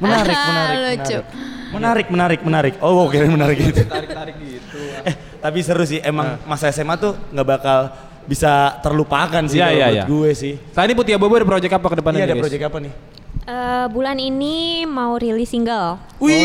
Menarik, 0.00 0.36
menarik, 0.38 0.76
Lucu. 0.80 1.12
menarik. 1.12 1.24
Menarik, 1.68 2.06
menarik, 2.08 2.40
menarik. 2.40 2.74
Oh, 2.80 3.04
oke, 3.04 3.16
menarik 3.28 3.60
gitu. 3.60 3.84
Tarik-tarik 3.84 4.36
gitu. 4.40 4.80
Eh, 5.04 5.12
tapi 5.36 5.60
seru 5.60 5.84
sih. 5.84 6.00
Emang 6.00 6.40
masa 6.44 6.68
SMA 6.68 6.96
tuh 6.96 7.12
nggak 7.28 7.44
bakal 7.46 7.92
bisa 8.28 8.52
terlupakan 8.84 9.40
sih 9.48 9.56
Iya, 9.56 9.64
kalau 9.64 9.74
iya, 9.74 9.86
buat 9.88 9.96
iya. 9.96 10.04
gue 10.04 10.30
sih. 10.36 10.54
Saat 10.70 10.84
ini 10.84 10.94
putih 10.94 11.16
abu-abu 11.16 11.40
ada 11.40 11.48
project 11.48 11.72
apa 11.72 11.86
ke 11.88 11.96
depannya? 11.96 12.20
Iya, 12.20 12.26
ada 12.28 12.36
guys? 12.36 12.44
proyek 12.44 12.62
apa 12.68 12.78
nih? 12.84 12.92
Eh, 13.48 13.86
bulan 13.88 14.16
ini 14.20 14.56
mau 14.84 15.16
rilis 15.16 15.48
single. 15.48 15.96
Wih, 16.20 16.36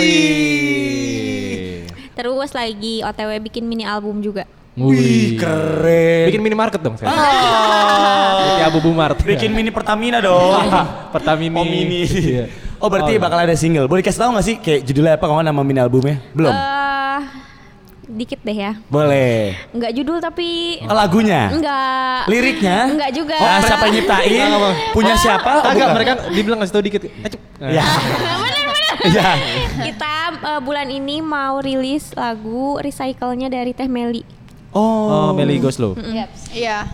Terus 2.16 2.56
lagi 2.56 3.04
OTW 3.04 3.44
bikin 3.44 3.68
mini 3.68 3.84
album 3.84 4.24
juga. 4.24 4.48
wih, 4.74 5.38
keren. 5.38 6.26
Bikin 6.34 6.42
minimarket 6.42 6.82
dong 6.82 6.96
saya. 6.98 7.12
Ah. 7.12 8.40
Putih 8.42 8.64
abu-abu 8.72 8.92
mart. 8.96 9.20
Bikin 9.22 9.52
mini 9.54 9.70
Pertamina 9.70 10.18
dong. 10.24 10.66
Pertamini. 11.14 11.54
Oh 11.60 11.68
mini. 11.68 12.08
Iya. 12.08 12.46
Oh 12.80 12.90
berarti 12.90 13.16
Oh, 13.16 13.22
bakal 13.22 13.38
ada 13.44 13.54
single. 13.54 13.86
Boleh 13.86 14.02
kasih 14.02 14.24
tahu 14.24 14.32
nggak 14.34 14.46
sih 14.48 14.56
kayak 14.64 14.82
judulnya 14.88 15.14
apa 15.20 15.28
kalau 15.30 15.44
nama 15.44 15.62
mini 15.62 15.78
albumnya? 15.78 16.18
Belum. 16.34 16.50
Eh, 16.56 17.20
dikit 18.14 18.40
deh 18.40 18.54
ya. 18.56 18.72
Boleh. 18.88 19.58
Enggak 19.70 19.92
judul 19.92 20.18
tapi 20.18 20.78
Oh, 20.84 20.94
lagunya. 20.94 21.50
enggak. 21.50 22.30
Liriknya? 22.30 22.78
Enggak 22.88 23.12
juga. 23.12 23.36
Oh, 23.36 23.60
siapa 23.60 23.84
yang 23.86 23.96
nyiptain? 23.98 24.50
Punya 24.92 25.14
siapa? 25.16 25.50
Oh, 25.52 25.64
Agak 25.66 25.74
bukan. 25.84 25.94
mereka 25.94 26.12
dibilang 26.30 26.60
ngasih 26.62 26.74
tau 26.74 26.84
dikit. 26.84 27.02
Ya. 27.60 27.84
Iya. 29.04 29.36
Kita 29.84 30.14
eh, 30.32 30.62
bulan 30.62 30.88
ini 30.88 31.20
mau 31.20 31.60
rilis 31.60 32.14
lagu 32.14 32.80
recycle-nya 32.80 33.50
dari 33.50 33.74
Teh 33.74 33.90
Meli. 33.90 34.24
Oh, 34.72 35.34
Meli 35.34 35.60
Goslow. 35.60 35.98
iya 36.54 36.88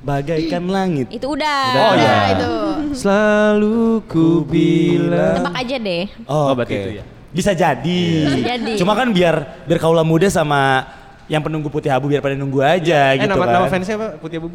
Bagaikan 0.00 0.64
langit. 0.64 1.10
Itu 1.10 1.34
udah. 1.34 1.60
Oh, 1.74 1.92
iya. 1.92 2.16
Itu 2.32 2.52
Selalu 2.94 4.00
ku 4.06 4.40
bilang. 4.42 5.42
Tebak 5.42 5.54
aja 5.58 5.76
deh. 5.76 6.04
Oh, 6.24 6.48
Oh, 6.48 6.50
berarti 6.54 6.72
oke. 6.72 6.80
itu 6.80 6.90
ya. 6.96 7.04
Bisa 7.30 7.54
jadi. 7.54 8.02
Bisa 8.26 8.38
jadi. 8.42 8.72
Cuma 8.74 8.92
kan 8.92 9.10
biar 9.10 9.64
biar 9.64 9.78
kaula 9.78 10.02
muda 10.02 10.26
sama 10.26 10.82
yang 11.30 11.38
penunggu 11.40 11.70
putih 11.70 11.88
abu 11.88 12.10
biar 12.10 12.18
pada 12.18 12.34
nunggu 12.34 12.58
aja 12.58 13.14
Eh, 13.14 13.22
gitu 13.22 13.30
nama, 13.30 13.44
kan. 13.46 13.54
nama 13.54 13.66
fansnya 13.70 13.94
apa? 13.94 14.08
Putih 14.18 14.42
abu. 14.42 14.50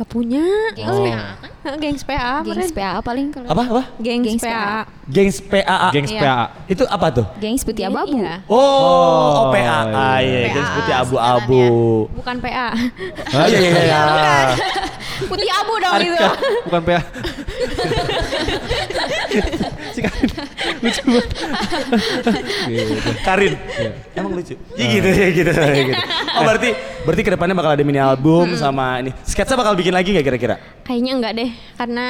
Gak 0.00 0.08
punya. 0.08 0.40
Gengs 0.72 0.96
Oh. 0.96 1.04
PA 1.04 1.36
kan? 1.60 1.76
Gengs 1.76 2.02
PA. 2.08 2.40
Gengs 2.40 2.72
PA 2.72 3.04
paling 3.04 3.28
kalau 3.28 3.52
Apa 3.52 3.62
apa? 3.68 3.82
Gengs, 4.00 4.24
Gengs 4.32 4.40
PA. 4.40 4.88
Gengs 5.04 5.38
PAA. 5.44 5.88
Gengs 5.92 6.08
Iya. 6.08 6.20
PAA. 6.24 6.44
Itu 6.72 6.82
apa 6.88 7.06
tuh? 7.12 7.26
Gengs 7.36 7.60
putih 7.68 7.84
abu-abu. 7.84 8.16
Iya. 8.16 8.40
Oh, 8.48 8.56
oh, 8.56 9.28
Oh, 9.36 9.44
PAA 9.52 10.24
ya, 10.24 10.24
iya. 10.24 10.56
Gengs 10.56 10.70
PAA 10.72 10.76
putih 10.80 10.94
abu-abu. 10.96 11.64
Bukan 12.16 12.36
PA. 12.40 12.72
Oh 13.36 13.44
iya 13.44 13.60
iya 13.60 13.80
iya. 13.84 14.00
Putih 15.28 15.52
abu 15.52 15.74
dong 15.76 16.00
itu. 16.00 16.16
Arka, 16.16 16.32
bukan 16.64 16.80
PA. 16.80 17.00
si 19.92 20.00
Karin 20.00 20.28
lucu 20.80 21.00
banget. 21.04 21.28
Karin. 23.20 23.54
Emang 24.16 24.32
lucu. 24.32 24.54
Iya 24.76 24.86
gitu 24.96 25.08
ya 25.08 25.28
gitu, 25.34 25.50
ya 25.52 25.82
gitu. 25.84 26.02
Oh 26.36 26.42
berarti 26.42 26.68
berarti 27.04 27.20
ke 27.20 27.30
depannya 27.36 27.52
bakal 27.52 27.72
ada 27.76 27.84
mini 27.84 28.00
album 28.00 28.56
sama 28.56 29.00
ini. 29.02 29.10
Sketsa 29.24 29.60
bakal 29.60 29.76
bikin 29.76 29.89
lagi 29.92 30.08
nggak 30.10 30.26
kira-kira? 30.26 30.56
Kayaknya 30.82 31.12
enggak 31.14 31.32
deh, 31.36 31.50
karena 31.76 32.04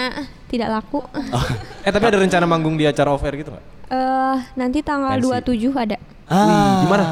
tidak 0.46 0.68
laku. 0.70 1.00
Oh. 1.04 1.46
Eh 1.86 1.88
tapi 1.88 2.04
ada 2.04 2.20
rencana 2.20 2.44
manggung 2.44 2.76
di 2.76 2.84
acara 2.84 3.08
off 3.08 3.24
air 3.24 3.40
gitu 3.40 3.48
nggak? 3.50 3.64
Eh, 3.88 4.36
nanti 4.54 4.78
tanggal 4.80 5.16
Pensi. 5.16 5.66
27 5.66 5.72
ada. 5.74 5.96
Ah. 6.28 6.84
Di 6.84 6.86
mana? 6.86 7.04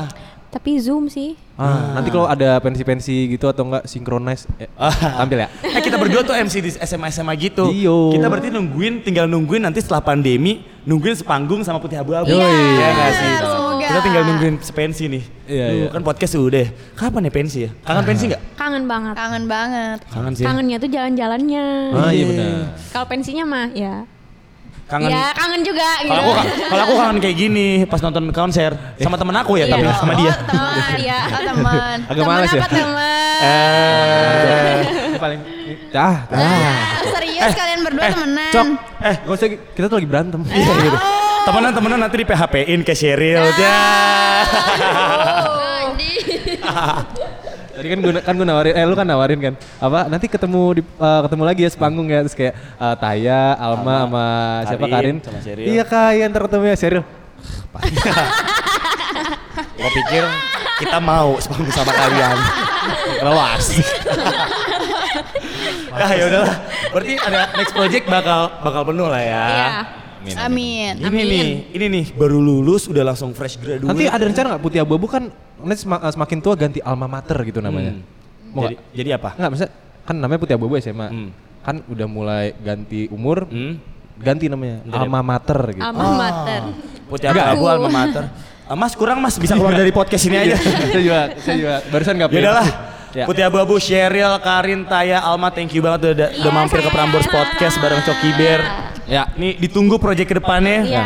Tapi 0.49 0.81
Zoom 0.81 1.09
sih. 1.09 1.37
Ah, 1.59 1.93
nanti 1.93 2.09
kalau 2.09 2.25
ada 2.25 2.57
pensi-pensi 2.63 3.29
gitu 3.29 3.51
atau 3.51 3.67
enggak 3.67 3.85
synchronize 3.85 4.47
ya, 4.57 4.69
Ah. 4.77 5.19
tampil 5.19 5.43
ya. 5.43 5.49
Eh 5.61 5.83
kita 5.83 5.99
berdua 5.99 6.23
tuh 6.23 6.33
MC 6.33 6.55
di 6.61 6.71
SMA 6.73 7.11
SMA 7.11 7.35
gitu. 7.35 7.69
Iyo. 7.69 8.15
Kita 8.15 8.31
berarti 8.31 8.49
nungguin, 8.49 9.03
tinggal 9.03 9.27
nungguin 9.27 9.61
nanti 9.61 9.83
setelah 9.83 10.01
pandemi, 10.01 10.63
nungguin 10.85 11.19
sepanggung 11.19 11.61
sama 11.63 11.77
putih 11.79 11.99
abu-abu. 11.99 12.31
Iya 12.31 12.47
nggak 12.89 13.11
sih? 13.13 13.33
semoga. 13.43 13.87
Kita 13.89 14.01
tinggal 14.01 14.23
nungguin 14.25 14.55
sepensi 14.63 15.05
nih. 15.11 15.25
Iya, 15.49 15.67
Duh, 15.67 15.75
iya. 15.75 15.87
Kan 15.91 16.03
podcast 16.03 16.33
udah. 16.37 16.67
Kapan 16.95 17.27
ya 17.27 17.33
pensi 17.33 17.59
ya? 17.65 17.71
Kangen 17.83 18.05
pensi 18.05 18.23
nggak? 18.29 18.43
Kangen 18.69 18.85
banget. 18.85 19.15
kangen 19.17 19.45
banget 19.49 19.99
Kangen 20.13 20.33
sih. 20.37 20.45
Kangennya 20.45 20.77
tuh 20.77 20.91
jalan-jalannya. 20.93 21.67
Ah 21.91 22.13
iya 22.13 22.25
benar. 22.27 22.69
Kalau 22.93 23.07
pensinya 23.09 23.45
mah 23.49 23.67
ya. 23.73 24.05
Kangen. 24.85 25.09
Ya 25.09 25.33
kangen 25.33 25.65
juga 25.65 25.89
gitu. 26.01 26.13
Kalau 26.13 26.21
aku 26.23 26.33
kalau 26.69 26.83
aku 26.85 26.95
kangen 26.97 27.19
kayak 27.19 27.37
gini 27.39 27.69
pas 27.85 28.01
nonton 28.01 28.29
konser 28.29 28.77
sama 28.99 29.17
temen 29.17 29.33
aku 29.35 29.57
ya 29.57 29.65
Iya. 29.65 29.73
tapi 29.73 29.85
sama 29.95 30.13
dia. 30.15 30.29
Oh, 30.29 30.37
teman, 30.45 30.97
ya. 31.01 31.19
oh, 31.25 31.43
teman 31.51 31.97
Agak 32.05 32.21
teman 32.21 32.37
males 32.37 32.53
ya. 32.53 32.63
teman? 32.63 33.41
Eh. 33.41 34.77
Paling 35.19 35.41
ah, 35.95 36.17
ah. 36.29 36.77
serius 37.11 37.53
kalian 37.53 37.81
berdua 37.83 38.07
temenan 38.07 38.53
Cok, 38.53 38.67
eh 39.03 39.15
gak 39.19 39.33
usah 39.33 39.49
kita 39.49 39.87
tuh 39.89 39.97
lagi 39.97 40.07
berantem. 40.07 40.41
Iya 40.47 40.73
gitu. 40.79 40.99
Temenan 41.43 41.73
temenan 41.73 41.99
nanti 41.99 42.17
di 42.17 42.27
PHP-in 42.27 42.81
ke 42.85 42.93
Sheryl 42.93 43.41
Nah. 43.41 43.57
ya. 43.57 43.81
Tadi 47.79 47.95
kan 47.95 47.99
gue 48.03 48.11
kan 48.19 48.35
gue 48.35 48.43
nawarin, 48.43 48.75
eh 48.75 48.83
lu 48.83 48.99
kan 48.99 49.07
nawarin 49.07 49.39
kan, 49.39 49.55
apa 49.79 50.11
nanti 50.11 50.27
ketemu 50.27 50.63
di 50.75 50.83
eh, 50.83 51.21
ketemu 51.23 51.43
lagi 51.47 51.63
ya 51.63 51.71
sepanggung 51.71 52.11
ya 52.11 52.27
terus 52.27 52.35
kayak 52.35 52.59
eh, 52.59 52.95
Taya, 52.99 53.55
Alma 53.55 53.97
sama 54.03 54.27
siapa 54.67 54.87
Karin, 54.91 55.23
Karin, 55.23 55.39
sama. 55.47 55.63
Iya 55.63 55.87
kak, 55.87 56.11
iya 56.19 56.27
ntar 56.27 56.43
ketemu 56.51 56.65
ya 56.67 56.75
Sheryl. 56.75 57.07
Gua 59.79 59.91
pikir 59.95 60.27
kita 60.83 60.99
mau 60.99 61.39
sepanggung 61.39 61.71
sama 61.71 61.95
kalian. 61.95 62.35
Lewas. 63.23 63.65
Nah 65.95 66.11
ya 66.19 66.25
udahlah. 66.27 66.57
Berarti 66.91 67.15
ada 67.15 67.41
next 67.55 67.73
project 67.79 68.05
bakal 68.11 68.51
bakal 68.59 68.83
penuh 68.91 69.07
lah 69.07 69.23
ya. 69.23 69.47
Iya. 69.47 69.69
Amin 70.27 70.95
Ini 70.99 71.23
nih, 71.23 71.47
ini 71.75 71.87
nih 71.89 72.05
baru 72.15 72.39
lulus 72.43 72.91
udah 72.91 73.03
langsung 73.15 73.31
fresh 73.33 73.59
graduate. 73.59 73.87
Nanti 73.87 74.05
ada 74.11 74.25
rencana 74.25 74.47
nggak 74.57 74.63
Putih 74.63 74.81
Abu-Abu 74.83 75.07
kan 75.07 75.31
nanti 75.63 75.83
eh, 75.87 76.13
semakin 76.15 76.39
tua 76.43 76.55
ganti 76.59 76.79
alma 76.83 77.07
mater 77.07 77.39
gitu 77.47 77.63
namanya. 77.63 77.95
Hmm. 77.95 78.05
Mau 78.55 78.65
jadi, 78.67 78.77
jadi 78.95 79.11
apa? 79.21 79.37
Nggak, 79.39 79.49
maksudnya 79.55 79.73
kan 80.05 80.17
namanya 80.19 80.41
Putih 80.41 80.55
Abu-Abu 80.59 80.75
SMA. 80.81 81.09
Hmm. 81.09 81.31
Kan 81.63 81.77
udah 81.87 82.07
mulai 82.09 82.57
ganti 82.59 83.07
umur, 83.13 83.45
Hmm? 83.51 83.77
ganti 84.19 84.51
namanya 84.51 84.83
alma 84.91 85.23
mater 85.23 85.79
gitu. 85.79 85.85
Alma 85.85 86.07
mater. 86.19 86.63
Putih 87.09 87.27
abu-abu 87.31 87.65
alma 87.71 87.89
mater. 87.89 88.25
Ah, 88.69 88.77
mas 88.77 88.93
kurang 88.93 89.25
mas 89.25 89.41
bisa 89.41 89.57
keluar 89.57 89.73
dari 89.73 89.89
podcast 89.89 90.29
ini 90.29 90.37
aja. 90.37 90.57
saya 90.61 91.01
juga, 91.01 91.21
saya 91.41 91.57
juga 91.57 91.75
barusan 91.89 92.15
nggak 92.21 92.31
Ya 92.35 92.41
udahlah. 92.45 92.69
Ya. 93.17 93.25
Putih 93.25 93.41
abu-abu, 93.41 93.81
Sheryl, 93.81 94.37
Karin, 94.45 94.85
Taya, 94.85 95.25
Alma, 95.25 95.49
thank 95.49 95.73
you 95.73 95.81
banget 95.81 96.13
udah, 96.13 96.29
udah 96.29 96.53
mampir 96.53 96.85
ke 96.85 96.91
Prambors 96.93 97.25
Podcast 97.25 97.81
bareng 97.81 98.05
Coki 98.05 98.37
Bear. 98.37 98.61
Ya. 99.09 99.23
Nih 99.35 99.57
ditunggu 99.57 99.97
proyek 99.97 100.29
ke 100.29 100.35
depannya. 100.37 100.85
Iya. 100.85 101.05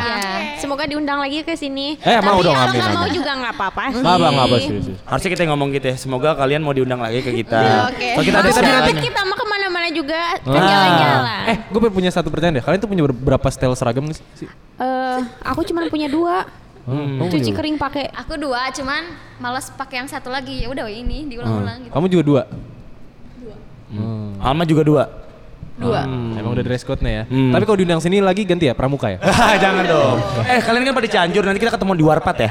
Semoga 0.59 0.87
diundang 0.87 1.19
lagi 1.19 1.43
ke 1.43 1.55
sini. 1.55 1.99
Eh, 1.99 2.19
mau 2.19 2.39
Tapi 2.39 2.47
dong, 2.47 2.55
kalau 2.55 2.71
amin, 2.71 2.79
nggak 2.79 2.93
mau 2.93 3.03
amin. 3.03 3.15
juga 3.15 3.31
nggak 3.35 3.53
apa-apa 3.55 3.83
sih. 3.89 3.99
Nggak 3.99 4.15
apa, 4.15 4.27
nggak 4.29 4.47
apa, 4.47 4.57
serius. 4.59 4.87
Harusnya 5.03 5.31
kita 5.33 5.43
ngomong 5.51 5.69
gitu 5.73 5.87
ya. 5.87 5.97
Semoga 5.99 6.29
kalian 6.35 6.61
mau 6.63 6.71
diundang 6.71 7.01
lagi 7.03 7.19
ke 7.19 7.31
kita. 7.33 7.91
Oke. 7.91 8.09
Soalnya 8.15 8.23
kita 8.23 8.39
ada 8.39 8.51
Tapi 8.53 8.71
nanti 8.71 8.93
kita 9.01 9.21
mau 9.23 9.35
ke 9.35 9.47
mana-mana 9.49 9.89
juga 9.91 10.21
kan 10.39 10.39
jalan-jalan. 10.47 11.43
Eh, 11.47 11.57
gue 11.67 11.81
punya 11.91 12.11
satu 12.15 12.29
pertanyaan 12.31 12.59
deh. 12.59 12.65
Kalian 12.65 12.79
tuh 12.79 12.91
punya 12.91 13.03
ber- 13.03 13.15
berapa 13.17 13.49
style 13.51 13.75
seragam 13.75 14.07
sih? 14.11 14.23
Eh, 14.79 15.19
aku 15.43 15.63
cuma 15.65 15.87
punya 15.87 16.07
dua. 16.07 16.47
Hmm, 16.83 17.23
kamu 17.23 17.31
Cuci 17.31 17.51
kering 17.55 17.77
pakai. 17.79 18.11
Aku 18.11 18.35
dua, 18.35 18.71
cuman 18.71 19.03
males 19.39 19.71
pakai 19.71 20.03
yang 20.03 20.11
satu 20.11 20.31
lagi. 20.31 20.63
Ya 20.63 20.71
udah 20.71 20.87
ini 20.87 21.27
diulang-ulang 21.27 21.79
berapa? 21.79 21.87
gitu. 21.87 21.95
Kamu 21.95 22.07
juga 22.07 22.23
dua? 22.23 22.43
Alma 24.39 24.65
juga 24.65 24.83
dua. 24.83 25.05
Dua. 25.83 26.03
Hmm, 26.03 26.39
emang 26.39 26.51
udah 26.53 26.63
dress 26.63 26.83
code-nya 26.83 27.13
ya. 27.13 27.25
Hmm. 27.27 27.51
Tapi 27.51 27.63
kalau 27.63 27.77
diundang 27.77 27.99
sini 27.99 28.19
lagi 28.19 28.43
ganti 28.43 28.67
ya 28.67 28.75
pramuka 28.75 29.11
ya. 29.11 29.19
Jangan 29.65 29.85
dong. 29.85 30.17
Eh 30.45 30.59
kalian 30.59 30.83
kan 30.85 30.95
pada 30.95 31.09
Cianjur 31.09 31.43
nanti 31.43 31.59
kita 31.59 31.73
ketemu 31.73 31.93
di 31.93 32.05
Warpat 32.05 32.37
ya. 32.39 32.51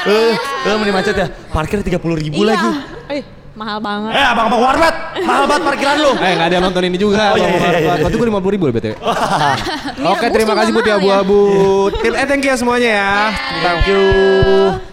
Eh, 0.00 0.32
eh 0.64 0.74
mending 0.74 0.94
macet 0.94 1.12
ya. 1.14 1.26
Parkir 1.50 1.82
30 1.82 2.00
ribu 2.16 2.40
Iya. 2.40 2.56
lagi. 2.56 2.68
Eh, 3.10 3.22
mahal 3.52 3.76
banget. 3.78 4.16
Eh 4.16 4.24
abang-abang 4.24 4.62
Warpat, 4.62 4.94
mahal 5.20 5.44
banget 5.44 5.62
parkiran 5.66 5.96
lu. 5.98 6.12
eh 6.16 6.32
nggak 6.32 6.46
ada 6.48 6.54
yang 6.56 6.64
nonton 6.64 6.82
ini 6.86 6.96
juga. 6.96 7.34
Oh, 7.34 7.36
iya, 7.36 7.48
iya, 7.50 7.68
iya. 7.76 7.92
Waktu 8.00 8.16
gue 8.16 8.28
lima 8.30 8.40
puluh 8.40 8.54
ribu 8.56 8.64
loh 8.64 8.72
btw. 8.72 8.96
Oke 10.10 10.24
bus 10.24 10.32
terima 10.32 10.54
kasih 10.56 10.72
Putih 10.72 10.88
mahal 10.88 11.04
ya. 11.04 11.20
Abu-Abu. 11.20 11.40
Tim 12.00 12.14
eh 12.16 12.24
thank 12.24 12.44
you 12.46 12.54
semuanya 12.56 12.90
ya. 12.96 13.12
Thank 13.60 13.82
you. 13.92 14.02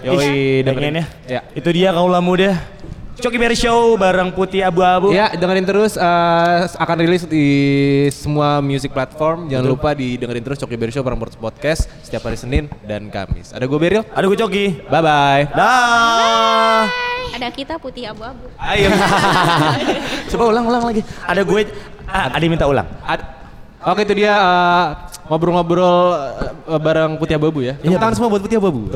Yoi 0.04 0.36
dengerin 0.68 1.00
ya. 1.00 1.06
Ya. 1.30 1.42
Itu 1.56 1.70
dia 1.72 1.96
kaula 1.96 2.20
muda. 2.20 2.60
Coki 3.18 3.42
Berry 3.42 3.58
Show 3.58 3.98
bareng 3.98 4.30
Putih 4.30 4.62
Abu-Abu. 4.62 5.10
Ya, 5.10 5.34
dengerin 5.34 5.66
terus 5.66 5.98
eh, 5.98 6.58
akan 6.70 6.98
rilis 7.02 7.26
di 7.26 7.48
semua 8.14 8.62
music 8.62 8.94
platform. 8.94 9.50
Jangan 9.50 9.66
lupa 9.66 9.98
didengerin 9.98 10.46
terus 10.46 10.62
Coki 10.62 10.78
Berry 10.78 10.94
Show 10.94 11.02
bareng 11.02 11.18
Podcast 11.18 11.90
setiap 12.06 12.30
hari 12.30 12.38
Senin 12.38 12.70
dan 12.86 13.10
Kamis. 13.10 13.58
Ada 13.58 13.66
gue 13.66 13.80
Beril. 13.82 14.06
Ada 14.14 14.22
gue 14.22 14.38
Coki. 14.38 14.66
Bye 14.86 15.02
bye. 15.02 15.44
Dah. 15.50 16.86
Ada 17.34 17.48
kita 17.50 17.82
putih 17.82 18.06
abu-abu. 18.06 18.54
Ayo. 18.62 18.94
Coba 20.38 20.44
ulang 20.54 20.66
ulang 20.70 20.84
lagi. 20.86 21.02
Ada 21.26 21.42
gue 21.42 21.62
ah, 22.06 22.30
ada 22.38 22.44
yang 22.46 22.54
minta 22.54 22.70
ulang. 22.70 22.86
Ad- 23.02 23.34
Oke 23.82 24.06
itu 24.06 24.14
dia 24.14 24.34
eh, 24.38 24.86
ngobrol-ngobrol 25.28 25.98
eh, 26.68 26.80
bareng 26.80 27.18
Putih 27.20 27.36
Abu-Abu 27.36 27.60
ya. 27.64 27.74
Tepuk 27.80 28.00
tangan 28.00 28.16
semua 28.16 28.30
buat 28.32 28.42
Putih 28.44 28.58
Abu-Abu. 28.60 28.92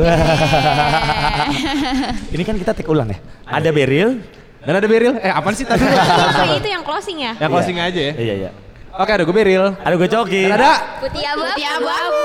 Ini 2.35 2.43
kan 2.47 2.55
kita 2.55 2.71
take 2.75 2.89
ulang 2.89 3.11
ya. 3.11 3.19
Ada 3.47 3.69
Beril. 3.71 4.19
Dan 4.61 4.73
ada 4.77 4.87
Beril. 4.87 5.17
Eh 5.19 5.31
apaan 5.31 5.55
sih 5.57 5.65
tadi? 5.65 5.81
Oh, 5.81 6.57
itu 6.57 6.69
yang 6.69 6.83
closing 6.85 7.17
ya? 7.17 7.33
Yang 7.41 7.49
closing 7.49 7.77
aja 7.81 7.99
ya. 7.99 8.13
Iya 8.13 8.33
iya. 8.47 8.49
Oke 8.91 9.11
ada 9.11 9.23
gue 9.23 9.35
Beril. 9.35 9.63
Ada 9.81 9.95
gue 9.95 10.09
Coki. 10.11 10.43
Dan 10.47 10.59
ada. 10.59 10.73
Putih 10.99 11.23
abu 11.25 11.41
Putih 11.47 11.67
abu-abu. 11.67 12.23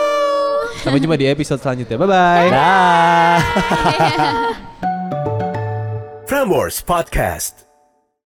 Sampai 0.83 0.99
jumpa 1.01 1.17
di 1.17 1.27
episode 1.31 1.61
selanjutnya. 1.63 1.97
Bye 1.97 2.09
bye. 2.11 2.49
Dah. 2.51 3.39
Prambors 6.27 6.83
Podcast. 6.83 7.66